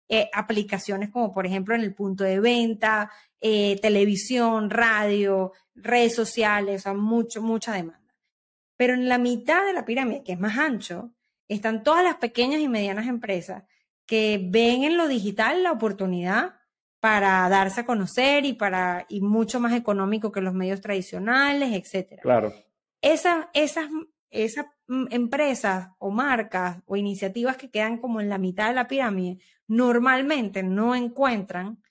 eh, 0.09 0.29
aplicaciones 0.33 1.09
como, 1.09 1.33
por 1.33 1.45
ejemplo, 1.45 1.73
en 1.73 1.81
el 1.81 1.95
punto 1.95 2.25
de 2.25 2.41
venta, 2.41 3.09
eh, 3.39 3.79
televisión, 3.81 4.69
radio, 4.69 5.53
redes 5.73 6.13
sociales, 6.15 6.81
o 6.81 6.83
sea, 6.83 6.93
mucho, 6.93 7.41
mucha 7.41 7.71
demanda. 7.71 8.13
Pero 8.75 8.93
en 8.93 9.07
la 9.07 9.17
mitad 9.17 9.65
de 9.65 9.71
la 9.71 9.85
pirámide, 9.85 10.21
que 10.23 10.33
es 10.33 10.39
más 10.39 10.57
ancho, 10.57 11.13
están 11.47 11.83
todas 11.83 12.03
las 12.03 12.15
pequeñas 12.17 12.59
y 12.59 12.67
medianas 12.67 13.07
empresas 13.07 13.63
que 14.11 14.41
ven 14.43 14.83
en 14.83 14.97
lo 14.97 15.07
digital 15.07 15.63
la 15.63 15.71
oportunidad 15.71 16.55
para 16.99 17.47
darse 17.47 17.79
a 17.79 17.85
conocer 17.85 18.43
y 18.43 18.51
para 18.51 19.05
y 19.07 19.21
mucho 19.21 19.61
más 19.61 19.71
económico 19.71 20.33
que 20.33 20.41
los 20.41 20.53
medios 20.53 20.81
tradicionales, 20.81 21.71
etcétera. 21.71 22.21
Claro. 22.21 22.53
esas, 23.01 23.45
esas 23.53 24.65
mm, 24.89 25.05
empresas 25.11 25.91
o 25.97 26.11
marcas 26.11 26.79
o 26.87 26.97
iniciativas 26.97 27.55
que 27.55 27.69
quedan 27.69 27.99
como 27.99 28.19
en 28.19 28.27
la 28.27 28.37
mitad 28.37 28.67
de 28.67 28.75
la 28.75 28.89
pirámide 28.89 29.37
normalmente 29.65 30.61
no 30.61 30.93
encuentran 30.93 31.81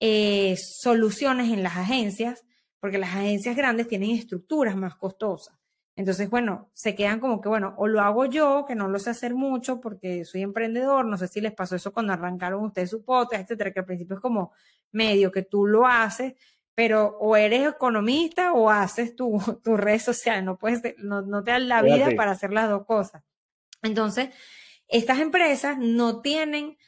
eh, 0.00 0.56
soluciones 0.56 1.52
en 1.52 1.62
las 1.62 1.76
agencias 1.76 2.44
porque 2.80 2.98
las 2.98 3.14
agencias 3.14 3.54
grandes 3.54 3.86
tienen 3.86 4.10
estructuras 4.10 4.74
más 4.74 4.96
costosas. 4.96 5.56
Entonces, 6.00 6.30
bueno, 6.30 6.70
se 6.72 6.94
quedan 6.94 7.20
como 7.20 7.42
que, 7.42 7.50
bueno, 7.50 7.74
o 7.76 7.86
lo 7.86 8.00
hago 8.00 8.24
yo, 8.24 8.64
que 8.66 8.74
no 8.74 8.88
lo 8.88 8.98
sé 8.98 9.10
hacer 9.10 9.34
mucho 9.34 9.82
porque 9.82 10.24
soy 10.24 10.40
emprendedor, 10.40 11.04
no 11.04 11.18
sé 11.18 11.28
si 11.28 11.42
les 11.42 11.52
pasó 11.52 11.76
eso 11.76 11.92
cuando 11.92 12.14
arrancaron 12.14 12.64
ustedes 12.64 12.88
su 12.88 13.04
podcast, 13.04 13.42
etcétera, 13.42 13.70
que 13.70 13.80
al 13.80 13.84
principio 13.84 14.16
es 14.16 14.22
como 14.22 14.50
medio 14.92 15.30
que 15.30 15.42
tú 15.42 15.66
lo 15.66 15.86
haces, 15.86 16.32
pero 16.74 17.18
o 17.20 17.36
eres 17.36 17.68
economista 17.68 18.54
o 18.54 18.70
haces 18.70 19.14
tu, 19.14 19.38
tu 19.62 19.76
red 19.76 19.98
social, 19.98 20.42
no 20.42 20.56
puedes, 20.56 20.80
no, 20.96 21.20
no 21.20 21.44
te 21.44 21.50
dan 21.50 21.68
la 21.68 21.82
vida 21.82 22.08
para 22.16 22.30
hacer 22.30 22.50
las 22.50 22.70
dos 22.70 22.86
cosas. 22.86 23.22
Entonces, 23.82 24.30
estas 24.88 25.18
empresas 25.18 25.76
no 25.76 26.22
tienen 26.22 26.78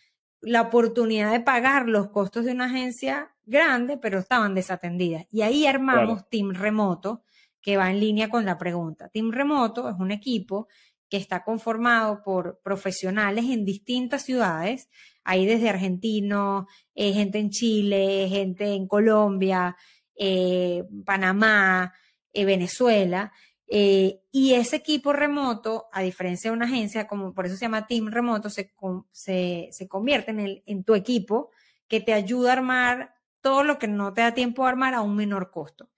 la 0.41 0.63
oportunidad 0.63 1.33
de 1.33 1.41
pagar 1.41 1.87
los 1.87 2.09
costos 2.09 2.47
de 2.47 2.53
una 2.53 2.65
agencia 2.65 3.35
grande, 3.45 3.99
pero 3.99 4.21
estaban 4.21 4.55
desatendidas. 4.55 5.27
Y 5.31 5.43
ahí 5.43 5.67
armamos 5.67 6.31
Team 6.31 6.55
Remoto, 6.55 7.25
que 7.63 7.77
va 7.77 7.91
en 7.91 8.01
línea 8.01 8.29
con 8.29 8.45
la 8.45 8.59
pregunta. 8.59 9.09
Team 9.09 9.31
Remoto 9.31 9.89
es 9.89 9.95
un 9.99 10.11
equipo 10.11 10.69
que 11.09 11.19
está 11.19 11.45
conformado 11.45 12.23
por 12.23 12.61
profesionales 12.65 13.45
en 13.45 13.65
distintas 13.67 14.23
ciudades. 14.23 14.89
Hay 15.25 15.45
desde 15.45 15.69
argentinos, 15.69 16.65
eh, 16.95 17.13
gente 17.13 17.39
en 17.39 17.51
Chile, 17.51 18.29
gente 18.31 18.73
en 18.73 18.89
Colombia, 18.89 19.77
eh, 20.17 20.85
Panamá, 21.05 21.93
eh, 22.33 22.45
Venezuela. 22.45 23.31
y 23.75 24.53
ese 24.55 24.77
equipo 24.77 25.13
remoto, 25.15 25.87
a 25.93 26.03
diferencia 26.03 26.51
de 26.51 26.57
una 26.57 26.67
agencia, 26.67 27.07
como 27.07 27.33
por 27.33 27.47
eso 27.47 27.57
se 27.57 27.63
llama 27.67 27.87
Team 27.87 28.09
Remoto, 28.09 28.51
se, 28.51 28.71
se, 29.13 29.89
convierte 29.89 30.31
en, 30.31 30.41
el, 30.41 30.63
en 30.67 30.85
tu 30.85 30.95
equipo 30.95 31.51
que 31.89 32.01
te 32.01 32.13
ayuda 32.13 32.51
a 32.51 32.53
armar 32.55 33.15
todo 33.41 33.65
lo 33.65 33.79
que 33.79 33.89
no 33.89 34.13
te 34.13 34.23
da 34.23 34.33
tiempo 34.35 34.65
a 34.65 34.71
armar 34.71 34.95
a 34.95 35.03
un 35.03 35.17
menor 35.17 35.51
costo. 35.51 35.92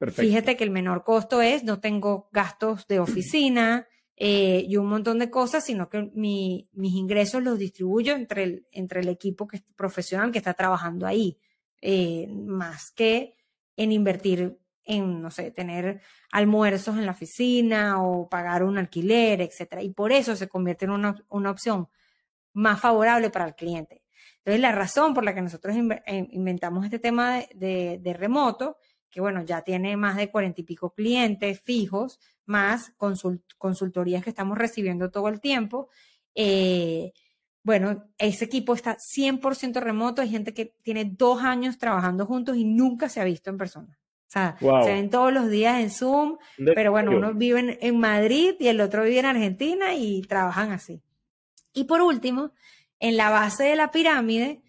Fíjate 0.00 0.56
que 0.56 0.64
el 0.64 0.70
menor 0.70 1.02
costo 1.02 1.42
es, 1.42 1.64
no 1.64 1.80
tengo 1.80 2.28
gastos 2.30 2.86
de 2.86 3.00
oficina 3.00 3.88
eh, 4.16 4.64
y 4.68 4.76
un 4.76 4.86
montón 4.86 5.18
de 5.18 5.30
cosas, 5.30 5.64
sino 5.64 5.88
que 5.88 6.10
mis 6.14 6.94
ingresos 6.94 7.42
los 7.42 7.58
distribuyo 7.58 8.14
entre 8.14 8.44
el, 8.44 8.66
entre 8.70 9.00
el 9.00 9.08
equipo 9.08 9.48
que, 9.48 9.62
profesional 9.76 10.30
que 10.30 10.38
está 10.38 10.54
trabajando 10.54 11.06
ahí, 11.06 11.38
eh, 11.80 12.28
más 12.28 12.92
que 12.92 13.36
en 13.76 13.92
invertir 13.92 14.58
en, 14.84 15.20
no 15.20 15.30
sé, 15.30 15.50
tener 15.50 16.00
almuerzos 16.32 16.96
en 16.96 17.04
la 17.04 17.12
oficina 17.12 18.02
o 18.02 18.28
pagar 18.28 18.62
un 18.62 18.78
alquiler, 18.78 19.40
etcétera. 19.40 19.82
Y 19.82 19.90
por 19.90 20.12
eso 20.12 20.34
se 20.34 20.48
convierte 20.48 20.86
en 20.86 20.92
una, 20.92 21.14
una 21.28 21.50
opción 21.50 21.88
más 22.52 22.80
favorable 22.80 23.30
para 23.30 23.46
el 23.46 23.54
cliente. 23.54 24.02
Entonces, 24.38 24.60
la 24.60 24.72
razón 24.72 25.12
por 25.12 25.24
la 25.24 25.34
que 25.34 25.42
nosotros 25.42 25.76
eh, 25.76 26.28
inventamos 26.30 26.84
este 26.84 26.98
tema 26.98 27.40
de, 27.54 27.98
de 28.00 28.12
remoto 28.14 28.78
que 29.10 29.20
bueno, 29.20 29.42
ya 29.44 29.62
tiene 29.62 29.96
más 29.96 30.16
de 30.16 30.30
cuarenta 30.30 30.60
y 30.60 30.64
pico 30.64 30.90
clientes 30.94 31.60
fijos, 31.60 32.20
más 32.46 32.92
consultorías 33.58 34.24
que 34.24 34.30
estamos 34.30 34.56
recibiendo 34.56 35.10
todo 35.10 35.28
el 35.28 35.40
tiempo. 35.40 35.88
Eh, 36.34 37.12
bueno, 37.62 38.06
ese 38.16 38.46
equipo 38.46 38.74
está 38.74 38.96
100% 38.96 39.80
remoto, 39.80 40.22
hay 40.22 40.30
gente 40.30 40.54
que 40.54 40.74
tiene 40.82 41.04
dos 41.04 41.42
años 41.42 41.76
trabajando 41.76 42.24
juntos 42.24 42.56
y 42.56 42.64
nunca 42.64 43.08
se 43.08 43.20
ha 43.20 43.24
visto 43.24 43.50
en 43.50 43.58
persona. 43.58 43.98
O 44.28 44.30
sea, 44.30 44.56
se 44.58 44.92
ven 44.92 45.08
todos 45.08 45.32
los 45.32 45.48
días 45.48 45.80
en 45.80 45.90
Zoom, 45.90 46.36
pero 46.74 46.90
bueno, 46.90 47.16
uno 47.16 47.32
vive 47.32 47.78
en 47.80 47.98
Madrid 47.98 48.54
y 48.58 48.68
el 48.68 48.80
otro 48.82 49.04
vive 49.04 49.20
en 49.20 49.26
Argentina 49.26 49.94
y 49.94 50.20
trabajan 50.22 50.70
así. 50.70 51.02
Y 51.72 51.84
por 51.84 52.02
último, 52.02 52.52
en 53.00 53.16
la 53.16 53.30
base 53.30 53.64
de 53.64 53.76
la 53.76 53.90
pirámide 53.90 54.60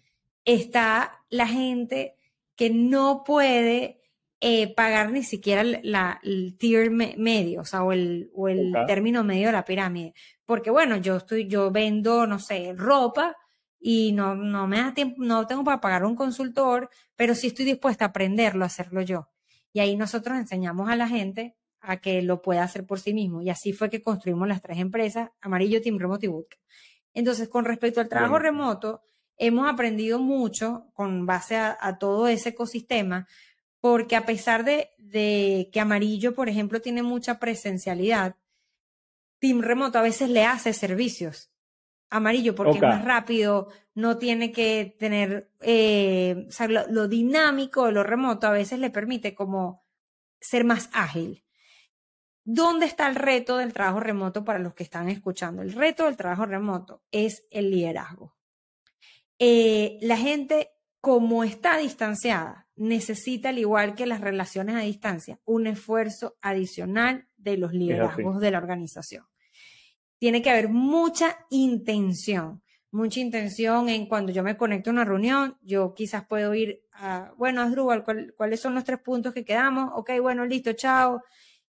está 0.46 1.24
la 1.28 1.46
gente 1.46 2.16
que 2.56 2.70
no 2.70 3.22
puede 3.24 3.99
eh, 4.42 4.74
pagar 4.74 5.12
ni 5.12 5.22
siquiera 5.22 5.62
la, 5.62 6.18
el 6.22 6.56
tier 6.56 6.90
medio, 6.90 7.60
o 7.60 7.64
sea, 7.64 7.82
o 7.82 7.92
el, 7.92 8.30
o 8.34 8.48
el 8.48 8.74
término 8.86 9.22
medio 9.22 9.48
de 9.48 9.52
la 9.52 9.66
pirámide. 9.66 10.14
Porque 10.46 10.70
bueno, 10.70 10.96
yo 10.96 11.16
estoy, 11.16 11.46
yo 11.46 11.70
vendo, 11.70 12.26
no 12.26 12.38
sé, 12.38 12.72
ropa 12.74 13.36
y 13.78 14.12
no, 14.12 14.34
no 14.34 14.66
me 14.66 14.78
da 14.78 14.94
tiempo, 14.94 15.22
no 15.22 15.46
tengo 15.46 15.62
para 15.62 15.80
pagar 15.82 16.04
un 16.04 16.16
consultor, 16.16 16.88
pero 17.16 17.34
sí 17.34 17.48
estoy 17.48 17.66
dispuesta 17.66 18.06
a 18.06 18.08
aprenderlo, 18.08 18.64
a 18.64 18.68
hacerlo 18.68 19.02
yo. 19.02 19.28
Y 19.74 19.80
ahí 19.80 19.94
nosotros 19.96 20.38
enseñamos 20.38 20.88
a 20.88 20.96
la 20.96 21.06
gente 21.06 21.54
a 21.80 21.98
que 21.98 22.22
lo 22.22 22.40
pueda 22.40 22.62
hacer 22.62 22.86
por 22.86 22.98
sí 22.98 23.12
mismo. 23.12 23.42
Y 23.42 23.50
así 23.50 23.74
fue 23.74 23.90
que 23.90 24.02
construimos 24.02 24.48
las 24.48 24.62
tres 24.62 24.78
empresas, 24.78 25.30
Amarillo, 25.42 25.82
Team 25.82 25.98
Remote 25.98 26.26
y 26.26 26.28
Bootcamp. 26.30 26.62
Entonces, 27.12 27.48
con 27.48 27.64
respecto 27.64 28.00
al 28.00 28.08
trabajo 28.08 28.38
remoto, 28.38 29.02
hemos 29.36 29.68
aprendido 29.68 30.18
mucho 30.18 30.86
con 30.94 31.26
base 31.26 31.56
a 31.56 31.98
todo 31.98 32.28
ese 32.28 32.50
ecosistema, 32.50 33.26
porque 33.80 34.16
a 34.16 34.26
pesar 34.26 34.64
de, 34.64 34.90
que 35.72 35.80
Amarillo, 35.80 36.34
por 36.34 36.48
ejemplo, 36.48 36.80
tiene 36.80 37.02
mucha 37.02 37.38
presencialidad, 37.38 38.36
Team 39.38 39.62
Remoto 39.62 39.98
a 39.98 40.02
veces 40.02 40.28
le 40.28 40.44
hace 40.44 40.72
servicios. 40.72 41.50
Amarillo 42.10 42.54
porque 42.54 42.76
es 42.76 42.82
más 42.82 43.04
rápido, 43.04 43.68
no 43.94 44.18
tiene 44.18 44.52
que 44.52 44.96
tener, 44.98 45.50
eh, 45.60 46.46
o 46.48 46.50
sea, 46.50 46.66
lo, 46.68 47.08
dinámico 47.08 47.86
de 47.86 47.92
lo 47.92 48.02
remoto 48.02 48.48
a 48.48 48.52
veces 48.52 48.80
le 48.80 48.90
permite 48.90 49.34
como 49.34 49.84
ser 50.40 50.64
más 50.64 50.90
ágil. 50.92 51.44
¿Dónde 52.44 52.86
está 52.86 53.06
el 53.06 53.14
reto 53.14 53.58
del 53.58 53.72
trabajo 53.72 54.00
remoto 54.00 54.44
para 54.44 54.58
los 54.58 54.74
que 54.74 54.82
están 54.82 55.08
escuchando? 55.08 55.62
El 55.62 55.72
reto 55.72 56.06
del 56.06 56.16
trabajo 56.16 56.46
remoto 56.46 57.04
es 57.12 57.46
el 57.50 57.70
liderazgo. 57.70 58.34
Eh, 59.38 59.98
la 60.00 60.16
gente, 60.16 60.72
como 61.00 61.44
está 61.44 61.76
distanciada, 61.76 62.66
necesita, 62.80 63.50
al 63.50 63.58
igual 63.58 63.94
que 63.94 64.06
las 64.06 64.22
relaciones 64.22 64.74
a 64.74 64.80
distancia, 64.80 65.38
un 65.44 65.66
esfuerzo 65.66 66.38
adicional 66.40 67.28
de 67.36 67.58
los 67.58 67.74
liderazgos 67.74 68.40
de 68.40 68.50
la 68.50 68.56
organización. 68.56 69.26
Tiene 70.18 70.40
que 70.40 70.48
haber 70.48 70.70
mucha 70.70 71.36
intención, 71.50 72.62
mucha 72.90 73.20
intención 73.20 73.90
en 73.90 74.06
cuando 74.06 74.32
yo 74.32 74.42
me 74.42 74.56
conecto 74.56 74.88
a 74.88 74.94
una 74.94 75.04
reunión, 75.04 75.58
yo 75.60 75.92
quizás 75.92 76.26
puedo 76.26 76.54
ir 76.54 76.82
a, 76.92 77.34
bueno, 77.36 77.60
Asdrúbal, 77.60 78.02
¿cuáles 78.34 78.60
son 78.60 78.74
los 78.74 78.84
tres 78.84 78.98
puntos 79.00 79.34
que 79.34 79.44
quedamos? 79.44 79.90
Ok, 79.94 80.12
bueno, 80.22 80.46
listo, 80.46 80.72
chao. 80.72 81.22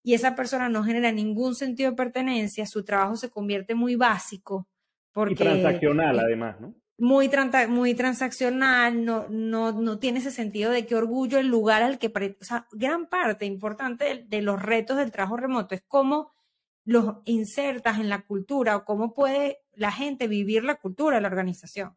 Y 0.04 0.14
esa 0.14 0.36
persona 0.36 0.70
no 0.70 0.84
genera 0.84 1.12
ningún 1.12 1.56
sentido 1.56 1.90
de 1.90 1.98
pertenencia, 1.98 2.68
su 2.68 2.86
trabajo 2.86 3.16
se 3.16 3.32
convierte 3.32 3.74
muy 3.74 3.96
básico. 3.96 4.68
Porque, 5.12 5.34
y 5.34 5.38
transaccional, 5.38 6.20
además, 6.20 6.62
¿no? 6.62 6.76
Muy, 7.00 7.30
muy 7.70 7.94
transaccional, 7.94 9.04
no, 9.06 9.28
no, 9.30 9.72
no 9.72 10.00
tiene 10.00 10.20
ese 10.20 10.32
sentido 10.32 10.72
de 10.72 10.86
qué 10.86 10.96
orgullo 10.96 11.40
el 11.40 11.48
lugar 11.48 11.82
al 11.82 11.98
que, 11.98 12.08
o 12.40 12.44
sea, 12.44 12.68
gran 12.72 13.08
parte 13.08 13.46
importante 13.46 14.26
de, 14.28 14.42
los 14.42 14.62
retos 14.62 14.98
del 14.98 15.12
trabajo 15.12 15.38
remoto 15.38 15.76
es 15.76 15.84
cómo 15.88 16.32
los 16.84 17.18
insertas 17.26 18.00
en 18.00 18.10
la 18.10 18.24
cultura 18.24 18.76
o 18.76 18.86
cómo 18.86 19.14
puede 19.14 19.60
la 19.74 19.92
gente 19.92 20.28
vivir 20.28 20.64
la 20.64 20.76
cultura 20.76 21.18
de 21.18 21.22
la 21.22 21.28
organización. 21.28 21.96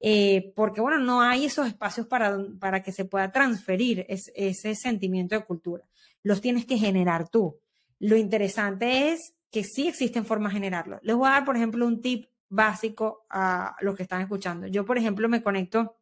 Eh, 0.00 0.52
porque 0.56 0.80
bueno, 0.80 0.98
no 0.98 1.20
hay 1.20 1.44
esos 1.44 1.66
espacios 1.66 2.06
para, 2.06 2.36
para 2.58 2.82
que 2.82 2.92
se 2.92 3.04
pueda 3.04 3.30
transferir 3.30 4.04
ese 4.08 4.74
sentimiento 4.74 5.34
de 5.34 5.44
cultura. 5.44 5.84
Los 6.22 6.40
tienes 6.40 6.66
que 6.66 6.78
generar 6.78 7.28
tú. 7.28 7.60
Lo 7.98 8.16
interesante 8.16 9.12
es 9.12 9.34
que 9.50 9.62
sí 9.62 9.86
existen 9.86 10.24
formas 10.24 10.52
de 10.52 10.58
generarlo. 10.58 10.98
Les 11.02 11.14
voy 11.14 11.28
a 11.28 11.32
dar, 11.32 11.44
por 11.44 11.56
ejemplo, 11.56 11.86
un 11.86 12.00
tip 12.00 12.31
básico 12.52 13.24
a 13.30 13.76
los 13.80 13.96
que 13.96 14.02
están 14.02 14.20
escuchando. 14.20 14.66
Yo, 14.66 14.84
por 14.84 14.98
ejemplo, 14.98 15.26
me 15.28 15.42
conecto 15.42 15.96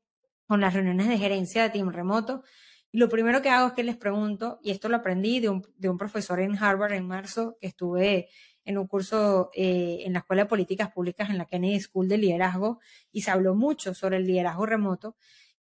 con 0.46 0.60
las 0.60 0.74
reuniones 0.74 1.08
de 1.08 1.16
gerencia 1.16 1.62
de 1.62 1.70
team 1.70 1.90
remoto 1.90 2.42
y 2.90 2.98
lo 2.98 3.08
primero 3.08 3.40
que 3.40 3.50
hago 3.50 3.68
es 3.68 3.72
que 3.74 3.84
les 3.84 3.96
pregunto, 3.96 4.58
y 4.62 4.72
esto 4.72 4.88
lo 4.88 4.96
aprendí 4.96 5.38
de 5.38 5.48
un, 5.48 5.64
de 5.76 5.88
un 5.88 5.96
profesor 5.96 6.40
en 6.40 6.56
Harvard 6.56 6.92
en 6.94 7.06
marzo, 7.06 7.56
que 7.60 7.68
estuve 7.68 8.28
en 8.64 8.78
un 8.78 8.88
curso 8.88 9.50
eh, 9.54 10.00
en 10.04 10.12
la 10.12 10.18
Escuela 10.18 10.42
de 10.42 10.48
Políticas 10.48 10.90
Públicas 10.90 11.30
en 11.30 11.38
la 11.38 11.44
Kennedy 11.44 11.78
School 11.78 12.08
de 12.08 12.18
Liderazgo 12.18 12.80
y 13.12 13.22
se 13.22 13.30
habló 13.30 13.54
mucho 13.54 13.94
sobre 13.94 14.16
el 14.16 14.26
liderazgo 14.26 14.66
remoto. 14.66 15.16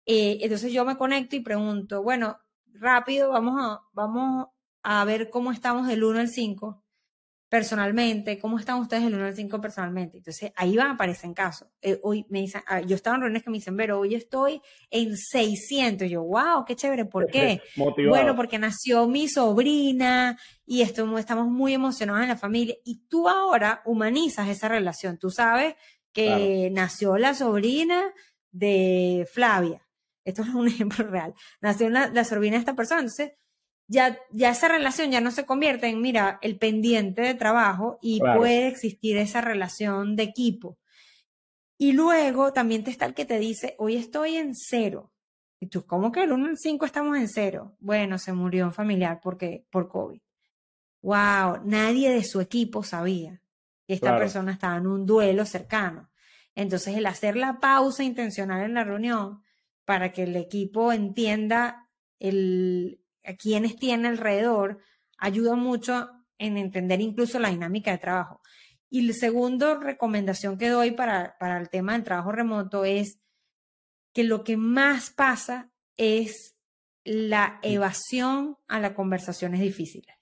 Eh, 0.06 0.40
entonces 0.42 0.72
yo 0.72 0.86
me 0.86 0.98
conecto 0.98 1.36
y 1.36 1.42
pregunto, 1.42 2.02
bueno, 2.02 2.38
rápido, 2.74 3.32
vamos 3.32 3.62
a, 3.62 3.82
vamos 3.92 4.48
a 4.82 5.04
ver 5.04 5.30
cómo 5.30 5.52
estamos 5.52 5.88
del 5.88 6.06
1 6.06 6.20
al 6.20 6.30
5 6.30 6.84
personalmente, 7.50 8.38
¿cómo 8.38 8.60
están 8.60 8.80
ustedes 8.80 9.04
del 9.04 9.16
1 9.16 9.26
al 9.26 9.36
5 9.36 9.60
personalmente? 9.60 10.18
Entonces, 10.18 10.52
ahí 10.56 10.78
van, 10.78 10.92
aparecen 10.92 11.34
casos. 11.34 11.68
Eh, 11.82 12.00
hoy 12.04 12.24
me 12.30 12.42
dicen, 12.42 12.62
ah, 12.68 12.80
yo 12.82 12.96
estaba 12.96 13.16
en 13.16 13.24
reuniones 13.24 13.44
que 13.44 13.50
me 13.50 13.58
dicen, 13.58 13.76
pero 13.76 14.00
hoy 14.00 14.14
estoy 14.14 14.62
en 14.92 15.18
600. 15.18 16.08
yo, 16.08 16.24
wow, 16.24 16.64
qué 16.66 16.76
chévere, 16.76 17.06
¿por 17.06 17.28
qué? 17.28 17.62
Bueno, 18.08 18.36
porque 18.36 18.60
nació 18.60 19.08
mi 19.08 19.28
sobrina 19.28 20.38
y 20.66 20.82
esto, 20.84 21.18
estamos 21.18 21.48
muy 21.48 21.74
emocionados 21.74 22.22
en 22.22 22.30
la 22.30 22.38
familia. 22.38 22.76
Y 22.86 23.02
tú 23.08 23.28
ahora 23.28 23.82
humanizas 23.84 24.48
esa 24.48 24.68
relación. 24.68 25.18
Tú 25.18 25.32
sabes 25.32 25.76
que 26.14 26.70
nació 26.72 27.18
la 27.18 27.34
sobrina 27.34 28.14
de 28.52 29.28
Flavia. 29.32 29.82
Esto 30.24 30.44
es 30.44 30.50
un 30.50 30.68
ejemplo 30.68 31.08
real. 31.08 31.34
Nació 31.62 31.90
la 31.90 32.24
sobrina 32.24 32.58
de 32.58 32.60
esta 32.60 32.76
persona. 32.76 33.02
Entonces, 33.02 33.32
ya, 33.90 34.20
ya 34.32 34.52
esa 34.52 34.68
relación 34.68 35.10
ya 35.10 35.20
no 35.20 35.32
se 35.32 35.46
convierte 35.46 35.88
en, 35.88 36.00
mira, 36.00 36.38
el 36.44 36.58
pendiente 36.60 37.24
de 37.24 37.34
trabajo 37.34 37.98
y 38.02 38.20
puede 38.20 38.68
existir 38.68 39.18
esa 39.18 39.42
relación 39.42 40.16
de 40.16 40.24
equipo. 40.24 40.78
Y 41.76 41.94
luego 41.94 42.54
también 42.54 42.84
te 42.84 42.92
está 42.92 43.08
el 43.08 43.16
que 43.16 43.26
te 43.26 43.40
dice, 43.40 43.76
hoy 43.80 43.96
estoy 43.96 44.36
en 44.36 44.54
cero. 44.54 45.12
Y 45.60 45.68
tú, 45.68 45.88
¿cómo 45.88 46.12
que 46.12 46.24
el 46.24 46.32
1 46.32 46.50
al 46.50 46.58
5 46.58 46.86
estamos 46.86 47.18
en 47.18 47.28
cero? 47.28 47.76
Bueno, 47.80 48.20
se 48.20 48.32
murió 48.32 48.66
un 48.66 48.74
familiar 48.74 49.20
porque, 49.24 49.66
por 49.72 49.90
COVID. 49.90 50.22
Wow, 51.02 51.62
nadie 51.66 52.12
de 52.12 52.24
su 52.24 52.42
equipo 52.42 52.84
sabía 52.84 53.42
que 53.88 53.96
esta 53.96 54.18
persona 54.18 54.52
estaba 54.52 54.78
en 54.78 54.86
un 54.86 55.06
duelo 55.08 55.46
cercano. 55.46 56.12
Entonces, 56.54 56.96
el 56.96 57.08
hacer 57.08 57.36
la 57.36 57.60
pausa 57.60 58.04
intencional 58.04 58.62
en 58.64 58.76
la 58.76 58.84
reunión 58.84 59.42
para 59.84 60.12
que 60.12 60.24
el 60.24 60.36
equipo 60.36 60.94
entienda 60.94 61.90
el, 62.20 63.02
a 63.30 63.36
quienes 63.36 63.76
tiene 63.76 64.08
alrededor, 64.08 64.80
ayuda 65.18 65.56
mucho 65.56 66.10
en 66.40 66.58
entender 66.58 67.00
incluso 67.00 67.38
la 67.38 67.50
dinámica 67.50 67.92
de 67.92 68.00
trabajo. 68.00 68.42
Y 68.90 69.04
la 69.04 69.14
segunda 69.14 69.76
recomendación 69.76 70.58
que 70.58 70.70
doy 70.70 70.92
para, 70.92 71.38
para 71.38 71.60
el 71.60 71.70
tema 71.70 71.94
del 71.94 72.04
trabajo 72.04 72.32
remoto 72.32 72.86
es 72.86 73.20
que 74.14 74.24
lo 74.24 74.44
que 74.44 74.58
más 74.58 75.12
pasa 75.12 75.70
es 75.96 76.56
la 77.04 77.60
evasión 77.62 78.58
a 78.68 78.80
las 78.80 78.94
conversaciones 78.94 79.62
difíciles. 79.62 80.16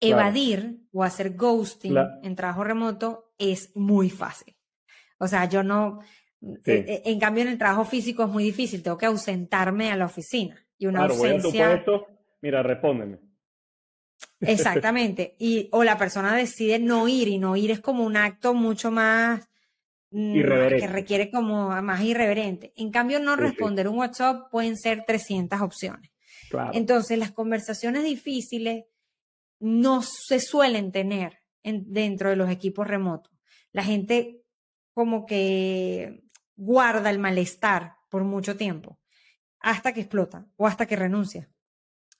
Evadir 0.00 0.80
o 0.92 1.04
hacer 1.04 1.36
ghosting 1.36 1.94
en 2.22 2.34
trabajo 2.34 2.64
remoto 2.64 3.34
es 3.38 3.70
muy 3.76 4.08
fácil. 4.08 4.56
O 5.18 5.28
sea, 5.28 5.44
yo 5.44 5.62
no, 5.62 6.00
e, 6.64 7.02
en 7.04 7.20
cambio 7.20 7.42
en 7.42 7.50
el 7.50 7.58
trabajo 7.58 7.84
físico 7.84 8.24
es 8.24 8.30
muy 8.30 8.44
difícil, 8.44 8.82
tengo 8.82 8.96
que 8.96 9.06
ausentarme 9.06 9.92
a 9.92 9.96
la 9.96 10.06
oficina 10.06 10.66
y 10.78 10.86
una 10.86 11.00
claro, 11.00 11.14
ausencia. 11.14 11.50
Voy 11.50 11.60
a 11.60 11.84
tu 11.84 11.84
puesto, 11.84 12.06
mira, 12.40 12.62
respóndeme. 12.62 13.18
Exactamente. 14.40 15.36
Y, 15.38 15.68
o 15.72 15.84
la 15.84 15.98
persona 15.98 16.36
decide 16.36 16.78
no 16.78 17.08
ir 17.08 17.28
y 17.28 17.38
no 17.38 17.56
ir 17.56 17.70
es 17.70 17.80
como 17.80 18.04
un 18.04 18.16
acto 18.16 18.54
mucho 18.54 18.90
más 18.90 19.48
mm, 20.10 20.34
que 20.34 20.88
requiere 20.88 21.30
como 21.30 21.68
más 21.82 22.02
irreverente. 22.02 22.72
En 22.76 22.90
cambio, 22.90 23.20
no 23.20 23.36
responder 23.36 23.88
un 23.88 23.98
WhatsApp 23.98 24.50
pueden 24.50 24.76
ser 24.76 25.04
300 25.06 25.60
opciones. 25.60 26.10
Claro. 26.50 26.72
Entonces, 26.74 27.18
las 27.18 27.32
conversaciones 27.32 28.04
difíciles 28.04 28.84
no 29.60 30.02
se 30.02 30.40
suelen 30.40 30.90
tener 30.92 31.38
dentro 31.62 32.30
de 32.30 32.36
los 32.36 32.50
equipos 32.50 32.86
remotos. 32.86 33.32
La 33.70 33.84
gente 33.84 34.42
como 34.92 35.24
que 35.24 36.24
guarda 36.56 37.10
el 37.10 37.18
malestar 37.18 37.94
por 38.10 38.24
mucho 38.24 38.56
tiempo 38.56 38.98
hasta 39.62 39.92
que 39.92 40.00
explota 40.00 40.46
o 40.56 40.66
hasta 40.66 40.86
que 40.86 40.96
renuncia. 40.96 41.48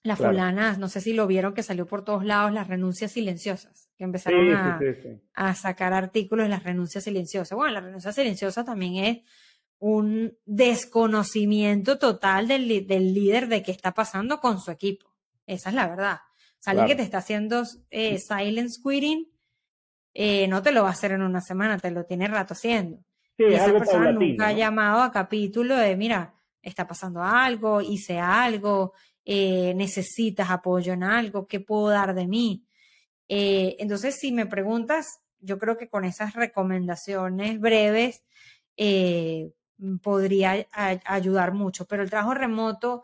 Las 0.05 0.18
fulanas, 0.18 0.78
no 0.78 0.88
sé 0.88 1.01
si 1.01 1.12
lo 1.12 1.28
vieron 1.28 1.55
que 1.55 1.62
salió 1.62 1.86
por 1.86 2.05
todos 2.05 2.24
lados, 2.24 2.53
las 2.53 2.66
renuncias 2.66 3.12
silenciosas, 3.12 3.88
que 3.97 4.03
empezaron 4.03 4.53
a, 5.34 5.55
sacar 5.55 5.93
artículos 5.93 6.47
de 6.47 6.51
las 6.51 6.64
renuncias 6.64 7.05
silenciosas. 7.05 7.55
Bueno, 7.57 7.74
la 7.74 7.80
renuncia 7.80 8.11
silenciosa 8.11 8.64
también 8.64 9.05
es 9.05 9.18
un 9.78 10.36
desconocimiento 10.45 11.99
total 11.99 12.49
del, 12.49 12.86
del, 12.86 13.14
líder 13.14 13.47
de 13.47 13.62
qué 13.62 13.70
está 13.70 13.95
pasando 13.95 14.40
con 14.40 14.59
su 14.59 14.72
equipo. 14.72 15.07
Esa 15.47 15.68
es 15.68 15.76
la 15.76 15.88
verdad. 15.88 16.18
O 16.66 16.86
que 16.86 16.97
te 16.97 17.03
está 17.03 17.18
haciendo 17.18 17.62
eh, 17.90 18.18
silence 18.18 18.80
quitting, 18.82 19.28
eh, 20.14 20.47
no 20.49 20.62
te 20.62 20.72
lo 20.72 20.82
va 20.82 20.88
a 20.88 20.93
hacer 20.93 21.12
en 21.12 21.22
una 21.22 21.40
semana, 21.40 21.78
te 21.78 21.90
lo 21.90 22.05
tiene 22.05 22.28
rato 22.28 22.55
haciendo. 22.55 23.05
y 23.38 23.55
esa 23.55 23.72
persona 23.72 24.12
nunca 24.12 24.49
ha 24.49 24.53
llamado 24.53 25.03
a 25.03 25.12
capítulo 25.12 25.76
de, 25.76 25.97
mira, 25.97 26.34
está 26.63 26.87
pasando 26.87 27.23
algo, 27.23 27.81
hice 27.81 28.19
algo, 28.19 28.93
eh, 29.25 29.75
necesitas 29.75 30.51
apoyo 30.51 30.93
en 30.93 31.03
algo, 31.03 31.47
¿qué 31.47 31.61
puedo 31.61 31.89
dar 31.89 32.15
de 32.15 32.27
mí? 32.27 32.67
Eh, 33.29 33.77
entonces, 33.79 34.17
si 34.19 34.33
me 34.33 34.47
preguntas, 34.47 35.21
yo 35.41 35.59
creo 35.59 35.77
que 35.77 35.89
con 35.89 36.05
esas 36.05 36.35
recomendaciones 36.35 37.61
breves 37.61 38.23
eh, 38.77 39.53
podría 40.03 40.67
ayudar 41.05 41.53
mucho, 41.53 41.87
pero 41.87 42.03
el 42.03 42.11
trabajo 42.11 42.35
remoto 42.35 43.03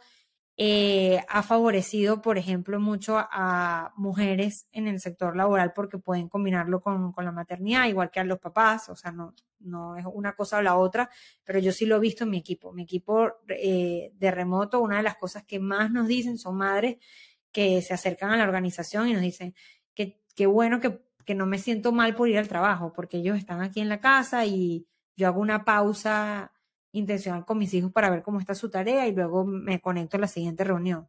eh, 0.60 1.20
ha 1.28 1.44
favorecido, 1.44 2.20
por 2.20 2.36
ejemplo, 2.36 2.80
mucho 2.80 3.16
a, 3.16 3.92
mujeres 3.96 4.66
en 4.72 4.88
el 4.88 4.98
sector 4.98 5.36
laboral 5.36 5.72
porque 5.72 5.98
pueden 5.98 6.28
combinarlo 6.28 6.80
con, 6.80 7.14
la 7.16 7.30
maternidad, 7.30 7.86
igual 7.86 8.10
que 8.10 8.18
a 8.18 8.24
los 8.24 8.40
papás, 8.40 8.88
o 8.88 8.96
sea, 8.96 9.12
no, 9.12 9.34
no 9.60 9.96
es 9.96 10.04
una 10.12 10.34
cosa 10.34 10.58
o 10.58 10.62
la 10.62 10.76
otra, 10.76 11.10
pero 11.44 11.60
yo 11.60 11.70
sí 11.70 11.86
lo 11.86 11.94
he 11.94 12.00
visto 12.00 12.24
en 12.24 12.30
mi 12.30 12.38
equipo. 12.38 12.72
Mi 12.72 12.82
equipo 12.82 13.34
eh, 13.46 14.10
de 14.12 14.30
remoto, 14.32 14.80
una 14.80 14.96
de 14.96 15.04
las 15.04 15.16
cosas 15.16 15.44
que 15.44 15.60
más 15.60 15.92
nos 15.92 16.08
dicen 16.08 16.38
son 16.38 16.56
madres 16.56 16.96
que 17.52 17.80
se 17.80 17.94
acercan 17.94 18.32
a 18.32 18.36
la 18.36 18.42
organización 18.42 19.08
y 19.08 19.12
nos 19.12 19.22
dicen 19.22 19.54
que 19.94 20.20
qué 20.34 20.46
bueno 20.46 20.80
que, 20.80 21.00
que 21.24 21.36
no 21.36 21.46
me 21.46 21.58
siento 21.58 21.92
mal 21.92 22.16
por 22.16 22.28
ir 22.28 22.36
al 22.36 22.48
trabajo, 22.48 22.92
porque 22.92 23.18
ellos 23.18 23.38
están 23.38 23.62
aquí 23.62 23.78
en 23.78 23.88
la 23.88 24.00
casa 24.00 24.44
y 24.44 24.88
yo 25.14 25.28
hago 25.28 25.40
una 25.40 25.64
pausa 25.64 26.52
intencional 26.92 27.44
con 27.44 27.58
mis 27.58 27.72
hijos 27.74 27.92
para 27.92 28.10
ver 28.10 28.22
cómo 28.22 28.40
está 28.40 28.54
su 28.54 28.70
tarea 28.70 29.06
y 29.06 29.14
luego 29.14 29.44
me 29.44 29.80
conecto 29.80 30.16
a 30.16 30.20
la 30.20 30.26
siguiente 30.26 30.64
reunión. 30.64 31.08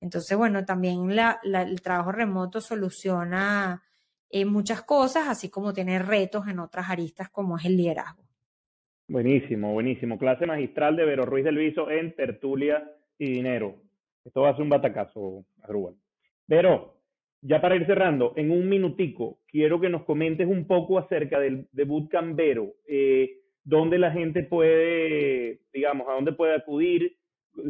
Entonces, 0.00 0.36
bueno, 0.36 0.64
también 0.64 1.14
la, 1.16 1.40
el 1.42 1.80
trabajo 1.80 2.12
remoto 2.12 2.60
soluciona 2.60 3.82
eh, 4.28 4.44
muchas 4.44 4.82
cosas, 4.82 5.28
así 5.28 5.48
como 5.48 5.72
tiene 5.72 5.98
retos 5.98 6.46
en 6.48 6.58
otras 6.58 6.90
aristas 6.90 7.30
como 7.30 7.56
es 7.56 7.64
el 7.64 7.76
liderazgo. 7.76 8.22
Buenísimo, 9.06 9.72
buenísimo. 9.72 10.18
Clase 10.18 10.46
magistral 10.46 10.96
de 10.96 11.04
Vero 11.04 11.24
Ruiz 11.24 11.44
del 11.44 11.58
Viso 11.58 11.90
en 11.90 12.14
Tertulia 12.14 12.90
y 13.18 13.30
Dinero. 13.30 13.76
Esto 14.24 14.42
va 14.42 14.50
a 14.50 14.54
ser 14.54 14.62
un 14.62 14.70
batacazo, 14.70 15.44
Arrubal. 15.62 15.94
Vero, 16.46 16.96
ya 17.42 17.60
para 17.60 17.76
ir 17.76 17.86
cerrando, 17.86 18.32
en 18.36 18.50
un 18.50 18.68
minutico, 18.68 19.40
quiero 19.46 19.78
que 19.80 19.90
nos 19.90 20.04
comentes 20.04 20.46
un 20.48 20.66
poco 20.66 20.98
acerca 20.98 21.38
del 21.38 21.68
de 21.72 21.84
Bootcamp 21.84 22.34
Vero. 22.34 22.74
Eh, 22.88 23.43
dónde 23.64 23.98
la 23.98 24.12
gente 24.12 24.42
puede, 24.42 25.60
digamos, 25.72 26.08
a 26.08 26.12
dónde 26.12 26.32
puede 26.32 26.54
acudir, 26.54 27.16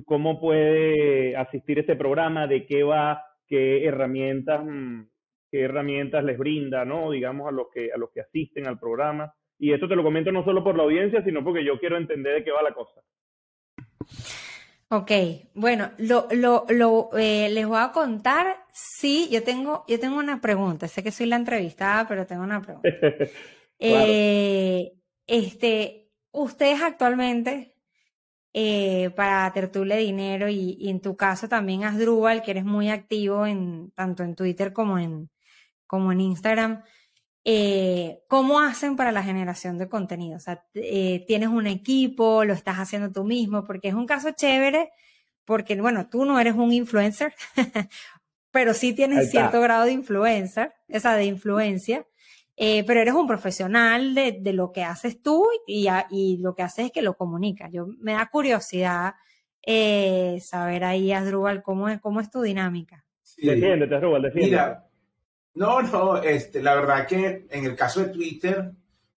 cómo 0.05 0.41
puede 0.41 1.37
asistir 1.37 1.79
a 1.79 1.81
este 1.83 1.97
programa, 1.97 2.47
de 2.47 2.67
qué 2.67 2.83
va, 2.83 3.25
qué 3.47 3.85
herramientas, 3.87 4.65
mm, 4.65 5.03
qué 5.51 5.63
herramientas 5.63 6.25
les 6.25 6.37
brinda, 6.37 6.85
¿no? 6.85 7.11
Digamos, 7.11 7.49
a 7.49 7.53
los 7.53 7.69
que, 7.73 7.93
a 7.93 7.97
los 7.97 8.11
que 8.11 8.21
asisten 8.21 8.67
al 8.67 8.79
programa. 8.79 9.33
Y 9.59 9.73
esto 9.73 9.89
te 9.89 9.97
lo 9.97 10.03
comento 10.03 10.33
no 10.33 10.45
solo 10.45 10.65
por 10.65 10.77
la 10.77 10.83
audiencia, 10.83 11.23
sino 11.23 11.45
porque 11.45 11.65
yo 11.65 11.79
quiero 11.79 11.97
entender 11.97 12.35
de 12.35 12.45
qué 12.45 12.51
va 12.51 12.63
la 12.63 12.75
cosa. 12.75 13.01
Ok, 14.89 15.11
bueno, 15.55 15.91
lo, 15.99 16.29
lo, 16.33 16.67
lo 16.69 17.11
eh, 17.17 17.49
les 17.51 17.67
voy 17.67 17.79
a 17.81 17.91
contar. 17.93 18.59
Sí, 18.73 19.29
yo 19.31 19.43
tengo, 19.43 19.85
yo 19.89 19.99
tengo 19.99 20.19
una 20.19 20.41
pregunta. 20.41 20.89
Sé 20.89 21.03
que 21.03 21.11
soy 21.11 21.27
la 21.27 21.37
entrevistada, 21.37 22.07
pero 22.07 22.27
tengo 22.27 22.43
una 22.43 22.61
pregunta. 22.61 22.89
eh, 23.79 24.93
este, 25.27 26.11
ustedes 26.33 26.83
actualmente, 26.83 27.75
eh, 28.57 29.11
para 29.17 29.53
Tertulia 29.53 29.97
Dinero 29.97 30.49
y, 30.49 30.89
en 30.89 31.01
tu 31.01 31.17
caso 31.17 31.49
también 31.49 31.83
Asdrúbal, 31.83 32.43
que 32.43 32.53
eres 32.53 32.65
muy 32.65 32.89
activo 32.89 33.47
en, 33.47 33.91
tanto 33.97 34.23
en 34.23 34.37
Twitter 34.37 34.73
como 34.73 34.99
en, 34.99 35.29
como 35.89 36.13
en 36.13 36.21
Instagram, 36.21 36.85
eh, 37.45 38.23
¿cómo 38.29 38.61
hacen 38.61 38.95
para 38.95 39.11
la 39.11 39.25
generación 39.25 39.77
de 39.77 39.89
contenido? 39.89 40.37
O 40.37 40.41
sea, 40.41 40.65
eh, 40.75 41.25
¿tienes 41.27 41.49
un 41.49 41.67
equipo? 41.67 42.45
¿Lo 42.45 42.55
estás 42.55 42.77
haciendo 42.77 43.11
tú 43.11 43.25
mismo? 43.25 43.65
Porque 43.65 43.89
es 43.89 43.95
un 43.95 44.07
caso 44.07 44.31
chévere, 44.31 44.91
porque, 45.45 45.79
bueno, 45.81 46.09
tú 46.09 46.25
no 46.25 46.39
eres 46.39 46.55
un 46.55 46.73
influencer, 46.73 47.35
pero 48.53 48.73
sí 48.73 48.95
tienes 48.95 49.33
cierto 49.33 49.61
grado 49.61 49.85
de 49.85 49.93
influencer, 49.93 50.73
esa 50.87 51.17
de 51.17 51.25
influencia, 51.25 52.07
eh, 52.57 52.85
pero 52.85 53.01
eres 53.01 53.15
un 53.15 53.27
profesional 53.27 54.15
de, 54.15 54.39
de 54.41 54.53
lo 54.53 54.73
que 54.73 54.85
haces 54.85 55.21
tú 55.21 55.47
y, 55.67 55.89
y, 56.11 56.39
lo 56.39 56.55
que 56.55 56.63
haces 56.63 56.87
es 56.87 56.93
que 56.93 57.03
lo 57.03 57.17
comunicas. 57.17 57.71
Yo 57.73 57.87
me 57.99 58.13
da 58.13 58.29
curiosidad 58.31 59.15
saber 60.41 60.85
ahí, 60.85 61.13
Asdrúbal, 61.13 61.63
cómo 61.63 61.89
es, 61.89 62.01
cómo 62.01 62.21
es 62.21 62.31
tu 62.31 62.43
dinámica. 62.43 63.05
Sí. 63.23 63.47
Defiéndete, 63.47 63.95
Asdrúbal, 63.95 64.23
defiéndete. 64.23 64.85
No, 65.55 65.81
no, 65.83 66.17
este, 66.21 66.61
la 66.63 66.75
verdad 66.75 67.07
que 67.07 67.47
en 67.49 67.65
el 67.65 67.77
caso 67.77 68.01
de 68.01 68.09
Twitter, 68.09 68.73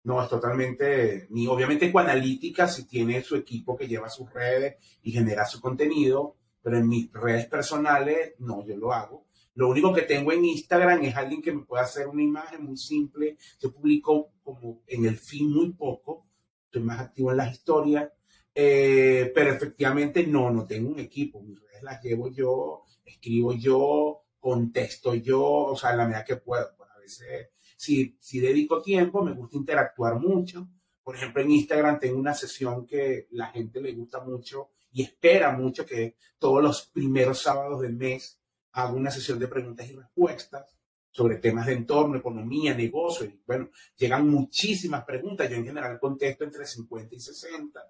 no, 0.05 0.22
es 0.22 0.28
totalmente, 0.28 1.26
ni 1.30 1.47
obviamente 1.47 1.91
analítica 1.95 2.68
si 2.68 2.87
tiene 2.87 3.22
su 3.22 3.37
equipo 3.37 3.76
que 3.76 3.89
lleva 3.89 4.11
sus 4.11 4.30
redes 4.32 4.76
y 5.03 5.12
genera 5.12 5.47
su 5.47 5.61
contenido, 5.61 6.37
pero 6.62 6.76
en 6.76 6.89
mis 6.89 7.11
redes 7.12 7.47
personales, 7.47 8.34
no, 8.39 8.64
yo 8.64 8.76
lo 8.76 8.93
hago. 8.93 9.26
Lo 9.57 9.71
único 9.71 9.93
que 9.93 10.03
tengo 10.03 10.33
en 10.33 10.45
Instagram 10.45 11.03
es 11.05 11.17
alguien 11.17 11.41
que 11.41 11.51
me 11.51 11.65
pueda 11.65 11.83
hacer 11.83 12.07
una 12.09 12.23
imagen 12.23 12.63
muy 12.63 12.77
simple. 12.77 13.39
Yo 13.59 13.73
publico 13.73 14.35
como 14.43 14.83
en 14.87 15.07
el 15.07 15.17
fin 15.17 15.51
muy 15.51 15.73
poco, 15.73 16.27
estoy 16.67 16.83
más 16.83 17.01
activo 17.01 17.31
en 17.31 17.39
las 17.39 17.53
historias, 17.53 18.13
eh, 18.55 19.33
pero 19.35 19.51
efectivamente 19.51 20.27
no, 20.27 20.51
no 20.51 20.67
tengo 20.67 20.91
un 20.91 20.99
equipo. 20.99 21.41
Mis 21.41 21.59
redes 21.59 21.83
las 21.83 22.03
llevo 22.03 22.31
yo, 22.31 22.85
escribo 23.03 23.55
yo, 23.55 24.25
contesto 24.39 25.15
yo, 25.15 25.43
o 25.43 25.77
sea, 25.77 25.93
en 25.93 25.99
la 25.99 26.05
medida 26.05 26.25
que 26.25 26.37
puedo. 26.37 26.77
Pues 26.77 26.91
a 26.91 26.99
veces, 26.99 27.49
si, 27.79 28.15
si 28.21 28.41
dedico 28.41 28.83
tiempo, 28.83 29.25
me 29.25 29.33
gusta 29.33 29.57
interactuar 29.57 30.21
mucho. 30.21 30.69
Por 31.03 31.17
ejemplo, 31.17 31.41
en 31.41 31.53
Instagram 31.53 31.99
tengo 31.99 32.19
una 32.19 32.35
sesión 32.35 32.87
que 32.87 33.27
la 33.31 33.47
gente 33.47 33.81
le 33.81 33.95
gusta 33.95 34.21
mucho 34.21 34.69
y 34.93 35.03
espera 35.03 35.51
mucho 35.53 35.87
que 35.87 36.17
todos 36.39 36.63
los 36.63 36.89
primeros 36.89 37.41
sábados 37.41 37.81
del 37.81 37.95
mes 37.95 38.39
haga 38.77 38.93
una 38.93 39.11
sesión 39.11 39.39
de 39.39 39.49
preguntas 39.49 39.89
y 39.89 39.97
respuestas 39.97 40.77
sobre 41.11 41.37
temas 41.37 41.66
de 41.66 41.72
entorno, 41.72 42.18
economía, 42.18 42.74
negocio. 42.74 43.27
Y 43.27 43.41
bueno, 43.47 43.70
llegan 43.97 44.29
muchísimas 44.29 45.03
preguntas. 45.05 45.49
Yo 45.49 45.57
en 45.57 45.64
general 45.64 45.99
contesto 45.99 46.45
entre 46.45 46.66
50 46.66 47.14
y 47.14 47.20
60, 47.20 47.81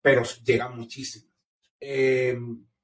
pero 0.00 0.22
llegan 0.44 0.76
muchísimas. 0.76 1.32
Eh, 1.78 2.36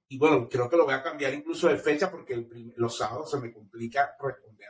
y 0.09 0.18
bueno, 0.18 0.48
creo 0.48 0.70
que 0.70 0.76
lo 0.76 0.84
voy 0.84 0.94
a 0.94 1.02
cambiar 1.02 1.34
incluso 1.34 1.68
de 1.68 1.78
fecha 1.78 2.11
porque 2.11 2.46
los 2.76 2.96
sábados 2.96 3.28
se 3.28 3.40
me 3.40 3.52
complica 3.52 4.16
responder. 4.20 4.68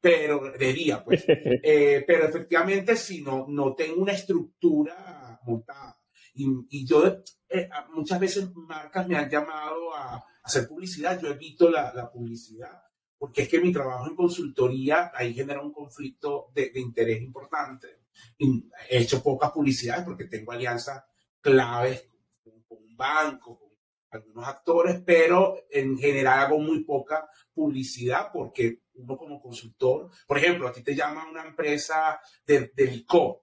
Pero 0.00 0.52
de 0.52 0.72
día, 0.72 1.04
pues. 1.04 1.24
Eh, 1.64 2.02
pero 2.06 2.24
efectivamente, 2.24 2.96
si 2.96 3.22
no, 3.22 3.46
no 3.48 3.74
tengo 3.74 4.00
una 4.00 4.12
estructura 4.12 5.38
montada. 5.44 6.01
Y, 6.34 6.46
y 6.70 6.86
yo, 6.86 7.06
eh, 7.48 7.68
muchas 7.94 8.18
veces 8.20 8.50
marcas 8.54 9.06
me 9.06 9.16
han 9.16 9.28
llamado 9.28 9.94
a, 9.94 10.24
hacer 10.42 10.66
publicidad. 10.66 11.20
Yo 11.20 11.28
evito 11.28 11.70
la, 11.70 11.92
la, 11.94 12.10
publicidad 12.10 12.82
porque 13.16 13.42
es 13.42 13.48
que 13.48 13.60
mi 13.60 13.72
trabajo 13.72 14.08
en 14.08 14.16
consultoría 14.16 15.12
ahí 15.14 15.32
genera 15.32 15.62
un 15.62 15.72
conflicto 15.72 16.50
de, 16.52 16.70
de 16.70 16.80
interés 16.80 17.22
importante. 17.22 18.00
Y 18.36 18.68
he 18.90 18.98
hecho 18.98 19.22
pocas 19.22 19.52
publicidades 19.52 20.04
porque 20.04 20.24
tengo 20.24 20.50
alianzas 20.50 21.04
claves 21.40 22.10
con, 22.42 22.62
con 22.62 22.78
un 22.78 22.96
banco, 22.96 23.62
algunos 24.10 24.46
actores, 24.46 25.00
pero 25.04 25.56
en 25.70 25.96
general 25.98 26.40
hago 26.40 26.58
muy 26.58 26.84
poca 26.84 27.28
publicidad 27.54 28.30
porque 28.32 28.82
uno 28.94 29.16
como 29.16 29.40
consultor, 29.40 30.10
por 30.26 30.38
ejemplo, 30.38 30.68
a 30.68 30.72
ti 30.72 30.82
te 30.82 30.94
llama 30.94 31.28
una 31.30 31.46
empresa 31.46 32.20
de, 32.44 32.72
de 32.74 32.86
licor, 32.86 33.42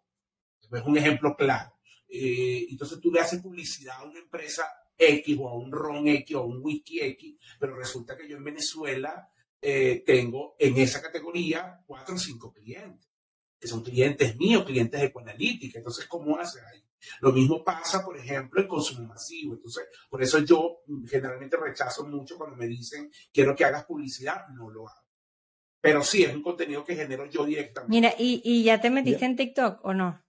es 0.72 0.84
un 0.84 0.98
ejemplo 0.98 1.36
claro. 1.36 1.79
Eh, 2.10 2.68
entonces 2.70 3.00
tú 3.00 3.12
le 3.12 3.20
haces 3.20 3.42
publicidad 3.42 3.98
a 3.98 4.04
una 4.04 4.20
empresa 4.20 4.66
X 4.98 5.38
o 5.40 5.48
a 5.48 5.56
un 5.56 5.72
ron 5.72 6.08
X 6.08 6.36
o 6.36 6.40
a 6.40 6.46
un 6.46 6.60
whisky 6.62 7.00
X, 7.02 7.36
pero 7.60 7.76
resulta 7.76 8.18
que 8.18 8.28
yo 8.28 8.38
en 8.38 8.44
Venezuela 8.44 9.30
eh, 9.62 10.04
tengo 10.06 10.56
en 10.58 10.78
esa 10.78 11.02
categoría 11.02 11.82
cuatro 11.86 12.16
o 12.16 12.18
cinco 12.18 12.52
clientes, 12.52 13.10
que 13.60 13.68
son 13.68 13.84
clientes 13.84 14.36
míos, 14.38 14.66
clientes 14.66 15.00
de 15.00 15.08
Ecoanalítica. 15.08 15.78
Entonces, 15.78 16.06
¿cómo 16.08 16.38
haces 16.38 16.64
ahí? 16.64 16.84
Lo 17.22 17.32
mismo 17.32 17.64
pasa, 17.64 18.04
por 18.04 18.18
ejemplo, 18.18 18.62
en 18.62 18.68
consumo 18.68 19.08
masivo. 19.08 19.54
Entonces, 19.54 19.86
por 20.10 20.22
eso 20.22 20.40
yo 20.40 20.82
generalmente 21.08 21.56
rechazo 21.58 22.06
mucho 22.06 22.38
cuando 22.38 22.58
me 22.58 22.68
dicen, 22.68 23.12
quiero 23.32 23.56
que 23.56 23.66
hagas 23.66 23.86
publicidad, 23.86 24.48
no 24.50 24.70
lo 24.70 24.90
hago. 24.90 25.08
Pero 25.82 26.04
sí, 26.04 26.24
es 26.24 26.36
un 26.36 26.44
contenido 26.44 26.84
que 26.84 26.96
genero 26.96 27.26
yo 27.28 27.46
directamente. 27.46 27.96
Mira, 27.96 28.14
¿y, 28.18 28.42
y 28.44 28.64
ya 28.64 28.82
te 28.82 28.90
metiste 28.90 29.24
en 29.24 29.38
TikTok 29.38 29.80
o 29.86 29.94
no? 29.94 30.22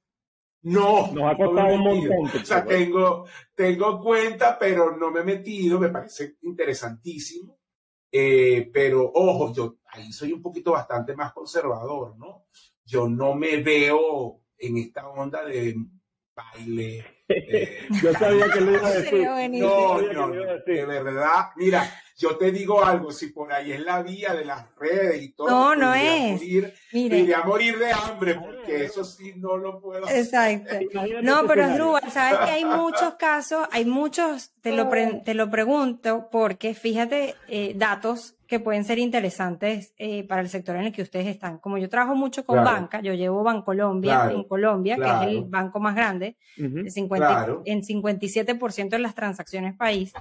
No, 0.62 1.10
nos 1.12 1.32
ha 1.32 1.36
costado 1.36 1.74
un 1.74 1.80
montón. 1.80 2.40
O 2.42 2.44
sea, 2.44 2.64
tengo, 2.64 3.26
tengo 3.54 4.00
cuenta, 4.00 4.58
pero 4.58 4.96
no 4.96 5.10
me 5.10 5.20
he 5.20 5.24
metido, 5.24 5.78
me 5.78 5.88
parece 5.88 6.36
interesantísimo. 6.42 7.58
Eh, 8.12 8.68
pero 8.72 9.10
ojo, 9.14 9.52
yo 9.54 9.78
ahí 9.86 10.12
soy 10.12 10.32
un 10.32 10.42
poquito 10.42 10.72
bastante 10.72 11.14
más 11.14 11.32
conservador, 11.32 12.16
¿no? 12.18 12.46
Yo 12.84 13.08
no 13.08 13.34
me 13.34 13.58
veo 13.58 14.40
en 14.58 14.76
esta 14.78 15.08
onda 15.08 15.44
de 15.44 15.76
baile. 16.34 17.04
Eh, 17.28 17.86
yo 18.02 18.12
sabía 18.12 18.50
que 18.50 18.60
lo 18.60 18.72
iba 18.72 18.88
a 18.88 18.92
decir. 18.92 19.22
No, 19.60 20.02
no, 20.02 20.26
no, 20.28 20.58
de 20.66 20.84
verdad. 20.84 21.50
Mira, 21.56 21.88
yo 22.16 22.36
te 22.36 22.50
digo 22.50 22.84
algo, 22.84 23.10
si 23.12 23.28
por 23.28 23.52
ahí 23.52 23.72
es 23.72 23.80
la 23.80 24.02
vía 24.02 24.34
de 24.34 24.44
las 24.44 24.74
redes 24.76 25.22
y 25.22 25.32
todo. 25.32 25.48
No, 25.48 25.74
no 25.74 25.94
es. 25.94 26.32
Morir, 26.32 26.74
Mire. 26.92 27.34
a 27.34 27.44
morir 27.44 27.78
de 27.78 27.92
hambre, 27.92 28.38
eso 28.70 29.04
sí 29.04 29.32
no 29.36 29.56
lo 29.56 29.80
puedo 29.80 30.08
Exacto. 30.08 30.74
No, 31.22 31.46
pero 31.46 31.68
Drúbal, 31.70 32.10
sabes 32.10 32.38
que 32.40 32.50
hay 32.50 32.64
muchos 32.64 33.14
casos, 33.14 33.66
hay 33.70 33.84
muchos, 33.84 34.50
te 34.60 34.72
lo, 34.72 34.88
te 35.24 35.34
lo 35.34 35.50
pregunto, 35.50 36.28
porque 36.30 36.74
fíjate, 36.74 37.34
eh, 37.48 37.72
datos 37.76 38.34
que 38.50 38.58
pueden 38.58 38.84
ser 38.84 38.98
interesantes 38.98 39.94
eh, 39.96 40.26
para 40.26 40.40
el 40.40 40.48
sector 40.48 40.74
en 40.74 40.86
el 40.86 40.92
que 40.92 41.02
ustedes 41.02 41.28
están. 41.28 41.58
Como 41.58 41.78
yo 41.78 41.88
trabajo 41.88 42.16
mucho 42.16 42.44
con 42.44 42.64
banca, 42.64 43.00
yo 43.00 43.14
llevo 43.14 43.44
Bancolombia 43.44 44.28
en 44.32 44.42
Colombia, 44.42 44.96
que 44.96 45.04
es 45.04 45.36
el 45.36 45.44
banco 45.44 45.78
más 45.78 45.94
grande, 45.94 46.36
en 46.56 46.84
57% 46.84 48.88
de 48.88 48.98
las 48.98 49.14
transacciones 49.14 49.76
país, 49.76 50.12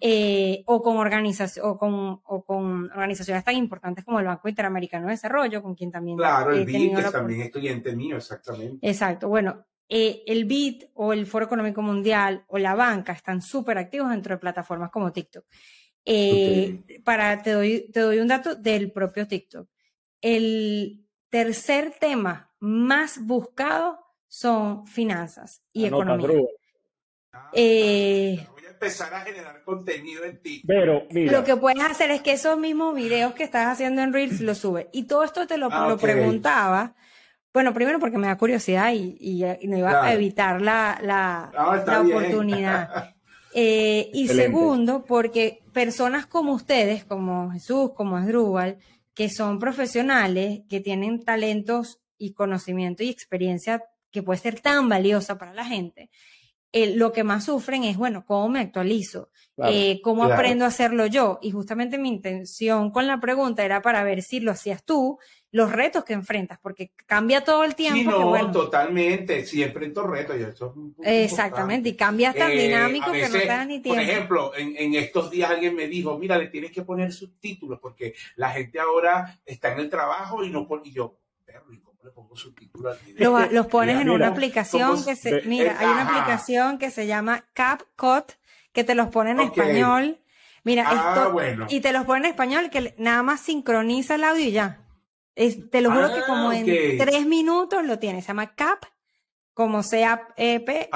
eh, 0.00 0.64
o, 0.66 0.82
con 0.82 0.96
o, 0.96 1.78
con, 1.78 2.20
o 2.24 2.44
con 2.44 2.90
organizaciones 2.90 3.44
tan 3.44 3.54
importantes 3.54 4.04
como 4.04 4.18
el 4.18 4.26
Banco 4.26 4.48
Interamericano 4.48 5.06
de 5.06 5.12
Desarrollo, 5.12 5.62
con 5.62 5.76
quien 5.76 5.92
también... 5.92 6.16
Claro, 6.16 6.52
el 6.52 6.64
BID, 6.64 6.96
que 6.96 7.02
también 7.04 7.42
es 7.42 7.50
cliente 7.52 7.94
mío, 7.94 8.16
exactamente. 8.16 8.84
Exacto, 8.84 9.28
bueno, 9.28 9.64
eh, 9.88 10.24
el 10.26 10.44
BID 10.44 10.86
o 10.94 11.12
el 11.12 11.24
Foro 11.24 11.44
Económico 11.44 11.82
Mundial 11.82 12.42
o 12.48 12.58
la 12.58 12.74
banca 12.74 13.12
están 13.12 13.40
súper 13.40 13.78
activos 13.78 14.10
dentro 14.10 14.34
de 14.34 14.40
plataformas 14.40 14.90
como 14.90 15.12
TikTok. 15.12 15.44
Eh, 16.04 17.00
para, 17.04 17.42
te 17.42 17.52
doy, 17.52 17.90
te 17.92 18.00
doy 18.00 18.18
un 18.18 18.28
dato 18.28 18.54
del 18.54 18.90
propio 18.92 19.26
TikTok. 19.26 19.68
El 20.20 21.06
tercer 21.28 21.94
tema 21.98 22.52
más 22.58 23.24
buscado 23.24 23.98
son 24.26 24.86
finanzas 24.86 25.62
y 25.72 25.86
economía. 25.86 26.28
Eh, 27.52 28.46
voy 28.52 28.64
a 28.64 28.70
empezar 28.70 29.14
a 29.14 29.20
generar 29.20 29.62
contenido 29.64 30.24
en 30.24 30.40
TikTok. 30.40 30.68
Pero, 30.68 31.06
Lo 31.10 31.44
que 31.44 31.56
puedes 31.56 31.82
hacer 31.82 32.10
es 32.10 32.22
que 32.22 32.32
esos 32.32 32.58
mismos 32.58 32.94
videos 32.94 33.34
que 33.34 33.44
estás 33.44 33.66
haciendo 33.66 34.02
en 34.02 34.12
Reels 34.12 34.40
los 34.40 34.58
subes. 34.58 34.86
Y 34.92 35.04
todo 35.04 35.24
esto 35.24 35.46
te 35.46 35.58
lo, 35.58 35.68
ah, 35.70 35.96
preguntaba. 36.00 36.94
Bueno, 37.52 37.74
primero 37.74 37.98
porque 37.98 38.18
me 38.18 38.28
da 38.28 38.36
curiosidad 38.36 38.92
y, 38.92 39.16
y, 39.18 39.66
no 39.66 39.76
iba 39.76 40.04
a 40.04 40.12
evitar 40.12 40.60
la, 40.60 40.98
la, 41.02 41.50
ah, 41.56 41.82
la 41.86 42.00
oportunidad. 42.02 43.14
Eh, 43.54 44.10
y 44.12 44.28
segundo, 44.28 45.04
porque 45.04 45.62
personas 45.72 46.26
como 46.26 46.52
ustedes, 46.52 47.04
como 47.04 47.50
Jesús, 47.50 47.92
como 47.94 48.16
Asdrúbal, 48.16 48.78
que 49.14 49.28
son 49.28 49.58
profesionales, 49.58 50.60
que 50.68 50.80
tienen 50.80 51.24
talentos 51.24 52.00
y 52.16 52.32
conocimiento 52.32 53.02
y 53.02 53.08
experiencia 53.08 53.84
que 54.10 54.22
puede 54.22 54.40
ser 54.40 54.60
tan 54.60 54.88
valiosa 54.88 55.38
para 55.38 55.54
la 55.54 55.64
gente, 55.64 56.10
eh, 56.72 56.94
lo 56.94 57.10
que 57.10 57.24
más 57.24 57.44
sufren 57.46 57.82
es, 57.82 57.96
bueno, 57.96 58.24
¿cómo 58.24 58.48
me 58.48 58.60
actualizo? 58.60 59.30
Eh, 59.66 60.00
¿Cómo 60.02 60.24
aprendo 60.24 60.64
a 60.64 60.68
hacerlo 60.68 61.06
yo? 61.06 61.40
Y 61.42 61.50
justamente 61.50 61.98
mi 61.98 62.08
intención 62.08 62.92
con 62.92 63.08
la 63.08 63.18
pregunta 63.18 63.64
era 63.64 63.82
para 63.82 64.04
ver 64.04 64.22
si 64.22 64.38
lo 64.38 64.52
hacías 64.52 64.84
tú, 64.84 65.18
los 65.52 65.72
retos 65.72 66.04
que 66.04 66.12
enfrentas, 66.12 66.58
porque 66.60 66.92
cambia 67.06 67.42
todo 67.42 67.64
el 67.64 67.74
tiempo. 67.74 68.36
Sí, 68.36 68.42
no, 68.42 68.50
totalmente, 68.52 69.44
sí 69.44 69.62
enfrento 69.62 70.06
retos. 70.06 70.36
Y 70.38 70.42
eso 70.42 70.74
Exactamente, 71.02 71.88
y 71.88 71.96
cambia 71.96 72.32
tan 72.32 72.52
eh, 72.52 72.66
dinámico 72.66 73.10
que 73.10 73.28
no 73.28 73.38
te 73.38 73.46
da 73.46 73.64
ni 73.64 73.80
tiempo. 73.80 74.00
Por 74.00 74.10
ejemplo, 74.10 74.52
en, 74.56 74.76
en, 74.76 74.94
estos 74.94 75.30
días 75.30 75.50
alguien 75.50 75.74
me 75.74 75.88
dijo, 75.88 76.16
mira, 76.18 76.38
le 76.38 76.48
tienes 76.48 76.70
que 76.70 76.82
poner 76.82 77.12
subtítulos, 77.12 77.80
porque 77.80 78.14
la 78.36 78.50
gente 78.50 78.78
ahora 78.78 79.40
está 79.44 79.72
en 79.72 79.80
el 79.80 79.90
trabajo 79.90 80.44
y 80.44 80.50
no 80.50 80.68
pone, 80.68 80.82
y 80.88 80.92
yo, 80.92 81.18
perro, 81.44 81.66
¿cómo 81.82 81.98
le 82.04 82.10
pongo 82.10 82.36
subtítulos 82.36 82.96
al 82.96 83.04
video? 83.04 83.48
los 83.50 83.66
pones 83.68 84.00
en 84.00 84.10
una 84.10 84.28
aplicación 84.28 85.04
que 85.04 85.16
se, 85.16 85.42
mira, 85.42 85.76
hay 85.80 85.86
una 85.86 86.08
aplicación 86.08 86.78
que 86.78 86.90
se 86.90 87.08
llama 87.08 87.44
CapCut, 87.54 88.32
que 88.72 88.84
te 88.84 88.94
los 88.94 89.08
pone 89.08 89.32
en 89.32 89.40
español. 89.40 90.20
Mira, 90.62 90.84
ah, 90.86 91.32
esto, 91.40 91.66
y 91.70 91.80
te 91.80 91.90
los 91.90 92.04
pone 92.04 92.26
en 92.26 92.30
español 92.32 92.68
que 92.70 92.94
nada 92.98 93.22
más 93.22 93.40
sincroniza 93.40 94.14
el 94.14 94.24
audio 94.24 94.44
y 94.44 94.52
ya. 94.52 94.79
Te 95.70 95.80
lo 95.80 95.90
juro 95.90 96.14
que 96.14 96.22
como 96.22 96.50
ah, 96.50 96.56
en 96.56 96.98
tres 96.98 97.26
minutos 97.26 97.84
lo 97.84 97.98
tienes. 97.98 98.24
Se 98.24 98.28
llama 98.28 98.54
CAP 98.54 98.84
como 99.60 99.82
sea 99.82 100.28
EP 100.36 100.88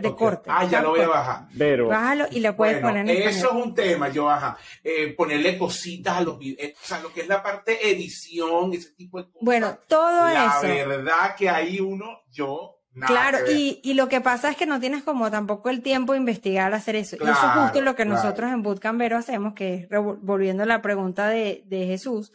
de 0.00 0.14
corte. 0.14 0.48
Ah, 0.52 0.64
ya 0.64 0.80
lo 0.80 0.90
voy 0.90 1.00
a 1.00 1.08
bajar. 1.08 1.48
Pero, 1.56 1.88
Bájalo 1.88 2.26
y 2.30 2.40
le 2.40 2.52
puedes 2.52 2.80
poner 2.80 3.08
en 3.08 3.28
Eso 3.28 3.48
es 3.48 3.64
un 3.64 3.74
tema, 3.74 4.08
yo, 4.10 4.30
ajá. 4.30 4.56
Eh, 4.84 5.14
ponerle 5.16 5.58
cositas 5.58 6.18
a 6.18 6.20
los 6.20 6.38
videos, 6.38 6.60
eh, 6.60 6.74
o 6.80 6.86
sea, 6.86 7.00
lo 7.00 7.12
que 7.12 7.22
es 7.22 7.28
la 7.28 7.42
parte 7.42 7.90
edición, 7.90 8.72
ese 8.74 8.90
tipo 8.92 9.18
de 9.18 9.24
cosas. 9.24 9.40
Bueno, 9.42 9.78
todo 9.88 10.28
eso. 10.28 10.38
La 10.38 10.86
verdad 10.86 11.34
que 11.36 11.48
ahí 11.48 11.80
uno, 11.80 12.22
yo 12.30 12.79
claro, 12.94 13.38
y, 13.50 13.80
y, 13.82 13.94
lo 13.94 14.08
que 14.08 14.20
pasa 14.20 14.50
es 14.50 14.56
que 14.56 14.66
no 14.66 14.80
tienes 14.80 15.02
como 15.02 15.30
tampoco 15.30 15.70
el 15.70 15.82
tiempo 15.82 16.12
de 16.12 16.18
investigar 16.18 16.72
hacer 16.74 16.96
eso. 16.96 17.16
y 17.16 17.22
eso 17.22 17.32
es 17.32 17.62
justo 17.62 17.80
lo 17.80 17.94
que 17.94 18.04
nosotros 18.04 18.50
en 18.50 18.62
Bootcampero 18.62 19.16
hacemos, 19.16 19.54
que 19.54 19.74
es 19.74 19.88
volviendo 19.90 20.64
a 20.64 20.66
la 20.66 20.82
pregunta 20.82 21.28
de, 21.28 21.62
de 21.66 21.86
Jesús. 21.86 22.32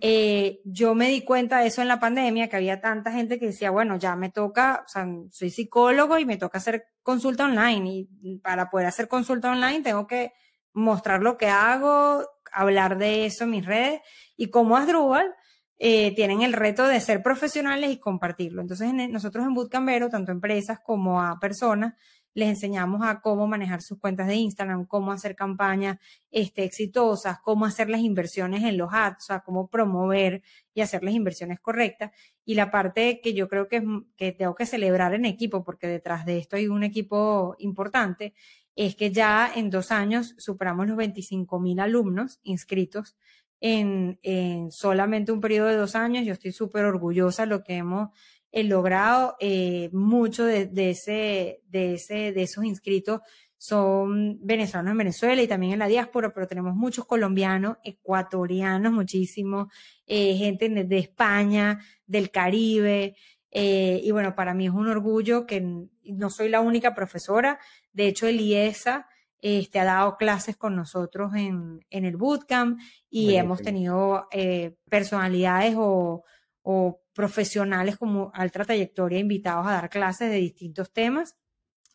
Eh, 0.00 0.60
yo 0.64 0.94
me 0.94 1.08
di 1.08 1.22
cuenta 1.22 1.58
de 1.58 1.66
eso 1.66 1.82
en 1.82 1.88
la 1.88 2.00
pandemia, 2.00 2.48
que 2.48 2.56
había 2.56 2.80
tanta 2.80 3.12
gente 3.12 3.38
que 3.38 3.46
decía, 3.46 3.70
bueno, 3.70 3.96
ya 3.96 4.16
me 4.16 4.30
toca, 4.30 4.84
o 4.86 4.88
sea, 4.88 5.06
soy 5.30 5.50
psicólogo 5.50 6.18
y 6.18 6.24
me 6.24 6.36
toca 6.38 6.58
hacer 6.58 6.86
consulta 7.02 7.44
online. 7.44 8.06
Y 8.22 8.38
para 8.38 8.70
poder 8.70 8.86
hacer 8.86 9.08
consulta 9.08 9.50
online 9.50 9.82
tengo 9.82 10.06
que 10.06 10.32
mostrar 10.72 11.22
lo 11.22 11.36
que 11.36 11.48
hago, 11.48 12.24
hablar 12.52 12.98
de 12.98 13.26
eso 13.26 13.44
en 13.44 13.50
mis 13.50 13.66
redes. 13.66 14.00
Y 14.36 14.50
como 14.50 14.76
Asdrúbal, 14.76 15.34
eh, 15.82 16.14
tienen 16.14 16.42
el 16.42 16.52
reto 16.52 16.86
de 16.86 17.00
ser 17.00 17.22
profesionales 17.22 17.90
y 17.90 17.98
compartirlo. 17.98 18.60
Entonces, 18.60 18.92
nosotros 18.92 19.46
en 19.46 19.54
Bootcampero, 19.54 20.10
tanto 20.10 20.30
a 20.30 20.34
empresas 20.34 20.78
como 20.84 21.22
a 21.22 21.40
personas, 21.40 21.94
les 22.34 22.50
enseñamos 22.50 23.00
a 23.02 23.22
cómo 23.22 23.46
manejar 23.46 23.80
sus 23.80 23.98
cuentas 23.98 24.28
de 24.28 24.34
Instagram, 24.34 24.84
cómo 24.84 25.10
hacer 25.10 25.34
campañas 25.34 25.96
este, 26.30 26.64
exitosas, 26.64 27.38
cómo 27.40 27.64
hacer 27.64 27.88
las 27.88 28.02
inversiones 28.02 28.62
en 28.62 28.76
los 28.76 28.90
ads, 28.92 29.24
o 29.24 29.26
sea, 29.26 29.40
cómo 29.40 29.68
promover 29.68 30.42
y 30.74 30.82
hacer 30.82 31.02
las 31.02 31.14
inversiones 31.14 31.60
correctas. 31.60 32.12
Y 32.44 32.56
la 32.56 32.70
parte 32.70 33.22
que 33.22 33.32
yo 33.32 33.48
creo 33.48 33.66
que, 33.66 33.82
que 34.16 34.32
tengo 34.32 34.54
que 34.54 34.66
celebrar 34.66 35.14
en 35.14 35.24
equipo, 35.24 35.64
porque 35.64 35.86
detrás 35.86 36.26
de 36.26 36.36
esto 36.36 36.56
hay 36.56 36.68
un 36.68 36.84
equipo 36.84 37.56
importante, 37.58 38.34
es 38.76 38.96
que 38.96 39.10
ya 39.10 39.50
en 39.54 39.70
dos 39.70 39.90
años 39.90 40.34
superamos 40.36 40.86
los 40.86 40.98
25 40.98 41.58
mil 41.58 41.80
alumnos 41.80 42.38
inscritos 42.42 43.16
en, 43.60 44.18
en 44.22 44.70
solamente 44.70 45.32
un 45.32 45.40
periodo 45.40 45.68
de 45.68 45.76
dos 45.76 45.94
años. 45.94 46.24
Yo 46.24 46.32
estoy 46.32 46.52
súper 46.52 46.84
orgullosa 46.84 47.42
de 47.42 47.48
lo 47.48 47.62
que 47.62 47.76
hemos 47.76 48.08
eh, 48.52 48.64
logrado. 48.64 49.36
Eh, 49.40 49.90
mucho 49.92 50.44
de, 50.44 50.68
ese, 50.90 51.62
de, 51.66 51.94
ese, 51.94 52.32
de 52.32 52.42
esos 52.42 52.64
inscritos 52.64 53.20
son 53.62 54.38
venezolanos 54.40 54.92
en 54.92 54.98
Venezuela 54.98 55.42
y 55.42 55.46
también 55.46 55.74
en 55.74 55.80
la 55.80 55.86
diáspora, 55.86 56.32
pero 56.32 56.46
tenemos 56.46 56.74
muchos 56.74 57.04
colombianos, 57.04 57.76
ecuatorianos, 57.84 58.90
muchísimos, 58.90 59.70
eh, 60.06 60.34
gente 60.36 60.70
de, 60.70 60.98
España, 60.98 61.78
del 62.06 62.30
Caribe. 62.30 63.16
Eh, 63.50 64.00
y 64.02 64.10
bueno, 64.12 64.34
para 64.34 64.54
mí 64.54 64.66
es 64.66 64.72
un 64.72 64.88
orgullo 64.88 65.46
que 65.46 65.60
no 65.60 66.30
soy 66.30 66.48
la 66.48 66.60
única 66.60 66.94
profesora. 66.94 67.58
De 67.92 68.06
hecho, 68.06 68.26
el 68.26 68.40
IESA 68.40 69.06
este, 69.42 69.78
ha 69.78 69.84
dado 69.84 70.16
clases 70.16 70.56
con 70.56 70.76
nosotros 70.76 71.34
en, 71.34 71.80
en 71.90 72.04
el 72.04 72.16
bootcamp 72.16 72.78
y 73.08 73.34
hemos 73.34 73.62
tenido 73.62 74.28
eh, 74.32 74.76
personalidades 74.88 75.74
o, 75.76 76.24
o, 76.62 77.00
profesionales 77.12 77.98
como 77.98 78.30
alta 78.34 78.64
trayectoria 78.64 79.18
invitados 79.18 79.66
a 79.66 79.72
dar 79.72 79.90
clases 79.90 80.30
de 80.30 80.36
distintos 80.36 80.92
temas. 80.92 81.36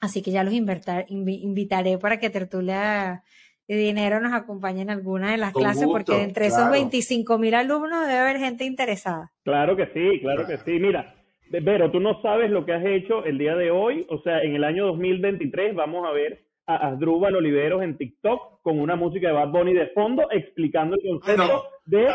Así 0.01 0.21
que 0.21 0.31
ya 0.31 0.43
los 0.43 0.53
invitaré 0.53 1.97
para 1.97 2.19
que 2.19 2.29
Tertulia 2.29 3.23
de 3.67 3.75
Dinero 3.75 4.19
nos 4.19 4.33
acompañe 4.33 4.81
en 4.81 4.89
alguna 4.89 5.31
de 5.31 5.37
las 5.37 5.53
clases, 5.53 5.87
porque 5.87 6.21
entre 6.21 6.47
esos 6.47 6.69
25 6.69 7.39
mil 7.39 7.55
alumnos 7.55 8.05
debe 8.05 8.19
haber 8.19 8.37
gente 8.37 8.65
interesada. 8.65 9.31
Claro 9.43 9.75
que 9.75 9.87
sí, 9.87 10.19
claro 10.19 10.45
que 10.45 10.57
sí. 10.57 10.79
Mira, 10.79 11.15
Vero, 11.49 11.91
tú 11.91 11.99
no 11.99 12.21
sabes 12.21 12.49
lo 12.49 12.65
que 12.65 12.73
has 12.73 12.85
hecho 12.85 13.23
el 13.23 13.37
día 13.37 13.55
de 13.55 13.71
hoy. 13.71 14.05
O 14.09 14.21
sea, 14.21 14.41
en 14.41 14.55
el 14.55 14.63
año 14.63 14.87
2023 14.87 15.75
vamos 15.75 16.05
a 16.07 16.11
ver 16.11 16.44
a 16.67 16.87
Asdrúbal 16.87 17.35
Oliveros 17.35 17.83
en 17.83 17.97
TikTok 17.97 18.61
con 18.61 18.79
una 18.79 18.95
música 18.95 19.27
de 19.27 19.33
Bad 19.33 19.49
Bunny 19.49 19.73
de 19.73 19.87
fondo 19.87 20.27
explicando 20.31 20.95
el 20.95 21.19
concepto 21.19 21.65
de 21.85 22.07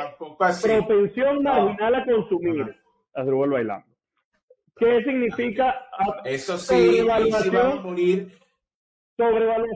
propensión 0.63 1.43
marginal 1.43 1.95
a 1.95 2.05
consumir. 2.05 2.77
Asdrúbal 3.15 3.51
bailando. 3.51 3.87
¿Qué 4.77 5.03
significa? 5.05 5.87
Eso 6.25 6.57
sí, 6.57 6.75
sí 6.75 7.03
van 7.03 7.23
a 7.35 7.75
morir. 7.77 8.33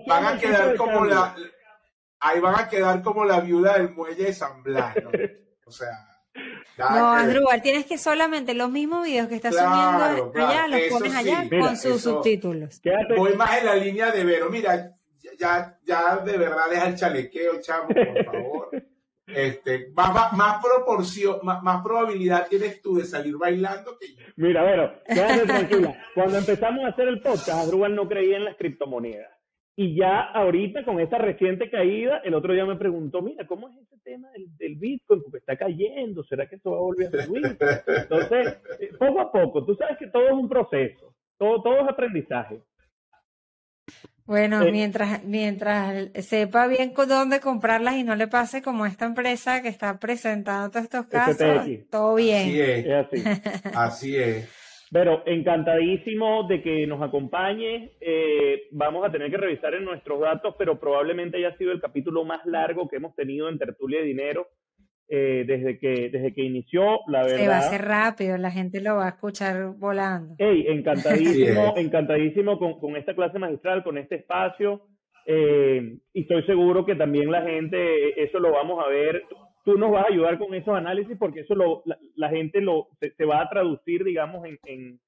Van 0.07 0.25
a 0.25 0.39
quedar 0.39 0.77
como 0.77 1.05
la. 1.05 1.35
Ahí 2.21 2.41
van 2.41 2.55
a 2.55 2.69
quedar 2.69 3.03
como 3.03 3.25
la 3.25 3.41
viuda 3.41 3.75
del 3.75 3.91
muelle 3.91 4.25
de 4.25 4.33
San 4.33 4.63
Blas. 4.63 4.97
¿no? 5.03 5.11
O 5.67 5.71
sea. 5.71 6.14
No, 6.79 7.13
Andrúbal, 7.13 7.63
tienes 7.63 7.87
que 7.87 7.99
solamente 7.99 8.55
los 8.55 8.71
mismos 8.71 9.05
videos 9.05 9.29
que 9.29 9.37
estás 9.37 9.55
subiendo 9.55 10.33
allá, 10.35 10.67
los 10.67 10.81
pones 10.91 11.15
allá 11.15 11.49
con 11.49 11.77
sus 11.77 12.03
subtítulos. 12.03 12.81
Voy 13.17 13.35
más 13.35 13.59
en 13.59 13.67
la 13.67 13.77
línea 13.77 14.11
de 14.11 14.25
Vero. 14.25 14.51
Mira, 14.51 14.93
ya, 15.39 15.79
ya 15.85 16.17
de 16.19 16.37
verdad 16.37 16.71
deja 16.71 16.89
el 16.89 16.97
chalequeo, 16.97 17.61
chamo, 17.61 17.89
por 17.89 18.25
favor. 18.25 18.71
Este, 19.27 19.91
más, 19.95 20.33
más, 20.35 20.63
proporción, 20.63 21.39
más, 21.43 21.83
probabilidad 21.83 22.47
tienes 22.47 22.83
tú 22.83 22.97
de 22.97 23.05
salir 23.05 23.37
bailando 23.37 23.97
que 23.99 24.15
yo. 24.15 24.23
Mira, 24.37 24.63
Vero, 24.63 24.93
quédate 25.07 25.41
tranquila. 25.47 25.97
Cuando 26.15 26.39
empezamos 26.39 26.85
a 26.85 26.89
hacer 26.89 27.09
el 27.09 27.21
podcast, 27.21 27.67
Adrúbal 27.67 27.95
no 27.95 28.07
creía 28.07 28.37
en 28.37 28.45
las 28.45 28.57
criptomonedas. 28.57 29.34
Y 29.77 29.97
ya 29.97 30.21
ahorita 30.21 30.85
con 30.85 31.01
esa 31.01 31.19
reciente 31.19 31.69
caída, 31.69 32.19
el 32.25 32.35
otro 32.35 32.53
día 32.53 32.65
me 32.65 32.77
preguntó, 32.77 33.23
mira, 33.23 33.45
¿cómo 33.47 33.69
es 33.69 33.77
ese 33.79 33.99
tema 34.05 34.29
del, 34.59 34.77
Bitcoin? 34.77 35.23
Porque 35.23 35.39
está 35.39 35.57
cayendo, 35.57 36.23
¿será 36.25 36.49
que 36.49 36.57
esto 36.57 36.71
va 36.71 36.77
a 36.77 36.81
volver 36.81 37.09
a 37.09 37.25
subir? 37.25 37.45
Entonces, 37.87 38.59
eh, 38.79 38.91
poco 38.97 39.21
a 39.21 39.33
poco, 39.33 39.65
tú 39.65 39.75
sabes 39.75 39.99
que 39.99 40.07
todo 40.07 40.29
es 40.29 40.33
un 40.33 40.49
proceso, 40.49 41.13
todo, 41.37 41.61
todo 41.61 41.81
es 41.81 41.89
aprendizaje. 41.89 42.61
Bueno, 44.27 44.63
eh, 44.63 44.71
mientras, 44.71 45.25
mientras 45.25 46.09
sepa 46.25 46.69
bien 46.69 46.95
dónde 46.95 47.41
comprarlas 47.41 47.97
y 47.97 48.05
no 48.05 48.15
le 48.15 48.29
pase 48.29 48.63
como 48.63 48.87
esta 48.87 49.07
empresa 49.07 49.61
que 49.61 49.69
está 49.69 49.99
presentando 49.99 50.71
todos 50.71 50.85
estos 50.85 51.07
casos, 51.07 51.61
todo 51.91 52.15
bien. 52.15 52.49
Así 52.49 52.61
es. 52.61 52.87
así. 52.91 53.23
así 53.75 54.17
es. 54.17 54.64
Pero 54.91 55.23
encantadísimo 55.27 56.45
de 56.45 56.63
que 56.63 56.87
nos 56.87 57.03
acompañe. 57.03 57.93
Eh, 58.01 58.69
vamos 58.73 59.07
a 59.07 59.11
tener 59.11 59.31
que 59.31 59.37
revisar 59.37 59.75
en 59.75 59.85
nuestros 59.85 60.21
datos, 60.21 60.55
pero 60.59 60.79
probablemente 60.79 61.39
haya 61.39 61.57
sido 61.57 61.73
el 61.73 61.81
capítulo 61.81 62.25
más 62.25 62.45
largo 62.47 62.89
que 62.89 62.97
hemos 62.97 63.15
tenido 63.15 63.49
en 63.49 63.59
Tertulia 63.59 64.01
de 64.01 64.07
Dinero 64.07 64.49
eh, 65.09 65.45
desde, 65.47 65.79
que, 65.79 66.11
desde 66.11 66.33
que 66.33 66.43
inició. 66.43 67.01
La 67.09 67.23
verdad. 67.23 67.37
Se 67.37 67.49
va 67.49 67.57
a 67.57 67.59
hacer 67.59 67.83
rápido, 67.83 68.39
la 68.39 68.51
gente 68.51 68.81
lo 68.81 68.97
va 68.97 69.07
a 69.07 69.11
escuchar 69.11 69.75
volando. 69.77 70.35
Hey, 70.39 70.67
encantadísimo, 70.69 71.75
encantadísimo 71.77 72.59
con, 72.59 72.79
con, 72.79 72.97
esta 72.97 73.15
clase 73.15 73.39
magistral, 73.39 73.83
con 73.83 73.99
este 73.99 74.17
espacio. 74.17 74.83
Eh, 75.27 75.99
y 76.13 76.23
estoy 76.23 76.43
seguro 76.45 76.85
que 76.85 76.95
también 76.95 77.31
la 77.31 77.43
gente, 77.43 78.23
eso 78.23 78.39
lo 78.39 78.53
vamos 78.53 78.85
a 78.85 78.89
ver 78.89 79.23
tú 79.65 79.77
nos 79.79 79.91
vas 79.91 80.05
a 80.05 80.13
ayudar 80.13 80.39
con 80.39 80.55
esos 80.55 80.75
análisis 80.75 81.17
porque 81.19 81.41
eso 81.41 81.55
lo, 81.55 81.83
la, 82.15 82.29
gente 82.29 82.61
lo, 82.61 82.89
se, 83.01 83.25
va 83.25 83.43
a 83.43 83.49
traducir, 83.49 84.05
digamos, 84.05 84.47
en, 84.47 85.01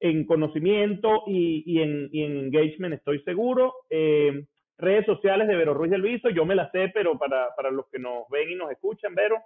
en, 0.00 0.24
conocimiento 0.26 1.24
y, 1.26 1.64
y, 1.66 1.82
en, 1.82 2.08
y, 2.12 2.22
en, 2.22 2.36
engagement, 2.36 2.94
estoy 2.94 3.20
seguro. 3.22 3.74
Eh, 3.90 4.44
redes 4.76 5.06
sociales 5.06 5.48
de 5.48 5.56
Vero 5.56 5.74
Ruiz 5.74 5.90
del 5.90 6.02
Viso, 6.02 6.28
yo 6.28 6.44
me 6.44 6.54
las 6.54 6.70
sé, 6.70 6.90
pero 6.92 7.18
para, 7.18 7.54
para 7.56 7.70
los 7.70 7.86
que 7.88 7.98
nos 7.98 8.28
ven 8.28 8.50
y 8.50 8.54
nos 8.54 8.70
escuchan, 8.70 9.14
Vero. 9.14 9.36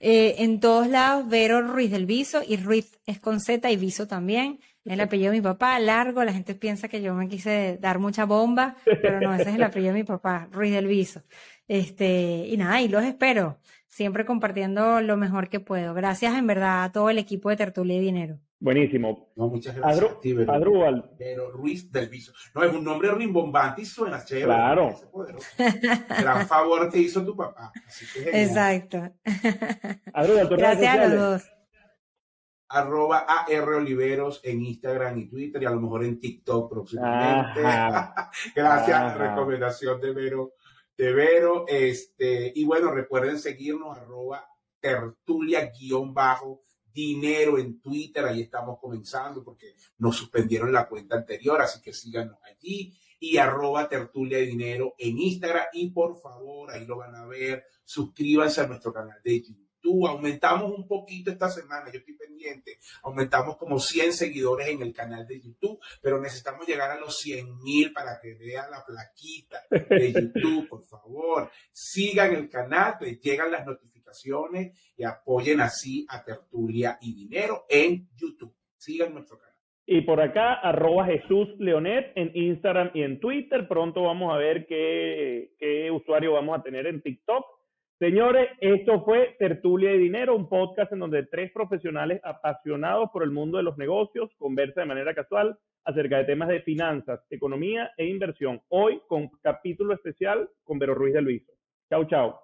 Eh, 0.00 0.42
en 0.44 0.60
todos 0.60 0.88
lados, 0.88 1.28
Vero 1.28 1.62
Ruiz 1.62 1.90
del 1.90 2.06
Viso, 2.06 2.42
y 2.46 2.56
Ruiz 2.56 3.00
es 3.06 3.20
con 3.20 3.40
Z 3.40 3.70
y 3.70 3.76
Viso 3.76 4.06
también. 4.06 4.60
El 4.84 5.00
apellido 5.00 5.32
de 5.32 5.38
mi 5.38 5.42
papá, 5.42 5.78
largo, 5.78 6.22
la 6.24 6.34
gente 6.34 6.54
piensa 6.54 6.88
que 6.88 7.00
yo 7.00 7.14
me 7.14 7.26
quise 7.26 7.78
dar 7.80 7.98
mucha 7.98 8.26
bomba, 8.26 8.76
pero 8.84 9.18
no, 9.18 9.34
ese 9.34 9.48
es 9.48 9.56
el 9.56 9.62
apellido 9.62 9.94
de 9.94 10.00
mi 10.00 10.04
papá, 10.04 10.46
Ruiz 10.52 10.74
del 10.74 10.86
Viso. 10.86 11.22
Este, 11.68 12.46
y 12.46 12.56
nada, 12.56 12.80
y 12.82 12.88
los 12.88 13.04
espero, 13.04 13.58
siempre 13.88 14.24
compartiendo 14.24 15.00
lo 15.00 15.16
mejor 15.16 15.48
que 15.48 15.60
puedo. 15.60 15.94
Gracias 15.94 16.36
en 16.36 16.46
verdad 16.46 16.84
a 16.84 16.92
todo 16.92 17.10
el 17.10 17.18
equipo 17.18 17.50
de 17.50 17.56
Tertulia 17.56 17.96
y 17.96 18.00
Dinero. 18.00 18.38
Buenísimo. 18.64 19.30
No, 19.36 19.48
muchas 19.48 19.76
gracias 19.76 20.10
Adru 20.48 20.80
Pero 21.18 21.50
Ruiz 21.50 21.92
del 21.92 22.08
Viso. 22.08 22.32
No, 22.54 22.64
es 22.64 22.72
un 22.72 22.82
nombre 22.82 23.12
rimbombante 23.12 23.82
y 23.82 23.84
suena 23.84 24.24
chévere. 24.24 24.46
Claro. 24.46 24.94
Gran 26.08 26.46
favor 26.46 26.88
te 26.88 26.98
hizo 26.98 27.22
tu 27.24 27.36
papá. 27.36 27.70
Exacto. 28.32 29.02
gracias 30.56 30.98
a 30.98 31.06
los 31.06 31.18
dos. 31.18 31.50
Arroba 32.68 33.26
AR 33.28 33.68
Oliveros 33.68 34.40
en 34.42 34.62
Instagram 34.62 35.18
y 35.18 35.28
Twitter 35.28 35.62
y 35.62 35.66
a 35.66 35.70
lo 35.70 35.80
mejor 35.80 36.04
en 36.04 36.18
TikTok 36.18 36.70
próximamente. 36.70 37.60
gracias, 38.56 39.18
recomendación 39.18 40.00
de 40.00 40.12
Vero 40.12 40.54
de 40.96 41.12
Vero. 41.12 41.64
Este, 41.68 42.52
y 42.54 42.64
bueno, 42.64 42.90
recuerden 42.90 43.38
seguirnos 43.38 43.96
arroba 43.96 44.46
tertulia 44.80 45.70
guion 45.70 46.12
bajo 46.12 46.62
dinero 46.92 47.58
en 47.58 47.80
Twitter. 47.80 48.24
Ahí 48.24 48.42
estamos 48.42 48.78
comenzando 48.78 49.42
porque 49.42 49.74
nos 49.98 50.16
suspendieron 50.16 50.72
la 50.72 50.88
cuenta 50.88 51.16
anterior, 51.16 51.60
así 51.60 51.80
que 51.80 51.92
síganos 51.92 52.38
allí. 52.42 52.94
Y 53.18 53.38
arroba 53.38 53.88
tertulia 53.88 54.38
dinero 54.38 54.94
en 54.98 55.18
Instagram. 55.18 55.66
Y 55.72 55.90
por 55.90 56.20
favor, 56.20 56.70
ahí 56.70 56.84
lo 56.84 56.98
van 56.98 57.14
a 57.14 57.26
ver. 57.26 57.64
Suscríbanse 57.84 58.60
a 58.60 58.66
nuestro 58.66 58.92
canal 58.92 59.18
de 59.22 59.40
YouTube 59.40 59.63
Aumentamos 59.84 60.72
un 60.72 60.86
poquito 60.86 61.30
esta 61.30 61.48
semana, 61.48 61.90
yo 61.92 61.98
estoy 61.98 62.14
pendiente. 62.14 62.78
Aumentamos 63.02 63.56
como 63.56 63.78
100 63.78 64.12
seguidores 64.12 64.68
en 64.68 64.82
el 64.82 64.92
canal 64.92 65.26
de 65.26 65.40
YouTube, 65.40 65.78
pero 66.00 66.20
necesitamos 66.20 66.66
llegar 66.66 66.90
a 66.90 66.98
los 66.98 67.18
100 67.18 67.58
mil 67.62 67.92
para 67.92 68.18
que 68.20 68.34
vean 68.34 68.70
la 68.70 68.84
plaquita 68.84 69.62
de 69.70 70.12
YouTube, 70.34 70.68
por 70.68 70.84
favor. 70.84 71.50
Sigan 71.70 72.34
el 72.34 72.48
canal, 72.48 72.96
les 73.00 73.20
llegan 73.20 73.52
las 73.52 73.66
notificaciones 73.66 74.78
y 74.96 75.04
apoyen 75.04 75.60
así 75.60 76.06
a 76.08 76.24
Tertulia 76.24 76.98
y 77.00 77.14
Dinero 77.14 77.66
en 77.68 78.08
YouTube. 78.16 78.54
Sigan 78.76 79.12
nuestro 79.12 79.38
canal. 79.38 79.54
Y 79.86 80.00
por 80.00 80.20
acá, 80.20 80.54
arroba 80.54 81.04
Jesús 81.04 81.48
Leonet 81.58 82.12
en 82.14 82.30
Instagram 82.34 82.90
y 82.94 83.02
en 83.02 83.20
Twitter. 83.20 83.68
Pronto 83.68 84.02
vamos 84.02 84.32
a 84.32 84.38
ver 84.38 84.66
qué, 84.66 85.52
qué 85.58 85.90
usuario 85.90 86.32
vamos 86.32 86.58
a 86.58 86.62
tener 86.62 86.86
en 86.86 87.02
TikTok. 87.02 87.53
Señores, 88.04 88.50
esto 88.60 89.02
fue 89.02 89.34
Tertulia 89.38 89.88
de 89.88 89.96
Dinero, 89.96 90.36
un 90.36 90.46
podcast 90.46 90.92
en 90.92 90.98
donde 90.98 91.24
tres 91.24 91.50
profesionales 91.52 92.20
apasionados 92.22 93.08
por 93.10 93.22
el 93.22 93.30
mundo 93.30 93.56
de 93.56 93.64
los 93.64 93.78
negocios 93.78 94.30
conversan 94.36 94.82
de 94.82 94.88
manera 94.88 95.14
casual 95.14 95.58
acerca 95.84 96.18
de 96.18 96.24
temas 96.24 96.48
de 96.50 96.60
finanzas, 96.60 97.20
economía 97.30 97.92
e 97.96 98.04
inversión. 98.04 98.60
Hoy 98.68 99.00
con 99.08 99.30
capítulo 99.40 99.94
especial 99.94 100.50
con 100.64 100.78
Vero 100.78 100.94
Ruiz 100.94 101.14
de 101.14 101.22
Luiso. 101.22 101.52
Chao, 101.88 102.04
chao. 102.04 102.40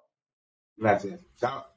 Gracias. 0.79 1.27
Chao. 1.37 1.70